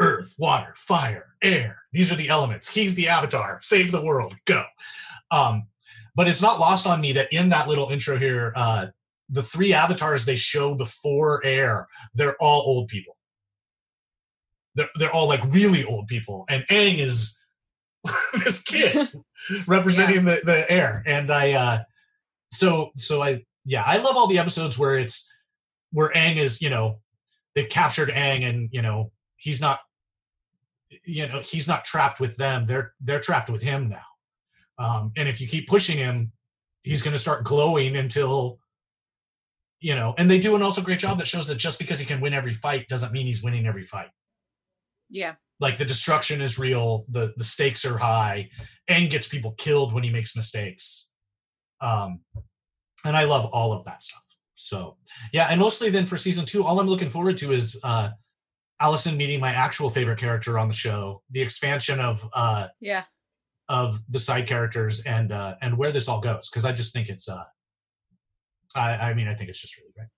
earth, 0.00 0.34
water, 0.38 0.74
fire, 0.76 1.34
air. 1.42 1.82
These 1.92 2.12
are 2.12 2.16
the 2.16 2.28
elements. 2.28 2.72
He's 2.72 2.94
the 2.94 3.08
avatar. 3.08 3.58
Save 3.62 3.90
the 3.90 4.04
world. 4.04 4.36
Go. 4.44 4.64
Um, 5.30 5.66
but 6.14 6.28
it's 6.28 6.42
not 6.42 6.60
lost 6.60 6.86
on 6.86 7.00
me 7.00 7.12
that 7.12 7.32
in 7.32 7.48
that 7.50 7.68
little 7.68 7.88
intro 7.90 8.18
here, 8.18 8.52
uh, 8.56 8.86
the 9.30 9.42
three 9.42 9.72
avatars 9.72 10.24
they 10.24 10.36
show 10.36 10.74
before 10.74 11.44
air, 11.44 11.86
they're 12.14 12.36
all 12.36 12.62
old 12.62 12.88
people. 12.88 13.16
They're, 14.74 14.90
they're 14.96 15.12
all 15.12 15.28
like 15.28 15.42
really 15.52 15.84
old 15.84 16.06
people. 16.08 16.44
And 16.48 16.64
Aang 16.70 16.98
is 16.98 17.40
this 18.44 18.62
kid 18.62 19.10
representing 19.66 20.24
the, 20.24 20.40
the 20.44 20.70
air. 20.70 21.02
And 21.06 21.30
I, 21.30 21.52
uh, 21.52 21.78
so, 22.50 22.90
so 22.94 23.22
I, 23.22 23.42
yeah, 23.64 23.84
I 23.86 23.98
love 23.98 24.16
all 24.16 24.26
the 24.26 24.38
episodes 24.38 24.78
where 24.78 24.98
it's, 24.98 25.30
where 25.92 26.10
Aang 26.10 26.36
is, 26.36 26.60
you 26.60 26.70
know, 26.70 27.00
they've 27.54 27.68
captured 27.68 28.08
Aang 28.10 28.48
and, 28.48 28.68
you 28.72 28.82
know, 28.82 29.12
he's 29.36 29.60
not 29.60 29.80
you 31.04 31.26
know 31.26 31.40
he's 31.40 31.68
not 31.68 31.84
trapped 31.84 32.20
with 32.20 32.36
them 32.36 32.64
they're 32.66 32.92
they're 33.00 33.20
trapped 33.20 33.50
with 33.50 33.62
him 33.62 33.88
now 33.88 34.02
um, 34.78 35.12
and 35.16 35.28
if 35.28 35.40
you 35.40 35.46
keep 35.46 35.68
pushing 35.68 35.96
him 35.96 36.32
he's 36.82 37.02
going 37.02 37.12
to 37.12 37.18
start 37.18 37.44
glowing 37.44 37.96
until 37.96 38.58
you 39.80 39.94
know 39.94 40.14
and 40.18 40.30
they 40.30 40.38
do 40.38 40.54
an 40.54 40.62
also 40.62 40.82
great 40.82 40.98
job 40.98 41.18
that 41.18 41.26
shows 41.26 41.46
that 41.46 41.56
just 41.56 41.78
because 41.78 41.98
he 41.98 42.06
can 42.06 42.20
win 42.20 42.34
every 42.34 42.52
fight 42.52 42.88
doesn't 42.88 43.12
mean 43.12 43.26
he's 43.26 43.42
winning 43.42 43.66
every 43.66 43.82
fight. 43.82 44.10
Yeah. 45.10 45.34
Like 45.60 45.78
the 45.78 45.84
destruction 45.84 46.40
is 46.40 46.58
real 46.58 47.04
the 47.08 47.32
the 47.36 47.44
stakes 47.44 47.84
are 47.84 47.98
high 47.98 48.48
and 48.88 49.10
gets 49.10 49.28
people 49.28 49.52
killed 49.52 49.92
when 49.92 50.04
he 50.04 50.10
makes 50.10 50.36
mistakes. 50.36 51.12
Um 51.80 52.20
and 53.04 53.16
i 53.16 53.24
love 53.24 53.46
all 53.46 53.72
of 53.72 53.84
that 53.84 54.02
stuff. 54.02 54.24
So 54.54 54.96
yeah 55.32 55.48
and 55.50 55.60
mostly 55.60 55.90
then 55.90 56.06
for 56.06 56.16
season 56.16 56.44
two 56.44 56.64
all 56.64 56.78
i'm 56.80 56.86
looking 56.86 57.10
forward 57.10 57.36
to 57.38 57.52
is 57.52 57.78
uh 57.84 58.10
Allison 58.80 59.16
meeting 59.16 59.38
my 59.38 59.50
actual 59.52 59.88
favorite 59.88 60.18
character 60.18 60.58
on 60.58 60.66
the 60.66 60.74
show, 60.74 61.22
the 61.30 61.40
expansion 61.40 62.00
of 62.00 62.28
uh 62.32 62.66
yeah 62.80 63.04
of 63.72 63.98
the 64.10 64.20
side 64.20 64.46
characters 64.46 65.02
and 65.06 65.32
uh 65.32 65.54
and 65.62 65.76
where 65.78 65.90
this 65.90 66.06
all 66.06 66.20
goes 66.20 66.50
because 66.50 66.66
I 66.66 66.72
just 66.72 66.92
think 66.92 67.08
it's 67.08 67.26
uh 67.26 67.42
I 68.76 68.90
I 68.96 69.14
mean 69.14 69.28
I 69.28 69.34
think 69.34 69.48
it's 69.48 69.60
just 69.60 69.78
really 69.78 69.92
great. 69.96 70.08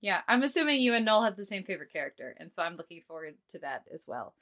Yeah, 0.00 0.20
I'm 0.28 0.44
assuming 0.44 0.80
you 0.80 0.94
and 0.94 1.04
Noel 1.04 1.24
have 1.24 1.36
the 1.36 1.44
same 1.44 1.64
favorite 1.64 1.92
character, 1.92 2.34
and 2.38 2.54
so 2.54 2.62
I'm 2.62 2.76
looking 2.76 3.02
forward 3.06 3.34
to 3.50 3.58
that 3.58 3.82
as 3.92 4.06
well. 4.08 4.34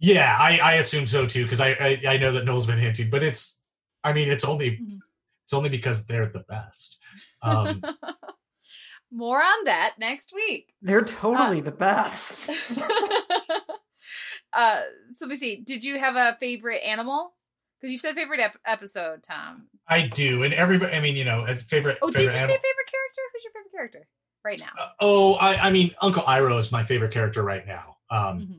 Yeah, 0.00 0.36
I 0.38 0.58
I 0.58 0.74
assume 0.74 1.06
so 1.06 1.24
too 1.24 1.44
because 1.44 1.60
I, 1.60 1.70
I, 1.70 2.00
I 2.06 2.16
know 2.18 2.32
that 2.32 2.44
Noel's 2.44 2.66
been 2.66 2.78
hinting, 2.78 3.10
but 3.10 3.22
it's 3.22 3.62
I 4.02 4.12
mean 4.12 4.28
it's 4.28 4.44
only 4.44 4.72
mm-hmm. 4.72 4.98
it's 5.44 5.54
only 5.54 5.68
because 5.68 6.06
they're 6.06 6.26
the 6.26 6.44
best. 6.48 6.98
Um 7.42 7.80
More 9.12 9.42
on 9.42 9.64
that 9.64 9.94
next 9.98 10.32
week. 10.32 10.72
They're 10.82 11.04
totally 11.04 11.60
uh, 11.60 11.64
the 11.64 11.72
best. 11.72 12.48
uh, 14.52 14.82
so 15.10 15.26
let 15.26 15.30
me 15.30 15.36
see. 15.36 15.56
Did 15.56 15.82
you 15.82 15.98
have 15.98 16.14
a 16.14 16.36
favorite 16.38 16.82
animal? 16.84 17.34
Because 17.80 17.92
you 17.92 17.98
said 17.98 18.14
favorite 18.14 18.40
ep- 18.40 18.58
episode, 18.66 19.22
Tom. 19.22 19.68
I 19.88 20.08
do, 20.08 20.42
and 20.42 20.52
everybody. 20.52 20.94
I 20.94 21.00
mean, 21.00 21.16
you 21.16 21.24
know, 21.24 21.46
favorite. 21.46 21.98
Oh, 22.02 22.08
favorite 22.08 22.12
did 22.12 22.24
you 22.24 22.30
say 22.30 22.46
favorite 22.46 22.60
character? 22.60 23.22
Who's 23.32 23.44
your 23.44 23.52
favorite 23.52 23.72
character 23.72 24.08
right 24.44 24.60
now? 24.60 24.70
Uh, 24.78 24.88
oh, 25.00 25.34
I, 25.40 25.56
I 25.56 25.70
mean, 25.70 25.94
Uncle 26.02 26.22
Iroh 26.24 26.58
is 26.58 26.72
my 26.72 26.82
favorite 26.82 27.12
character 27.12 27.42
right 27.42 27.66
now. 27.66 27.96
Um, 28.10 28.40
mm-hmm. 28.40 28.58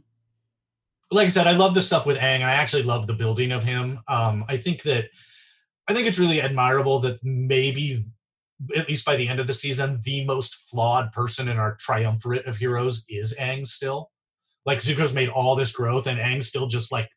Like 1.12 1.26
I 1.26 1.30
said, 1.30 1.46
I 1.46 1.52
love 1.52 1.76
the 1.76 1.82
stuff 1.82 2.08
with 2.08 2.18
Aang. 2.18 2.42
I 2.42 2.54
actually 2.54 2.84
love 2.84 3.06
the 3.06 3.14
building 3.14 3.52
of 3.52 3.64
him. 3.64 4.00
Um, 4.08 4.46
I 4.48 4.58
think 4.58 4.82
that 4.84 5.10
I 5.88 5.94
think 5.94 6.08
it's 6.08 6.20
really 6.20 6.42
admirable 6.42 7.00
that 7.00 7.24
maybe 7.24 8.04
at 8.76 8.88
least 8.88 9.06
by 9.06 9.16
the 9.16 9.28
end 9.28 9.40
of 9.40 9.48
the 9.48 9.54
season, 9.54 10.00
the 10.04 10.26
most 10.26 10.70
flawed 10.70 11.12
person 11.12 11.48
in 11.50 11.58
our 11.58 11.76
triumvirate 11.76 12.46
of 12.46 12.58
heroes 12.58 13.06
is 13.10 13.36
Aang 13.40 13.68
still. 13.68 14.10
Like 14.66 14.78
Zuko's 14.78 15.16
made 15.16 15.30
all 15.30 15.56
this 15.56 15.72
growth 15.72 16.08
and 16.08 16.20
Aang 16.20 16.44
still 16.44 16.68
just 16.68 16.92
like 16.92 17.10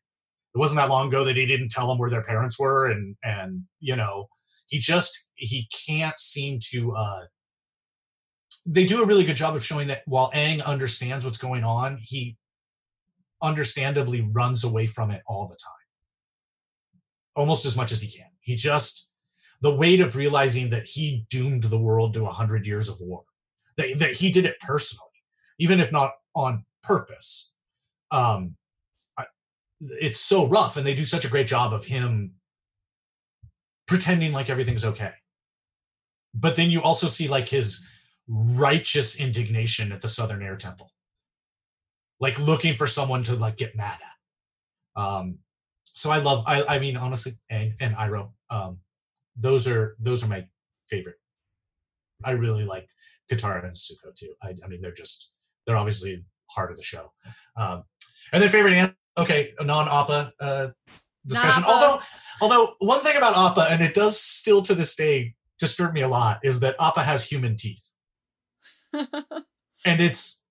it 0.55 0.59
wasn't 0.59 0.77
that 0.77 0.89
long 0.89 1.09
ago 1.09 1.25
that 1.25 1.35
he 1.35 1.45
didn't 1.45 1.69
tell 1.69 1.87
them 1.87 1.97
where 1.97 2.09
their 2.09 2.23
parents 2.23 2.57
were 2.57 2.89
and 2.89 3.15
and 3.23 3.63
you 3.79 3.95
know, 3.95 4.27
he 4.67 4.79
just 4.79 5.29
he 5.33 5.67
can't 5.85 6.17
seem 6.19 6.59
to 6.71 6.93
uh 6.95 7.23
they 8.65 8.85
do 8.85 9.03
a 9.03 9.05
really 9.05 9.25
good 9.25 9.35
job 9.35 9.53
of 9.55 9.63
showing 9.63 9.87
that 9.87 10.01
while 10.05 10.31
Aang 10.31 10.63
understands 10.65 11.23
what's 11.23 11.37
going 11.37 11.63
on, 11.63 11.99
he 12.01 12.35
understandably 13.41 14.21
runs 14.31 14.63
away 14.63 14.87
from 14.87 15.11
it 15.11 15.21
all 15.27 15.45
the 15.45 15.55
time. 15.55 15.71
Almost 17.35 17.65
as 17.65 17.77
much 17.77 17.91
as 17.91 18.01
he 18.01 18.17
can. 18.17 18.29
He 18.39 18.55
just 18.55 19.09
the 19.61 19.75
weight 19.75 19.99
of 19.99 20.15
realizing 20.15 20.69
that 20.69 20.87
he 20.87 21.25
doomed 21.29 21.63
the 21.63 21.77
world 21.77 22.13
to 22.13 22.23
100 22.23 22.65
years 22.65 22.87
of 22.87 22.99
war 23.01 23.23
that, 23.77 23.99
that 23.99 24.11
he 24.11 24.31
did 24.31 24.45
it 24.45 24.59
personally 24.59 25.09
even 25.59 25.79
if 25.79 25.91
not 25.91 26.11
on 26.35 26.63
purpose 26.83 27.53
um 28.11 28.55
it's 29.81 30.19
so 30.19 30.47
rough 30.47 30.77
and 30.77 30.85
they 30.85 30.93
do 30.93 31.03
such 31.03 31.25
a 31.25 31.29
great 31.29 31.47
job 31.47 31.73
of 31.73 31.85
him 31.85 32.31
pretending 33.87 34.31
like 34.31 34.49
everything's 34.49 34.85
okay 34.85 35.11
but 36.33 36.55
then 36.55 36.71
you 36.71 36.81
also 36.81 37.07
see 37.07 37.27
like 37.27 37.47
his 37.47 37.87
righteous 38.27 39.19
indignation 39.19 39.91
at 39.91 40.01
the 40.01 40.07
southern 40.07 40.41
air 40.41 40.55
temple 40.55 40.91
like 42.19 42.39
looking 42.39 42.73
for 42.73 42.87
someone 42.87 43.21
to 43.23 43.35
like 43.35 43.57
get 43.57 43.75
mad 43.75 43.97
at 44.95 45.01
um 45.01 45.37
so 45.83 46.09
i 46.09 46.17
love 46.17 46.43
i 46.47 46.63
i 46.65 46.79
mean 46.79 46.95
honestly 46.95 47.37
and 47.49 47.73
and 47.79 47.95
Iroh 47.95 48.31
um 48.49 48.79
those 49.35 49.67
are 49.67 49.95
those 49.99 50.23
are 50.23 50.27
my 50.27 50.45
favorite. 50.87 51.17
I 52.23 52.31
really 52.31 52.63
like 52.63 52.87
Katara 53.31 53.65
and 53.65 53.75
Zuko 53.75 54.15
too. 54.15 54.33
I, 54.41 54.55
I 54.63 54.67
mean, 54.67 54.81
they're 54.81 54.93
just 54.93 55.31
they're 55.65 55.77
obviously 55.77 56.23
heart 56.49 56.71
of 56.71 56.77
the 56.77 56.83
show. 56.83 57.11
Um, 57.57 57.83
and 58.31 58.41
then 58.41 58.49
favorite, 58.49 58.95
okay, 59.17 59.53
a 59.59 59.63
non 59.63 59.87
Appa 59.87 60.33
uh, 60.39 60.67
discussion. 61.25 61.63
Although, 61.67 61.99
although 62.41 62.75
one 62.79 63.01
thing 63.01 63.17
about 63.17 63.35
Appa, 63.37 63.67
and 63.71 63.81
it 63.81 63.93
does 63.93 64.19
still 64.19 64.61
to 64.63 64.75
this 64.75 64.95
day 64.95 65.35
disturb 65.59 65.93
me 65.93 66.01
a 66.01 66.07
lot, 66.07 66.39
is 66.43 66.59
that 66.61 66.75
Appa 66.79 67.01
has 67.01 67.27
human 67.27 67.55
teeth, 67.55 67.93
and 68.93 69.07
it's 69.85 70.43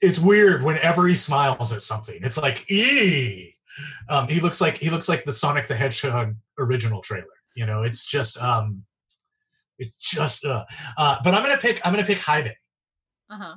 it's 0.00 0.18
weird 0.18 0.62
whenever 0.62 1.06
he 1.06 1.14
smiles 1.14 1.72
at 1.72 1.82
something. 1.82 2.18
It's 2.22 2.38
like, 2.38 2.70
ee. 2.70 3.54
Um, 4.08 4.28
he 4.28 4.40
looks 4.40 4.60
like 4.60 4.76
he 4.78 4.90
looks 4.90 5.08
like 5.08 5.24
the 5.24 5.32
Sonic 5.32 5.66
the 5.66 5.74
Hedgehog 5.74 6.36
original 6.58 7.00
trailer. 7.00 7.26
You 7.56 7.66
know, 7.66 7.82
it's 7.82 8.04
just 8.04 8.40
um, 8.40 8.84
it's 9.78 9.96
just 9.98 10.44
uh, 10.44 10.64
uh 10.96 11.18
but 11.24 11.34
I'm 11.34 11.42
gonna 11.42 11.58
pick 11.58 11.80
I'm 11.84 11.92
gonna 11.92 12.06
pick 12.06 12.18
Hei 12.18 12.42
Bai. 12.42 12.56
Uh-huh. 13.30 13.56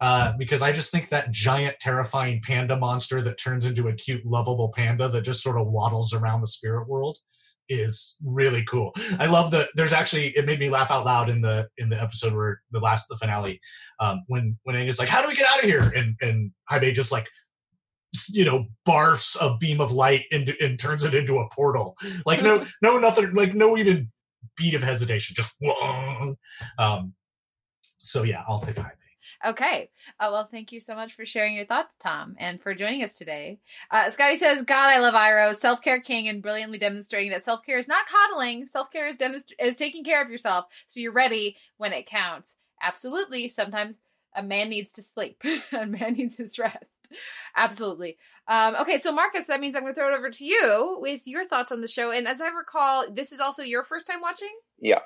Uh, 0.00 0.32
because 0.38 0.60
I 0.60 0.72
just 0.72 0.90
think 0.90 1.08
that 1.08 1.30
giant, 1.30 1.76
terrifying 1.80 2.40
panda 2.44 2.76
monster 2.76 3.22
that 3.22 3.38
turns 3.38 3.64
into 3.64 3.88
a 3.88 3.94
cute, 3.94 4.26
lovable 4.26 4.72
panda 4.74 5.08
that 5.08 5.22
just 5.22 5.42
sort 5.42 5.58
of 5.58 5.68
waddles 5.68 6.12
around 6.12 6.40
the 6.40 6.46
spirit 6.46 6.88
world 6.88 7.16
is 7.68 8.16
really 8.22 8.64
cool. 8.64 8.92
I 9.18 9.26
love 9.26 9.50
the. 9.50 9.66
There's 9.74 9.92
actually 9.92 10.28
it 10.36 10.46
made 10.46 10.58
me 10.58 10.68
laugh 10.68 10.90
out 10.90 11.06
loud 11.06 11.30
in 11.30 11.40
the 11.40 11.68
in 11.78 11.88
the 11.88 12.00
episode 12.00 12.34
where 12.34 12.60
the 12.72 12.80
last 12.80 13.06
the 13.08 13.16
finale, 13.16 13.60
um, 14.00 14.24
when 14.26 14.58
when 14.64 14.76
Aang 14.76 14.88
is 14.88 14.98
like, 14.98 15.08
"How 15.08 15.22
do 15.22 15.28
we 15.28 15.34
get 15.34 15.48
out 15.48 15.62
of 15.62 15.64
here?" 15.64 15.92
and 15.96 16.16
and 16.20 16.50
Hei 16.68 16.78
Bai 16.78 16.90
just 16.90 17.12
like 17.12 17.28
you 18.28 18.44
know 18.44 18.66
barfs 18.86 19.36
a 19.40 19.56
beam 19.58 19.80
of 19.80 19.92
light 19.92 20.24
and, 20.30 20.54
and 20.60 20.78
turns 20.78 21.04
it 21.04 21.14
into 21.14 21.38
a 21.38 21.48
portal 21.50 21.94
like 22.26 22.42
no 22.42 22.64
no 22.82 22.98
nothing 22.98 23.34
like 23.34 23.54
no 23.54 23.76
even 23.76 24.10
beat 24.56 24.74
of 24.74 24.82
hesitation 24.82 25.34
just 25.34 25.52
um 26.78 27.12
so 27.98 28.22
yeah 28.22 28.44
i'll 28.46 28.60
pick 28.60 28.78
high 28.78 28.92
Okay. 29.44 29.90
Uh, 30.20 30.28
well, 30.32 30.48
thank 30.50 30.72
you 30.72 30.80
so 30.80 30.94
much 30.94 31.14
for 31.14 31.26
sharing 31.26 31.54
your 31.54 31.66
thoughts, 31.66 31.94
Tom, 32.00 32.36
and 32.38 32.60
for 32.60 32.74
joining 32.74 33.02
us 33.02 33.14
today. 33.14 33.58
Uh, 33.90 34.10
Scottie 34.10 34.36
says, 34.36 34.62
God, 34.62 34.90
I 34.90 34.98
love 34.98 35.14
Iroh, 35.14 35.54
self 35.54 35.82
care 35.82 36.00
king, 36.00 36.28
and 36.28 36.42
brilliantly 36.42 36.78
demonstrating 36.78 37.30
that 37.30 37.44
self 37.44 37.64
care 37.64 37.78
is 37.78 37.88
not 37.88 38.06
coddling. 38.06 38.66
Self 38.66 38.90
care 38.90 39.06
is, 39.06 39.16
demonst- 39.16 39.52
is 39.58 39.76
taking 39.76 40.04
care 40.04 40.22
of 40.22 40.30
yourself 40.30 40.66
so 40.86 41.00
you're 41.00 41.12
ready 41.12 41.56
when 41.76 41.92
it 41.92 42.06
counts. 42.06 42.56
Absolutely. 42.82 43.48
Sometimes 43.48 43.96
a 44.34 44.42
man 44.42 44.68
needs 44.68 44.92
to 44.92 45.02
sleep. 45.02 45.42
a 45.72 45.86
man 45.86 46.14
needs 46.14 46.36
his 46.36 46.58
rest. 46.58 47.12
Absolutely. 47.56 48.18
Um, 48.48 48.74
okay, 48.76 48.98
so 48.98 49.12
Marcus, 49.12 49.46
that 49.46 49.60
means 49.60 49.76
I'm 49.76 49.82
going 49.82 49.94
to 49.94 50.00
throw 50.00 50.12
it 50.12 50.16
over 50.16 50.30
to 50.30 50.44
you 50.44 50.98
with 51.00 51.26
your 51.26 51.46
thoughts 51.46 51.72
on 51.72 51.80
the 51.80 51.88
show. 51.88 52.10
And 52.10 52.26
as 52.26 52.40
I 52.40 52.48
recall, 52.48 53.10
this 53.10 53.32
is 53.32 53.40
also 53.40 53.62
your 53.62 53.84
first 53.84 54.06
time 54.06 54.20
watching. 54.20 54.52
Yeah, 54.78 55.00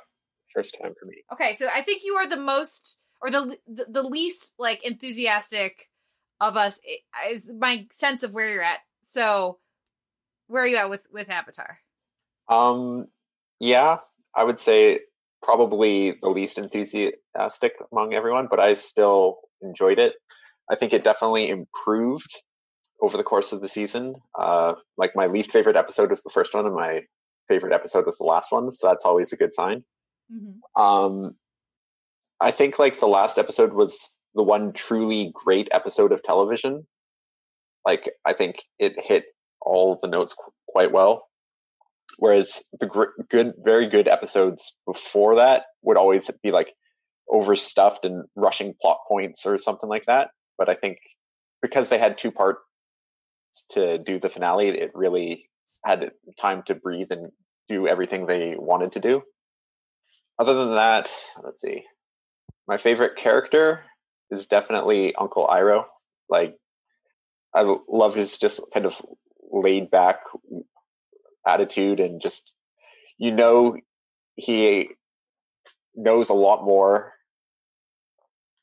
first 0.55 0.77
time 0.81 0.95
for 0.99 1.07
me. 1.07 1.25
Okay, 1.33 1.53
so 1.53 1.69
I 1.73 1.83
think 1.83 2.03
you 2.05 2.15
are 2.15 2.29
the 2.29 2.37
most 2.37 2.99
or 3.21 3.31
the 3.31 3.59
the, 3.67 3.87
the 3.89 4.03
least 4.03 4.55
like 4.59 4.85
enthusiastic 4.85 5.89
of 6.41 6.57
us. 6.57 6.81
Is 7.29 7.53
my 7.53 7.87
sense 7.91 8.23
of 8.23 8.33
where 8.33 8.49
you're 8.49 8.63
at. 8.63 8.81
So, 9.03 9.59
where 10.47 10.63
are 10.63 10.67
you 10.67 10.77
at 10.77 10.91
with 10.91 11.07
with 11.13 11.31
Avatar? 11.31 11.79
Um, 12.49 13.09
yeah, 13.61 13.99
I 14.35 14.45
would 14.45 14.61
say 14.61 15.01
probably 15.43 16.19
the 16.23 16.29
least 16.29 16.59
enthusiastic 16.59 17.75
among 17.93 18.15
everyone, 18.15 18.49
but 18.51 18.61
I 18.61 18.75
still 18.75 19.39
enjoyed 19.63 19.99
it. 19.99 20.15
I 20.71 20.77
think 20.77 20.93
it 20.93 21.05
definitely 21.05 21.49
improved 21.49 22.43
over 23.01 23.17
the 23.17 23.23
course 23.23 23.53
of 23.53 23.61
the 23.61 23.69
season. 23.69 24.17
Uh, 24.39 24.75
like 24.97 25.15
my 25.15 25.27
least 25.27 25.53
favorite 25.53 25.77
episode 25.77 26.11
was 26.11 26.23
the 26.23 26.31
first 26.31 26.55
one, 26.55 26.67
and 26.67 26.75
my 26.75 27.03
favorite 27.49 27.73
episode 27.73 28.07
was 28.07 28.19
the 28.19 28.25
last 28.25 28.53
one, 28.53 28.71
so 28.73 28.89
that's 28.89 29.05
always 29.05 29.33
a 29.33 29.37
good 29.37 29.55
sign. 29.55 29.85
Mm-hmm. 30.33 30.83
Um, 30.83 31.37
I 32.41 32.51
think 32.51 32.79
like 32.79 33.01
the 33.01 33.09
last 33.09 33.39
episode 33.39 33.73
was 33.73 34.17
the 34.35 34.43
one 34.43 34.73
truly 34.73 35.33
great 35.35 35.69
episode 35.73 36.13
of 36.13 36.23
television. 36.23 36.87
Like 37.85 38.11
I 38.27 38.35
think 38.35 38.63
it 38.79 39.01
hit 39.01 39.25
all 39.61 39.99
the 40.01 40.09
notes 40.09 40.35
qu- 40.35 40.53
quite 40.69 40.93
well. 40.93 41.27
Whereas 42.19 42.63
the 42.79 42.87
gr- 42.87 43.23
good, 43.31 43.55
very 43.63 43.89
good 43.89 44.09
episodes 44.09 44.75
before 44.87 45.37
that 45.37 45.65
would 45.83 45.97
always 45.97 46.31
be 46.43 46.51
like 46.51 46.73
overstuffed 47.31 48.05
and 48.05 48.25
rushing 48.35 48.75
plot 48.81 48.99
points 49.09 49.45
or 49.47 49.59
something 49.59 49.89
like 49.89 50.07
that. 50.07 50.31
But 50.57 50.69
I 50.69 50.75
think 50.75 50.99
because 51.61 51.89
they 51.89 51.99
had 51.99 52.19
two 52.19 52.31
parts 52.31 52.61
to 53.71 53.99
do 53.99 54.19
the 54.19 54.31
finale, 54.31 54.69
it 54.69 54.93
really 54.95 55.49
had 55.85 56.11
time 56.41 56.63
to 56.67 56.75
breathe 56.75 57.09
and 57.11 57.31
do 57.69 57.87
everything 57.87 58.27
they 58.27 58.55
wanted 58.57 58.93
to 58.93 59.01
do. 59.01 59.23
Other 60.39 60.55
than 60.55 60.77
that, 60.77 61.11
let's 61.43 61.61
see. 61.61 61.83
My 62.69 62.77
favorite 62.77 63.17
character 63.17 63.83
is 64.31 64.47
definitely 64.47 65.15
Uncle 65.15 65.47
Iroh. 65.47 65.87
Like, 66.29 66.55
I 67.55 67.63
love 67.89 68.15
his 68.15 68.37
just 68.37 68.61
kind 68.75 68.85
of 68.85 69.01
laid 69.51 69.91
back 69.91 70.21
attitude 71.47 71.99
and 71.99 72.21
just, 72.21 72.53
you 73.17 73.33
know, 73.33 73.79
he 74.37 74.91
knows 75.95 76.29
a 76.29 76.35
lot 76.35 76.63
more 76.63 77.15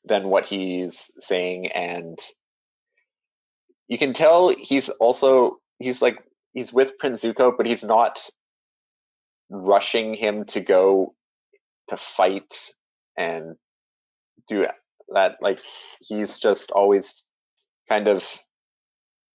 than 0.04 0.28
what 0.28 0.46
he's 0.46 1.10
saying 1.18 1.66
and 1.72 2.16
you 3.88 3.98
can 3.98 4.12
tell 4.14 4.54
he's 4.56 4.88
also 4.88 5.58
he's 5.78 6.00
like 6.00 6.18
he's 6.54 6.72
with 6.72 6.98
Prince 6.98 7.22
Zuko, 7.22 7.52
but 7.56 7.66
he's 7.66 7.84
not 7.84 8.20
rushing 9.50 10.14
him 10.14 10.44
to 10.46 10.60
go 10.60 11.14
to 11.88 11.96
fight 11.96 12.72
and 13.16 13.56
do 14.48 14.66
that. 15.12 15.36
Like 15.40 15.60
he's 16.00 16.38
just 16.38 16.70
always 16.70 17.24
kind 17.88 18.08
of 18.08 18.24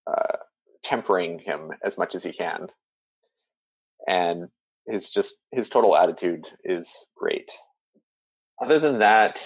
uh, 0.08 0.38
tempering 0.84 1.40
him 1.40 1.72
as 1.84 1.98
much 1.98 2.16
as 2.16 2.24
he 2.24 2.32
can, 2.34 2.68
and 4.08 4.48
his 4.88 5.10
just 5.10 5.36
his 5.52 5.70
total 5.70 5.96
attitude 5.96 6.46
is 6.64 6.96
great. 7.16 7.50
Other 8.62 8.80
than 8.80 9.00
that, 9.00 9.46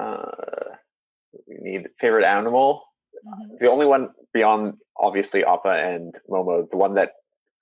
uh, 0.00 0.74
we 1.46 1.56
need 1.60 1.88
favorite 1.98 2.24
animal. 2.24 2.84
Mhm. 3.26 3.58
The 3.60 3.70
only 3.70 3.86
one 3.86 4.10
beyond 4.32 4.74
obviously 4.98 5.44
Appa 5.44 5.70
and 5.70 6.14
Momo, 6.28 6.68
the 6.70 6.76
one 6.76 6.94
that 6.94 7.12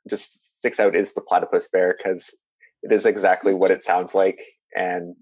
just 0.09 0.57
sticks 0.57 0.80
out 0.80 0.97
is 0.97 1.12
the 1.12 1.20
platypus 1.20 1.68
bear 1.68 1.97
because 1.97 2.34
it 2.82 2.93
is 2.93 3.07
exactly 3.07 3.55
what 3.55 3.70
it 3.70 3.82
sounds 3.84 4.14
like, 4.14 4.41
and 4.74 5.14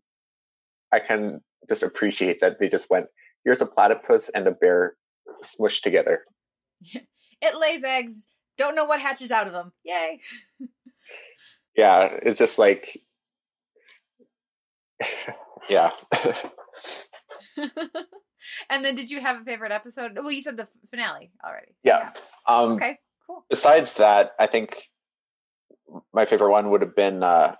I 0.92 1.00
can 1.00 1.40
just 1.68 1.82
appreciate 1.82 2.40
that 2.40 2.58
they 2.58 2.68
just 2.68 2.88
went, 2.90 3.06
"Here's 3.44 3.60
a 3.60 3.66
platypus 3.66 4.28
and 4.28 4.46
a 4.46 4.52
bear 4.52 4.96
smushed 5.44 5.82
together." 5.82 6.24
It 7.42 7.54
lays 7.58 7.84
eggs. 7.84 8.28
Don't 8.56 8.74
know 8.74 8.86
what 8.86 8.98
hatches 8.98 9.30
out 9.30 9.46
of 9.46 9.52
them. 9.52 9.70
Yay. 9.84 10.20
Yeah, 11.76 12.18
it's 12.22 12.38
just 12.38 12.58
like, 12.58 12.98
yeah. 15.68 15.90
and 18.70 18.82
then 18.82 18.94
did 18.94 19.10
you 19.10 19.20
have 19.20 19.42
a 19.42 19.44
favorite 19.44 19.72
episode? 19.72 20.12
Well, 20.16 20.30
you 20.32 20.40
said 20.40 20.56
the 20.56 20.68
finale 20.90 21.30
already. 21.44 21.72
So, 21.72 21.74
yeah. 21.84 22.10
Um, 22.48 22.72
Okay, 22.72 22.98
cool. 23.26 23.44
Besides 23.50 23.92
that, 23.94 24.32
I 24.38 24.46
think 24.46 24.88
my 26.14 26.24
favorite 26.24 26.50
one 26.50 26.70
would 26.70 26.80
have 26.80 26.96
been 26.96 27.22
uh, 27.22 27.56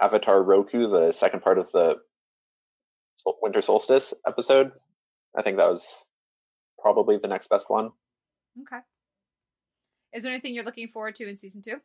Avatar 0.00 0.42
Roku, 0.42 0.90
the 0.90 1.12
second 1.12 1.40
part 1.40 1.58
of 1.58 1.72
the 1.72 1.96
Winter 3.42 3.62
Solstice 3.62 4.14
episode. 4.26 4.72
I 5.36 5.42
think 5.42 5.56
that 5.58 5.70
was 5.70 6.06
probably 6.80 7.18
the 7.18 7.28
next 7.28 7.48
best 7.48 7.68
one. 7.70 7.90
Okay. 8.62 8.80
Is 10.12 10.24
there 10.24 10.32
anything 10.32 10.54
you're 10.54 10.64
looking 10.64 10.88
forward 10.88 11.14
to 11.16 11.28
in 11.28 11.36
season 11.36 11.62
two? 11.62 11.76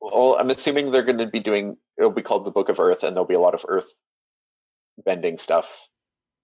Well, 0.00 0.36
I'm 0.38 0.50
assuming 0.50 0.90
they're 0.90 1.02
going 1.02 1.18
to 1.18 1.26
be 1.26 1.40
doing. 1.40 1.76
It'll 1.98 2.10
be 2.10 2.22
called 2.22 2.44
the 2.44 2.50
Book 2.50 2.68
of 2.68 2.78
Earth, 2.78 3.02
and 3.02 3.16
there'll 3.16 3.26
be 3.26 3.34
a 3.34 3.40
lot 3.40 3.54
of 3.54 3.64
Earth 3.66 3.90
bending 5.04 5.38
stuff. 5.38 5.88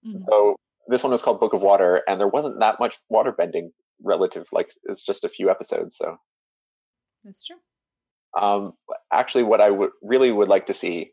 Mhm. 0.05 0.25
So 0.27 0.55
this 0.87 1.03
one 1.03 1.11
was 1.11 1.21
called 1.21 1.39
Book 1.39 1.53
of 1.53 1.61
Water, 1.61 2.03
and 2.07 2.19
there 2.19 2.27
wasn't 2.27 2.59
that 2.59 2.79
much 2.79 2.97
water 3.09 3.31
bending 3.31 3.71
relative. 4.01 4.47
Like 4.51 4.71
it's 4.83 5.03
just 5.03 5.23
a 5.23 5.29
few 5.29 5.49
episodes. 5.49 5.95
So 5.97 6.17
That's 7.23 7.45
true. 7.45 7.57
um, 8.35 8.73
actually, 9.11 9.43
what 9.43 9.61
I 9.61 9.69
would 9.69 9.91
really 10.01 10.31
would 10.31 10.49
like 10.49 10.65
to 10.65 10.73
see 10.73 11.11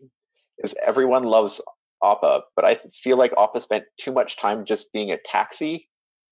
is 0.64 0.74
everyone 0.84 1.22
loves 1.22 1.60
Appa, 2.02 2.42
but 2.56 2.64
I 2.64 2.80
feel 2.92 3.16
like 3.16 3.32
Appa 3.36 3.60
spent 3.60 3.84
too 3.98 4.12
much 4.12 4.36
time 4.36 4.64
just 4.64 4.92
being 4.92 5.10
a 5.10 5.18
taxi 5.24 5.88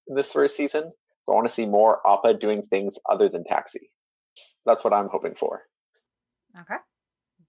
in 0.06 0.16
this 0.16 0.32
first 0.32 0.56
season. 0.56 0.84
So 1.24 1.32
I 1.32 1.34
want 1.34 1.48
to 1.48 1.54
see 1.54 1.66
more 1.66 2.00
Appa 2.06 2.34
doing 2.34 2.62
things 2.62 2.98
other 3.08 3.28
than 3.28 3.44
taxi. 3.44 3.90
That's 4.64 4.84
what 4.84 4.92
I'm 4.92 5.08
hoping 5.08 5.34
for. 5.34 5.62
Okay. 6.58 6.76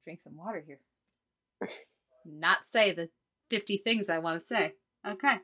Drink 0.04 0.20
some 0.24 0.36
water 0.36 0.64
here. 0.66 0.80
Not 2.26 2.66
say 2.66 2.94
the 2.94 3.10
50 3.50 3.82
things 3.84 4.10
I 4.10 4.20
want 4.20 4.42
to 4.42 4.46
say. 4.46 4.74
Okay. 5.08 5.38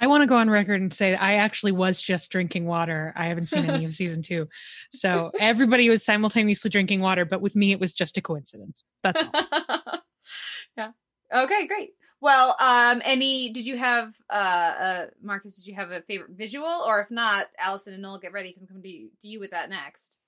I 0.00 0.08
want 0.08 0.22
to 0.22 0.26
go 0.26 0.36
on 0.36 0.50
record 0.50 0.80
and 0.80 0.92
say 0.92 1.12
that 1.12 1.22
I 1.22 1.36
actually 1.36 1.70
was 1.70 2.02
just 2.02 2.30
drinking 2.32 2.66
water. 2.66 3.12
I 3.14 3.26
haven't 3.26 3.46
seen 3.46 3.70
any 3.70 3.84
of 3.84 3.92
season 3.92 4.20
two. 4.20 4.48
So 4.90 5.30
everybody 5.38 5.88
was 5.88 6.04
simultaneously 6.04 6.70
drinking 6.70 7.00
water, 7.00 7.24
but 7.24 7.40
with 7.40 7.54
me, 7.54 7.70
it 7.70 7.78
was 7.78 7.92
just 7.92 8.16
a 8.18 8.20
coincidence. 8.20 8.82
That's 9.04 9.22
all. 9.22 10.00
yeah. 10.76 10.90
Okay, 11.32 11.66
great. 11.66 11.94
Well, 12.20 12.56
um, 12.60 13.02
any 13.04 13.50
did 13.50 13.66
you 13.66 13.76
have 13.78 14.14
uh 14.30 14.32
uh 14.32 15.06
Marcus, 15.22 15.56
did 15.56 15.66
you 15.66 15.74
have 15.74 15.90
a 15.90 16.02
favorite 16.02 16.30
visual? 16.32 16.84
Or 16.86 17.00
if 17.00 17.10
not, 17.10 17.46
Allison 17.58 17.94
and 17.94 18.02
Noel 18.02 18.18
get 18.18 18.32
ready 18.32 18.50
because 18.50 18.62
I'm 18.62 18.68
coming 18.68 18.82
to 18.82 18.88
you, 18.88 19.08
to 19.22 19.28
you 19.28 19.40
with 19.40 19.50
that 19.50 19.70
next. 19.70 20.18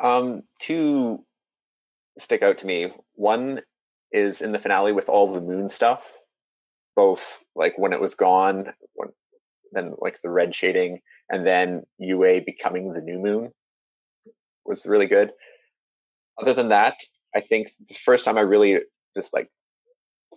Um, 0.00 0.42
two 0.60 1.24
stick 2.18 2.42
out 2.42 2.58
to 2.58 2.66
me. 2.66 2.92
One 3.14 3.62
is 4.12 4.42
in 4.42 4.52
the 4.52 4.58
finale 4.58 4.92
with 4.92 5.08
all 5.08 5.32
the 5.32 5.40
moon 5.40 5.70
stuff, 5.70 6.06
both 6.96 7.42
like 7.54 7.78
when 7.78 7.92
it 7.92 8.00
was 8.00 8.14
gone, 8.14 8.72
when, 8.94 9.08
then 9.72 9.94
like 9.98 10.20
the 10.20 10.30
red 10.30 10.54
shading, 10.54 11.00
and 11.30 11.46
then 11.46 11.82
Yue 11.98 12.42
becoming 12.44 12.92
the 12.92 13.00
new 13.00 13.18
moon 13.18 13.52
was 14.64 14.86
really 14.86 15.06
good. 15.06 15.32
Other 16.40 16.54
than 16.54 16.68
that, 16.68 16.96
I 17.34 17.40
think 17.40 17.70
the 17.88 17.94
first 17.94 18.24
time 18.24 18.38
I 18.38 18.42
really 18.42 18.80
just 19.16 19.32
like 19.32 19.50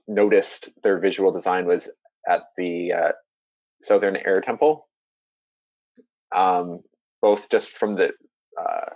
noticed 0.07 0.69
their 0.83 0.99
visual 0.99 1.31
design 1.31 1.65
was 1.65 1.89
at 2.27 2.41
the 2.57 2.93
uh, 2.93 3.11
Southern 3.81 4.15
Air 4.15 4.41
Temple. 4.41 4.87
Um, 6.33 6.79
both 7.21 7.49
just 7.49 7.71
from 7.71 7.93
the 7.93 8.13
uh, 8.59 8.89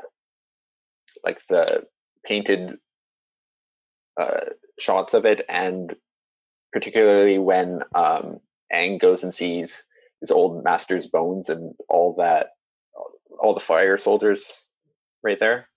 like 1.24 1.41
the 1.48 1.84
painted 2.26 2.78
uh, 4.20 4.46
shots 4.80 5.14
of 5.14 5.26
it, 5.26 5.46
and 5.50 5.93
particularly 6.72 7.38
when 7.39 7.82
um, 7.93 8.39
Aang 8.74 9.00
goes 9.00 9.24
and 9.24 9.34
sees 9.34 9.84
his 10.22 10.32
old 10.32 10.64
master's 10.64 11.08
bones 11.08 11.50
and 11.50 11.74
all 11.89 12.16
that, 12.18 12.48
all 13.39 13.54
the 13.54 13.60
fire 13.60 13.98
soldiers 13.98 14.58
right 15.24 15.39
there. 15.39 15.68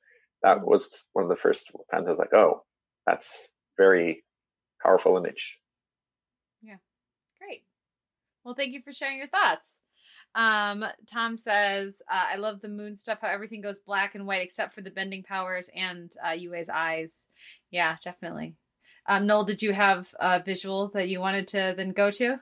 That 0.42 0.64
was 0.64 1.04
one 1.12 1.24
of 1.24 1.28
the 1.28 1.36
first 1.36 1.72
times 1.92 2.06
I 2.06 2.10
was 2.10 2.18
like, 2.18 2.34
"Oh, 2.34 2.62
that's 3.06 3.36
very 3.76 4.22
powerful 4.82 5.16
image." 5.16 5.58
Yeah. 6.62 6.76
Great. 7.40 7.64
Well, 8.44 8.54
thank 8.54 8.72
you 8.72 8.82
for 8.82 8.92
sharing 8.92 9.18
your 9.18 9.28
thoughts. 9.28 9.80
Um, 10.34 10.84
Tom 11.10 11.36
says, 11.36 12.02
uh, 12.10 12.24
I 12.32 12.36
love 12.36 12.60
the 12.60 12.68
moon 12.68 12.96
stuff, 12.96 13.18
how 13.22 13.28
everything 13.28 13.60
goes 13.60 13.80
black 13.80 14.14
and 14.14 14.26
white 14.26 14.42
except 14.42 14.74
for 14.74 14.82
the 14.82 14.90
bending 14.90 15.22
powers 15.22 15.70
and 15.74 16.12
uh, 16.26 16.32
Yue's 16.32 16.68
eyes. 16.68 17.28
Yeah, 17.70 17.96
definitely. 18.04 18.54
Um, 19.06 19.26
Noel, 19.26 19.44
did 19.44 19.62
you 19.62 19.72
have 19.72 20.14
a 20.20 20.42
visual 20.42 20.90
that 20.94 21.08
you 21.08 21.20
wanted 21.20 21.48
to 21.48 21.74
then 21.76 21.92
go 21.92 22.10
to? 22.10 22.40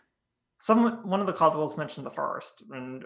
Some 0.59 1.09
one 1.09 1.21
of 1.21 1.27
the 1.27 1.33
Caldwells 1.33 1.77
mentioned 1.77 2.07
the 2.07 2.11
forest, 2.11 2.65
and 2.71 3.05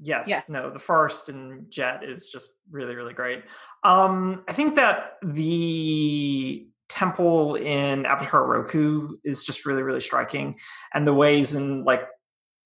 yes, 0.00 0.28
Yeah. 0.28 0.42
no, 0.48 0.70
the 0.70 0.78
forest 0.78 1.28
and 1.28 1.70
Jet 1.70 2.02
is 2.04 2.28
just 2.28 2.48
really, 2.70 2.96
really 2.96 3.14
great. 3.14 3.44
Um, 3.84 4.44
I 4.48 4.52
think 4.52 4.74
that 4.74 5.16
the 5.22 6.68
temple 6.90 7.56
in 7.56 8.04
Avatar 8.04 8.46
Roku 8.46 9.16
is 9.24 9.44
just 9.44 9.64
really, 9.64 9.82
really 9.82 10.00
striking, 10.00 10.56
and 10.92 11.06
the 11.06 11.14
ways 11.14 11.54
in 11.54 11.84
like 11.84 12.02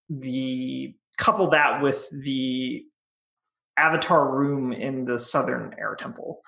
the 0.08 0.94
couple 1.18 1.48
that 1.50 1.80
with 1.80 2.08
the 2.10 2.84
Avatar 3.76 4.36
room 4.36 4.72
in 4.72 5.04
the 5.04 5.18
Southern 5.18 5.74
Air 5.78 5.94
Temple. 5.94 6.40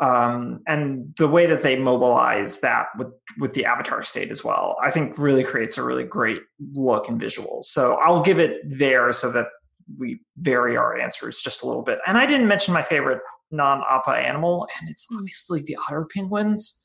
Um, 0.00 0.60
and 0.68 1.12
the 1.18 1.26
way 1.26 1.46
that 1.46 1.60
they 1.60 1.76
mobilize 1.76 2.60
that 2.60 2.86
with 2.96 3.08
with 3.38 3.52
the 3.54 3.64
avatar 3.64 4.02
state 4.02 4.30
as 4.30 4.44
well, 4.44 4.76
I 4.80 4.92
think 4.92 5.18
really 5.18 5.42
creates 5.42 5.76
a 5.76 5.82
really 5.82 6.04
great 6.04 6.40
look 6.74 7.08
and 7.08 7.18
visual. 7.18 7.64
So 7.64 7.94
I'll 7.94 8.22
give 8.22 8.38
it 8.38 8.60
there 8.64 9.12
so 9.12 9.32
that 9.32 9.48
we 9.98 10.20
vary 10.36 10.76
our 10.76 10.96
answers 10.98 11.40
just 11.40 11.62
a 11.62 11.66
little 11.66 11.82
bit. 11.82 11.98
And 12.06 12.16
I 12.16 12.26
didn't 12.26 12.46
mention 12.46 12.74
my 12.74 12.82
favorite 12.82 13.20
non-appa 13.50 14.10
animal, 14.10 14.68
and 14.80 14.90
it's 14.90 15.06
obviously 15.12 15.62
the 15.62 15.76
otter 15.88 16.06
penguins 16.14 16.82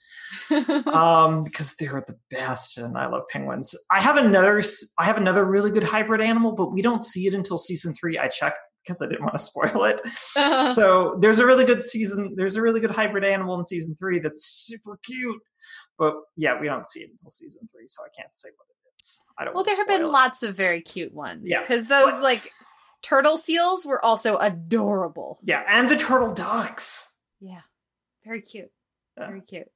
um, 0.88 1.44
because 1.44 1.76
they're 1.76 2.04
the 2.08 2.18
best, 2.30 2.78
and 2.78 2.98
I 2.98 3.08
love 3.08 3.24
penguins. 3.30 3.76
I 3.92 4.02
have 4.02 4.18
another, 4.18 4.62
I 4.98 5.06
have 5.06 5.18
another 5.18 5.46
really 5.46 5.72
good 5.72 5.84
hybrid 5.84 6.22
animal, 6.22 6.54
but 6.54 6.72
we 6.72 6.82
don't 6.82 7.06
see 7.06 7.28
it 7.28 7.34
until 7.34 7.58
season 7.58 7.94
three. 7.94 8.18
I 8.18 8.28
checked 8.28 8.58
because 8.86 9.02
I 9.02 9.08
didn't 9.08 9.22
want 9.22 9.36
to 9.36 9.40
spoil 9.40 9.86
it. 9.86 10.02
so 10.74 11.18
there's 11.22 11.40
a 11.40 11.46
really 11.46 11.66
good 11.66 11.84
season. 11.84 12.34
There's 12.36 12.56
a 12.56 12.62
really 12.62 12.80
good 12.80 12.92
hybrid 12.92 13.24
animal 13.24 13.58
in 13.60 13.66
season 13.66 13.96
three 13.96 14.20
that's 14.20 14.46
super 14.46 15.00
cute. 15.06 15.42
But 15.98 16.16
yeah, 16.36 16.60
we 16.60 16.68
don't 16.68 16.88
see 16.88 17.02
it 17.02 17.10
until 17.12 17.30
season 17.30 17.68
three, 17.72 17.88
so 17.88 18.04
I 18.04 18.10
can't 18.20 18.36
say 18.36 18.50
what 18.58 18.66
it 18.70 19.02
is. 19.02 19.20
I 19.38 19.46
don't. 19.46 19.54
Well, 19.56 19.64
there 19.64 19.76
have 19.76 19.88
been 19.88 20.02
it. 20.02 20.08
lots 20.08 20.44
of 20.44 20.56
very 20.56 20.82
cute 20.82 21.14
ones. 21.14 21.44
Yeah. 21.46 21.62
because 21.62 21.88
those 21.88 22.20
like 22.22 22.52
turtle 23.04 23.38
seals 23.38 23.86
were 23.86 24.04
also 24.04 24.38
adorable. 24.38 25.40
Yeah, 25.44 25.64
and 25.68 25.88
the 25.88 25.98
turtle 25.98 26.34
ducks. 26.34 27.14
Yeah, 27.40 27.62
very 28.26 28.42
cute. 28.42 28.72
Yeah. 29.18 29.28
Very 29.28 29.42
cute. 29.42 29.68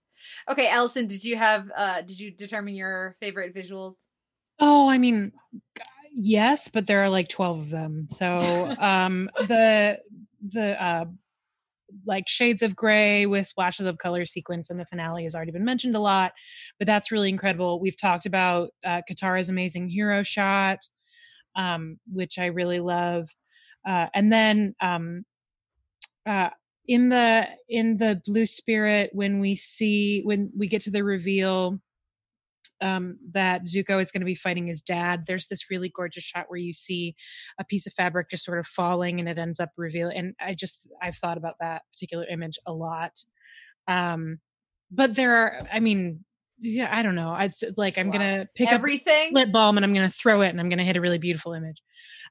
Okay, 0.49 0.67
Allison, 0.69 1.05
did 1.07 1.23
you 1.23 1.35
have? 1.37 1.69
uh 1.75 2.01
Did 2.01 2.19
you 2.19 2.31
determine 2.31 2.73
your 2.73 3.15
favorite 3.19 3.53
visuals? 3.53 3.93
Oh, 4.59 4.89
I 4.89 4.97
mean, 4.97 5.31
yes, 6.11 6.67
but 6.69 6.87
there 6.87 7.03
are 7.03 7.09
like 7.09 7.29
12 7.29 7.59
of 7.59 7.69
them. 7.69 8.07
So, 8.09 8.27
um 8.79 9.29
the 9.47 9.99
the 10.53 10.83
uh 10.83 11.05
like 12.05 12.27
shades 12.27 12.63
of 12.63 12.75
gray 12.75 13.25
with 13.27 13.47
splashes 13.47 13.85
of 13.85 13.97
color 13.97 14.25
sequence 14.25 14.69
in 14.69 14.77
the 14.77 14.85
finale 14.85 15.23
has 15.23 15.35
already 15.35 15.51
been 15.51 15.63
mentioned 15.63 15.95
a 15.95 15.99
lot, 15.99 16.31
but 16.79 16.85
that's 16.85 17.11
really 17.11 17.29
incredible. 17.29 17.79
We've 17.79 17.97
talked 17.97 18.25
about 18.25 18.71
uh 18.85 19.01
Katara's 19.09 19.49
amazing 19.49 19.89
hero 19.89 20.23
shot, 20.23 20.79
um, 21.57 21.99
which 22.11 22.39
I 22.39 22.45
really 22.45 22.79
love. 22.79 23.27
Uh, 23.85 24.07
and 24.13 24.31
then 24.31 24.75
um, 24.81 25.25
uh, 26.25 26.49
in 26.87 27.09
the 27.09 27.45
in 27.67 27.97
the 27.97 28.21
blue 28.25 28.45
spirit 28.45 29.09
when 29.13 29.39
we 29.39 29.55
see 29.55 30.21
when 30.23 30.51
we 30.57 30.67
get 30.67 30.81
to 30.83 30.91
the 30.91 31.03
reveal 31.03 31.79
um, 32.81 33.17
that 33.33 33.65
Zuko 33.65 33.99
is 34.01 34.11
going 34.11 34.21
to 34.21 34.25
be 34.25 34.35
fighting 34.35 34.67
his 34.67 34.81
dad. 34.81 35.23
There's 35.25 35.47
this 35.47 35.69
really 35.69 35.89
gorgeous 35.89 36.23
shot 36.23 36.45
where 36.47 36.59
you 36.59 36.73
see 36.73 37.15
a 37.59 37.65
piece 37.65 37.87
of 37.87 37.93
fabric 37.93 38.29
just 38.29 38.43
sort 38.45 38.59
of 38.59 38.67
falling 38.67 39.19
and 39.19 39.27
it 39.27 39.37
ends 39.37 39.59
up 39.59 39.71
reveal. 39.77 40.09
And 40.09 40.35
I 40.39 40.53
just 40.53 40.87
I've 41.01 41.15
thought 41.15 41.37
about 41.37 41.55
that 41.59 41.81
particular 41.91 42.25
image 42.25 42.59
a 42.65 42.73
lot. 42.73 43.13
Um, 43.87 44.39
but 44.91 45.15
there 45.15 45.35
are, 45.35 45.59
I 45.71 45.79
mean, 45.79 46.23
yeah, 46.59 46.89
I 46.91 47.01
don't 47.03 47.15
know. 47.15 47.29
I'd 47.29 47.51
like 47.75 47.97
I'm 47.97 48.07
Wow. 48.07 48.13
gonna 48.13 48.47
pick 48.55 48.67
up 48.67 48.73
Everything. 48.73 49.33
lip 49.33 49.51
balm 49.51 49.77
and 49.77 49.85
I'm 49.85 49.93
gonna 49.93 50.09
throw 50.09 50.41
it 50.41 50.49
and 50.49 50.59
I'm 50.59 50.69
gonna 50.69 50.83
hit 50.83 50.97
a 50.97 51.01
really 51.01 51.17
beautiful 51.17 51.53
image. 51.53 51.81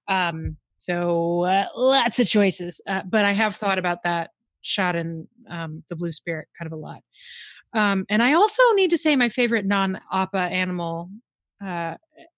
Um, 0.08 0.56
so 0.78 1.42
uh, 1.44 1.66
lots 1.74 2.18
of 2.20 2.26
choices, 2.26 2.80
uh, 2.86 3.02
but 3.08 3.24
I 3.24 3.32
have 3.32 3.56
thought 3.56 3.78
about 3.78 4.02
that 4.04 4.30
shot 4.62 4.94
in 4.96 5.26
um, 5.50 5.82
the 5.88 5.96
Blue 5.96 6.12
Spirit 6.12 6.48
kind 6.58 6.66
of 6.66 6.72
a 6.72 6.80
lot. 6.80 7.00
Um, 7.74 8.04
and 8.10 8.22
I 8.22 8.34
also 8.34 8.62
need 8.74 8.90
to 8.90 8.98
say 8.98 9.16
my 9.16 9.28
favorite 9.28 9.66
non-appa 9.66 10.36
animal, 10.38 11.10
uh, 11.64 11.94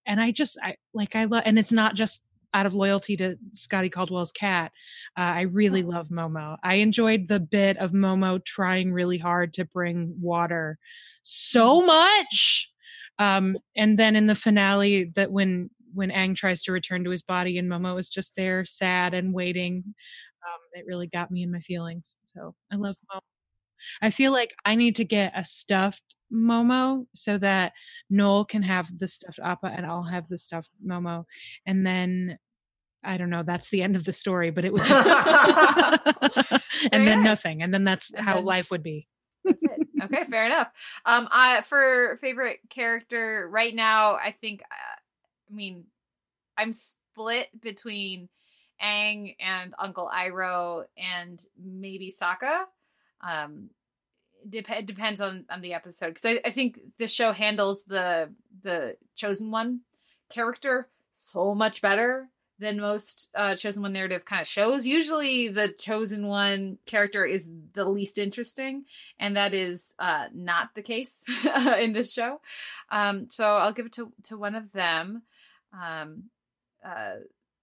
and 0.07 0.20
I 0.20 0.30
just 0.30 0.59
I 0.62 0.76
like 0.95 1.14
I 1.16 1.24
love, 1.24 1.43
and 1.47 1.59
it's 1.59 1.72
not 1.72 1.95
just 1.95 2.22
out 2.55 2.66
of 2.66 2.74
loyalty 2.74 3.16
to 3.16 3.36
Scottie 3.53 3.90
Caldwell's 3.90 4.32
cat. 4.32 4.72
Uh, 5.16 5.20
I 5.20 5.40
really 5.42 5.82
love 5.82 6.09
Momo. 6.09 6.57
I 6.62 6.74
enjoyed 6.76 7.28
the 7.28 7.40
bit 7.40 7.76
of 7.78 7.92
Momo 7.92 8.44
trying 8.44 8.92
really 8.92 9.18
hard 9.18 9.55
to 9.55 9.64
bring 9.64 10.14
water 10.20 10.78
so 11.22 11.82
much. 11.82 12.70
Um, 13.18 13.59
and 13.76 13.99
then 13.99 14.16
in 14.16 14.26
the 14.26 14.34
finale, 14.34 15.12
that 15.16 15.30
when 15.30 15.70
when 15.94 16.11
Aang 16.11 16.36
tries 16.36 16.62
to 16.62 16.72
return 16.72 17.03
to 17.05 17.11
his 17.11 17.22
body 17.22 17.59
and 17.59 17.68
Momo 17.68 17.99
is 17.99 18.09
just 18.09 18.32
there, 18.36 18.64
sad 18.64 19.14
and 19.14 19.32
waiting, 19.32 19.82
um, 19.86 20.61
it 20.74 20.84
really 20.86 21.07
got 21.09 21.30
me 21.30 21.42
in 21.42 21.51
my 21.51 21.61
feelings. 21.61 22.16
So 22.26 22.55
I 22.72 22.76
love 22.76 22.96
Momo. 23.11 23.20
I 24.02 24.10
feel 24.10 24.32
like 24.32 24.54
I 24.64 24.74
need 24.74 24.96
to 24.96 25.04
get 25.04 25.32
a 25.36 25.44
stuffed 25.44 26.16
Momo 26.32 27.06
so 27.14 27.38
that 27.38 27.72
Noel 28.10 28.44
can 28.44 28.62
have 28.62 28.86
the 28.98 29.08
stuffed 29.08 29.38
Appa 29.42 29.66
and 29.68 29.86
I'll 29.86 30.02
have 30.02 30.28
the 30.28 30.38
stuffed 30.38 30.70
Momo, 30.86 31.24
and 31.66 31.86
then 31.86 32.38
I 33.04 33.16
don't 33.16 33.30
know. 33.30 33.42
That's 33.42 33.70
the 33.70 33.82
end 33.82 33.96
of 33.96 34.04
the 34.04 34.12
story, 34.12 34.50
but 34.50 34.64
it 34.64 34.72
was, 34.72 34.82
and 36.92 37.06
then 37.06 37.22
nice. 37.22 37.24
nothing, 37.24 37.62
and 37.62 37.72
then 37.72 37.84
that's 37.84 38.10
And 38.12 38.24
how 38.24 38.36
then- 38.36 38.44
life 38.44 38.70
would 38.70 38.82
be. 38.82 39.06
That's 39.44 39.62
it. 39.62 39.88
Okay, 40.02 40.24
fair 40.30 40.46
enough. 40.46 40.68
Um, 41.06 41.28
I 41.30 41.62
for 41.62 42.18
favorite 42.20 42.60
character 42.68 43.48
right 43.50 43.74
now, 43.74 44.14
I 44.14 44.34
think, 44.40 44.62
uh, 44.62 44.96
I 45.50 45.54
mean, 45.54 45.84
I'm 46.56 46.72
split 46.72 47.48
between 47.60 48.28
Aang 48.82 49.36
and 49.40 49.74
Uncle 49.78 50.10
Iroh 50.12 50.84
and 50.98 51.40
maybe 51.60 52.14
Sokka. 52.20 52.64
Um, 53.26 53.70
dep- 54.48 54.86
depends 54.86 55.20
on 55.20 55.44
on 55.50 55.60
the 55.60 55.74
episode 55.74 56.08
because 56.08 56.24
I, 56.24 56.40
I 56.44 56.50
think 56.50 56.80
the 56.98 57.08
show 57.08 57.32
handles 57.32 57.84
the 57.84 58.32
the 58.62 58.96
chosen 59.16 59.50
one 59.50 59.80
character 60.30 60.88
so 61.12 61.54
much 61.54 61.82
better 61.82 62.28
than 62.60 62.80
most 62.80 63.28
uh, 63.34 63.54
chosen 63.54 63.82
one 63.82 63.92
narrative 63.92 64.24
kind 64.24 64.40
of 64.42 64.48
shows. 64.48 64.86
Usually, 64.86 65.48
the 65.48 65.68
chosen 65.68 66.26
one 66.26 66.78
character 66.86 67.24
is 67.24 67.48
the 67.72 67.84
least 67.84 68.18
interesting, 68.18 68.84
and 69.18 69.36
that 69.36 69.54
is 69.54 69.94
uh, 69.98 70.26
not 70.34 70.74
the 70.74 70.82
case 70.82 71.24
in 71.78 71.92
this 71.92 72.12
show. 72.12 72.40
Um, 72.90 73.28
so 73.30 73.44
I'll 73.44 73.72
give 73.72 73.86
it 73.86 73.92
to 73.92 74.12
to 74.24 74.36
one 74.36 74.54
of 74.54 74.72
them. 74.72 75.22
Um, 75.72 76.24
uh, 76.84 77.16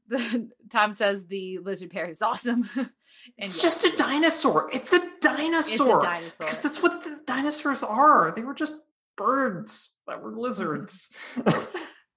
the, 0.07 0.49
Tom 0.71 0.93
says 0.93 1.25
the 1.25 1.59
lizard 1.59 1.89
pair 1.91 2.05
is 2.09 2.21
awesome. 2.21 2.69
and 2.75 2.89
It's 3.37 3.61
yes, 3.61 3.81
just 3.81 3.85
a 3.85 3.95
dinosaur. 3.97 4.69
It's 4.73 4.93
a 4.93 4.97
It's 4.97 5.05
a 5.05 5.19
dinosaur. 5.21 6.01
dinosaur. 6.01 6.47
Because 6.47 6.61
that's 6.63 6.83
what 6.83 7.03
the 7.03 7.19
dinosaurs 7.25 7.83
are. 7.83 8.33
They 8.35 8.43
were 8.43 8.53
just 8.53 8.73
birds 9.17 9.99
that 10.07 10.21
were 10.21 10.31
lizards. 10.37 11.15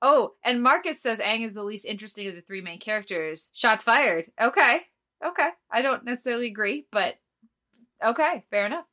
Oh, 0.01 0.35
and 0.45 0.63
Marcus 0.63 1.03
says 1.03 1.19
Aang 1.19 1.45
is 1.45 1.55
the 1.55 1.65
least 1.65 1.85
interesting 1.85 2.29
of 2.29 2.37
the 2.37 2.41
three 2.41 2.61
main 2.61 2.79
characters. 2.79 3.51
Shots 3.53 3.83
fired. 3.83 4.31
Okay. 4.41 4.83
Okay. 5.27 5.49
I 5.73 5.83
don't 5.83 6.05
necessarily 6.05 6.47
agree, 6.47 6.87
but 6.93 7.17
okay, 8.05 8.45
fair 8.49 8.67
enough. 8.67 8.85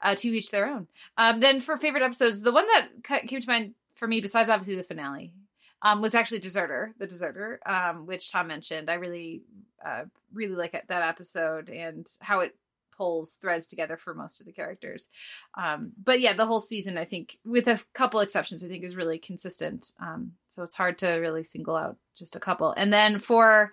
Uh, 0.00 0.14
to 0.14 0.28
each 0.28 0.50
their 0.50 0.66
own. 0.66 0.86
Um, 1.18 1.40
then 1.40 1.60
for 1.60 1.76
favorite 1.76 2.02
episodes, 2.02 2.40
the 2.40 2.52
one 2.52 2.66
that 2.68 2.88
came 3.26 3.40
to 3.42 3.46
mind 3.46 3.74
for 3.94 4.08
me, 4.08 4.22
besides 4.22 4.48
obviously 4.48 4.76
the 4.76 4.84
finale, 4.84 5.34
um, 5.82 6.02
was 6.02 6.14
actually 6.14 6.40
Deserter, 6.40 6.94
the 6.98 7.06
Deserter, 7.06 7.60
um, 7.66 8.06
which 8.06 8.32
Tom 8.32 8.48
mentioned. 8.48 8.90
I 8.90 8.94
really, 8.94 9.42
uh, 9.84 10.04
really 10.32 10.54
like 10.54 10.72
that 10.72 11.02
episode 11.02 11.70
and 11.70 12.06
how 12.20 12.40
it 12.40 12.54
pulls 12.96 13.34
threads 13.34 13.68
together 13.68 13.96
for 13.96 14.12
most 14.12 14.40
of 14.40 14.46
the 14.46 14.52
characters. 14.52 15.08
Um, 15.56 15.92
but 16.02 16.20
yeah, 16.20 16.32
the 16.32 16.46
whole 16.46 16.60
season, 16.60 16.98
I 16.98 17.04
think, 17.04 17.38
with 17.44 17.68
a 17.68 17.80
couple 17.94 18.20
exceptions, 18.20 18.64
I 18.64 18.68
think 18.68 18.82
is 18.82 18.96
really 18.96 19.18
consistent. 19.18 19.92
Um, 20.00 20.32
so 20.48 20.64
it's 20.64 20.74
hard 20.74 20.98
to 20.98 21.08
really 21.12 21.44
single 21.44 21.76
out 21.76 21.96
just 22.16 22.34
a 22.34 22.40
couple. 22.40 22.74
And 22.76 22.92
then 22.92 23.20
for 23.20 23.72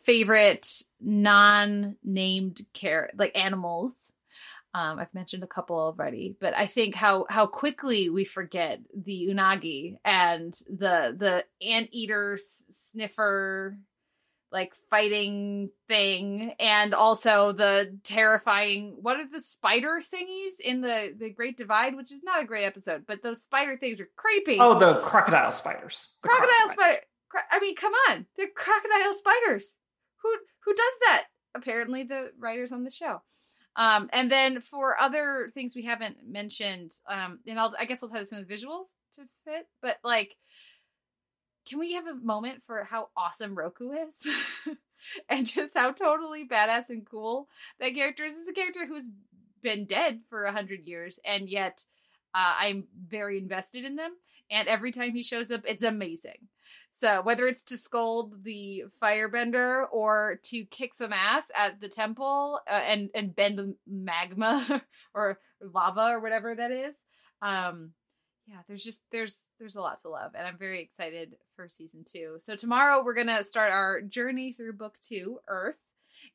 favorite 0.00 0.68
non-named 1.00 2.64
care 2.72 3.10
like 3.18 3.36
animals, 3.36 4.14
um, 4.72 4.98
I've 5.00 5.12
mentioned 5.12 5.42
a 5.42 5.48
couple 5.48 5.76
already, 5.76 6.36
but 6.40 6.54
I 6.56 6.66
think 6.66 6.94
how 6.94 7.26
how 7.28 7.46
quickly 7.46 8.08
we 8.08 8.24
forget 8.24 8.80
the 8.94 9.28
unagi 9.30 9.96
and 10.04 10.54
the 10.68 11.14
the 11.16 11.44
anteater 11.66 12.34
s- 12.34 12.64
sniffer 12.70 13.76
like 14.52 14.74
fighting 14.88 15.70
thing 15.88 16.54
and 16.58 16.94
also 16.94 17.52
the 17.52 17.96
terrifying 18.02 18.96
what 19.00 19.16
are 19.16 19.28
the 19.28 19.40
spider 19.40 20.00
thingies 20.00 20.58
in 20.62 20.80
the 20.80 21.14
the 21.16 21.30
great 21.30 21.56
divide 21.56 21.96
which 21.96 22.12
is 22.12 22.22
not 22.24 22.42
a 22.42 22.46
great 22.46 22.64
episode 22.64 23.04
but 23.06 23.22
those 23.22 23.42
spider 23.42 23.76
things 23.76 24.00
are 24.00 24.08
creepy 24.16 24.58
oh, 24.58 24.76
the 24.76 24.94
crocodile 25.02 25.52
spiders. 25.52 26.14
The 26.22 26.28
croc 26.28 26.38
crocodile 26.40 26.72
spiders. 26.72 26.72
spider 26.72 27.00
cro- 27.28 27.40
i 27.52 27.60
mean 27.60 27.76
come 27.76 27.92
on 28.08 28.26
they're 28.36 28.48
crocodile 28.54 29.14
spiders 29.14 29.76
who 30.22 30.34
who 30.64 30.74
does 30.74 30.94
that 31.02 31.26
apparently 31.54 32.02
the 32.02 32.32
writers 32.38 32.72
on 32.72 32.82
the 32.82 32.90
show 32.90 33.22
um 33.76 34.08
and 34.12 34.30
then 34.30 34.60
for 34.60 35.00
other 35.00 35.48
things 35.54 35.76
we 35.76 35.84
haven't 35.84 36.16
mentioned 36.26 36.92
um 37.08 37.38
and 37.46 37.58
i'll 37.58 37.74
i 37.78 37.84
guess 37.84 38.02
i'll 38.02 38.08
tie 38.08 38.18
this 38.18 38.32
in 38.32 38.38
with 38.38 38.48
visuals 38.48 38.94
to 39.12 39.22
fit 39.44 39.66
but 39.80 39.96
like 40.02 40.36
can 41.70 41.78
we 41.78 41.92
have 41.92 42.06
a 42.06 42.14
moment 42.14 42.62
for 42.64 42.82
how 42.84 43.10
awesome 43.16 43.56
Roku 43.56 43.92
is? 43.92 44.26
and 45.28 45.46
just 45.46 45.76
how 45.76 45.92
totally 45.92 46.46
badass 46.46 46.90
and 46.90 47.06
cool 47.08 47.48
that 47.78 47.94
character 47.94 48.24
is. 48.24 48.34
This 48.34 48.42
is 48.42 48.48
a 48.48 48.52
character 48.52 48.86
who's 48.86 49.10
been 49.62 49.84
dead 49.84 50.20
for 50.28 50.44
a 50.44 50.52
hundred 50.52 50.86
years, 50.88 51.18
and 51.24 51.48
yet 51.48 51.84
uh, 52.34 52.54
I'm 52.58 52.88
very 53.08 53.38
invested 53.38 53.84
in 53.84 53.96
them. 53.96 54.12
And 54.50 54.66
every 54.66 54.90
time 54.90 55.14
he 55.14 55.22
shows 55.22 55.52
up, 55.52 55.62
it's 55.64 55.84
amazing. 55.84 56.48
So 56.92 57.22
whether 57.22 57.46
it's 57.46 57.62
to 57.64 57.76
scold 57.76 58.42
the 58.42 58.84
firebender 59.02 59.84
or 59.92 60.40
to 60.44 60.64
kick 60.66 60.94
some 60.94 61.12
ass 61.12 61.50
at 61.56 61.80
the 61.80 61.88
temple 61.88 62.60
uh, 62.68 62.72
and 62.72 63.10
and 63.14 63.34
bend 63.34 63.74
magma 63.86 64.82
or 65.14 65.38
lava 65.60 66.08
or 66.12 66.20
whatever 66.20 66.54
that 66.54 66.72
is, 66.72 67.00
um, 67.42 67.92
yeah 68.46 68.58
there's 68.66 68.82
just 68.82 69.04
there's 69.12 69.46
there's 69.58 69.76
a 69.76 69.80
lot 69.80 69.98
to 70.00 70.08
love 70.08 70.32
and 70.36 70.46
i'm 70.46 70.58
very 70.58 70.82
excited 70.82 71.34
for 71.54 71.68
season 71.68 72.04
two. 72.04 72.36
So 72.40 72.56
tomorrow 72.56 73.02
we're 73.04 73.14
gonna 73.14 73.44
start 73.44 73.72
our 73.72 74.02
journey 74.02 74.52
through 74.52 74.74
book 74.74 74.96
two 75.02 75.38
earth 75.48 75.76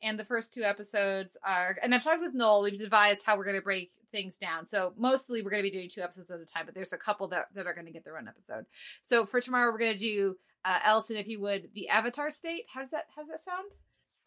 and 0.01 0.17
the 0.17 0.25
first 0.25 0.53
two 0.53 0.63
episodes 0.63 1.37
are 1.45 1.77
and 1.81 1.93
i've 1.93 2.03
talked 2.03 2.21
with 2.21 2.33
noel 2.33 2.63
we've 2.63 2.79
devised 2.79 3.25
how 3.25 3.37
we're 3.37 3.45
gonna 3.45 3.61
break 3.61 3.91
things 4.15 4.37
down 4.37 4.65
so 4.65 4.93
mostly 4.97 5.41
we're 5.41 5.49
gonna 5.49 5.61
be 5.61 5.69
doing 5.69 5.89
two 5.89 6.01
episodes 6.01 6.31
at 6.31 6.39
a 6.39 6.45
time 6.45 6.65
but 6.65 6.73
there's 6.73 6.93
a 6.93 6.97
couple 6.97 7.27
that, 7.27 7.47
that 7.53 7.67
are 7.67 7.73
gonna 7.73 7.91
get 7.91 8.05
their 8.05 8.17
own 8.17 8.29
episode 8.29 8.65
so 9.03 9.25
for 9.25 9.41
tomorrow 9.41 9.69
we're 9.73 9.77
gonna 9.77 9.97
do 9.97 10.37
uh 10.63 10.79
Allison 10.83 11.17
if 11.17 11.27
you 11.27 11.41
would 11.41 11.67
the 11.75 11.89
avatar 11.89 12.31
state 12.31 12.63
how 12.73 12.79
does 12.79 12.91
that 12.91 13.07
how 13.13 13.21
does 13.23 13.29
that 13.29 13.41
sound 13.41 13.65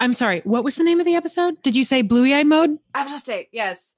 I'm 0.01 0.13
sorry. 0.13 0.43
What 0.45 0.63
was 0.63 0.77
the 0.77 0.85
name 0.85 1.01
of 1.01 1.07
the 1.07 1.17
episode? 1.17 1.61
Did 1.63 1.75
you 1.75 1.83
say 1.83 2.03
Bluey 2.03 2.33
Eyed 2.33 2.47
Mode? 2.47 2.79
Apostate, 2.95 3.49
yes. 3.51 3.95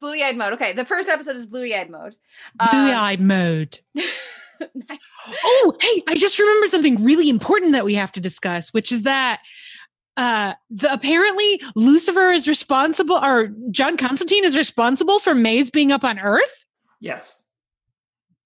Bluey 0.00 0.24
eyed 0.24 0.36
mode. 0.36 0.52
Okay, 0.54 0.72
the 0.72 0.84
first 0.84 1.08
episode 1.08 1.36
is 1.36 1.46
Bluey 1.46 1.72
eyed 1.76 1.90
mode. 1.90 2.16
Bluey 2.58 2.90
Um, 2.90 2.96
Eyed 2.96 3.20
Mode. 3.20 3.78
nice. 3.94 4.98
Oh, 5.44 5.72
hey, 5.80 6.02
I 6.08 6.16
just 6.16 6.40
remember 6.40 6.66
something 6.66 7.04
really 7.04 7.28
important 7.28 7.70
that 7.70 7.84
we 7.84 7.94
have 7.94 8.10
to 8.12 8.20
discuss, 8.20 8.72
which 8.72 8.90
is 8.90 9.02
that 9.02 9.40
uh 10.16 10.54
the 10.70 10.92
apparently 10.92 11.60
Lucifer 11.74 12.30
is 12.30 12.46
responsible 12.48 13.16
or 13.16 13.48
John 13.70 13.96
Constantine 13.96 14.44
is 14.44 14.56
responsible 14.56 15.18
for 15.18 15.34
Maze 15.34 15.70
being 15.70 15.90
up 15.92 16.04
on 16.04 16.18
Earth. 16.18 16.64
Yes. 17.00 17.40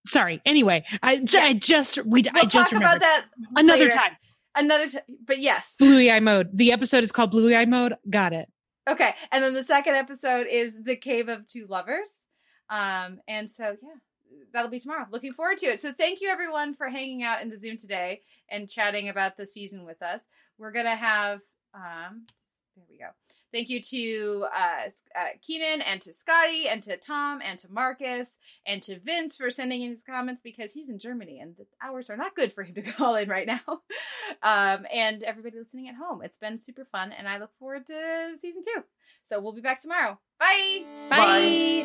Sorry. 0.07 0.41
Anyway, 0.47 0.85
I, 1.03 1.21
Yeah. 1.31 1.41
I 1.45 1.53
just 1.55 2.05
we 2.07 2.25
I 2.27 2.31
We'll 2.35 2.43
just 2.45 2.55
talk 2.55 2.73
remembered. 2.73 2.97
about 2.97 3.01
that 3.01 3.25
another 3.57 3.85
later. 3.85 3.95
time. 3.95 4.17
another 4.57 4.89
time. 4.89 5.03
But 5.27 5.39
yes. 5.39 5.75
Bluey 5.79 6.11
Eye 6.11 6.21
Mode. 6.21 6.49
The 6.55 6.73
episode 6.73 7.05
is 7.05 7.13
called 7.13 7.31
Bluey 7.31 7.55
Eye 7.55 7.67
Mode. 7.67 7.95
Got 8.09 8.33
it. 8.33 8.49
Okay, 8.89 9.11
and 9.31 9.45
then 9.45 9.53
the 9.53 9.63
second 9.63 9.97
episode 9.97 10.47
is 10.51 10.75
the 10.83 10.97
Cave 10.97 11.29
of 11.29 11.47
Two 11.47 11.67
Lovers. 11.69 12.11
Um, 12.71 13.19
and 13.29 13.51
so 13.53 13.77
yeah, 13.83 14.39
that'll 14.55 14.71
be 14.71 14.81
tomorrow. 14.81 15.05
Looking 15.11 15.35
forward 15.35 15.59
to 15.59 15.67
it. 15.67 15.83
So 15.83 15.93
thank 15.93 16.23
you 16.23 16.31
everyone 16.31 16.75
for 16.75 16.89
hanging 16.89 17.23
out 17.23 17.43
in 17.43 17.51
the 17.51 17.59
Zoom 17.59 17.77
today 17.77 18.23
and 18.51 18.67
chatting 18.71 19.11
about 19.11 19.37
the 19.37 19.47
season 19.47 19.85
with 19.85 20.01
us. 20.01 20.23
We're 20.57 20.73
gonna 20.73 20.97
have 20.97 21.41
um, 21.75 22.27
there 22.79 22.87
we 22.89 22.99
go. 22.99 23.09
Thank 23.53 23.69
you 23.71 23.81
to 23.81 24.47
uh, 24.55 24.91
uh, 25.19 25.29
Keenan 25.43 25.81
and 25.83 26.01
to 26.03 26.13
Scottie 26.13 26.69
and 26.69 26.83
to 26.85 26.97
Tom 26.97 27.41
and 27.43 27.59
to 27.61 27.73
Marcus 27.73 28.39
and 28.67 28.81
to 28.83 29.01
Vince 29.01 29.37
for 29.37 29.51
sending 29.51 29.83
in 29.83 29.91
his 29.91 30.03
comments 30.03 30.43
because 30.43 30.73
he's 30.73 30.89
in 30.89 30.99
Germany 30.99 31.41
and 31.41 31.57
the 31.57 31.67
hours 31.83 32.09
are 32.11 32.17
not 32.17 32.37
good 32.37 32.53
for 32.53 32.63
him 32.63 32.75
to 32.75 32.83
call 32.93 33.17
in 33.17 33.29
right 33.29 33.47
now. 33.47 33.61
um, 34.43 34.87
and 34.93 35.23
everybody 35.23 35.59
listening 35.59 35.89
at 35.89 35.97
home. 35.97 36.23
It's 36.23 36.39
been 36.39 36.59
super 36.59 36.85
fun 36.85 37.13
and 37.13 37.27
I 37.27 37.39
look 37.39 37.51
forward 37.59 37.87
to 37.87 38.37
season 38.39 38.63
two. 38.63 38.85
So 39.25 39.41
we'll 39.41 39.55
be 39.55 39.61
back 39.61 39.81
tomorrow. 39.81 40.19
Bye. 40.39 40.85
Bye. 41.09 41.85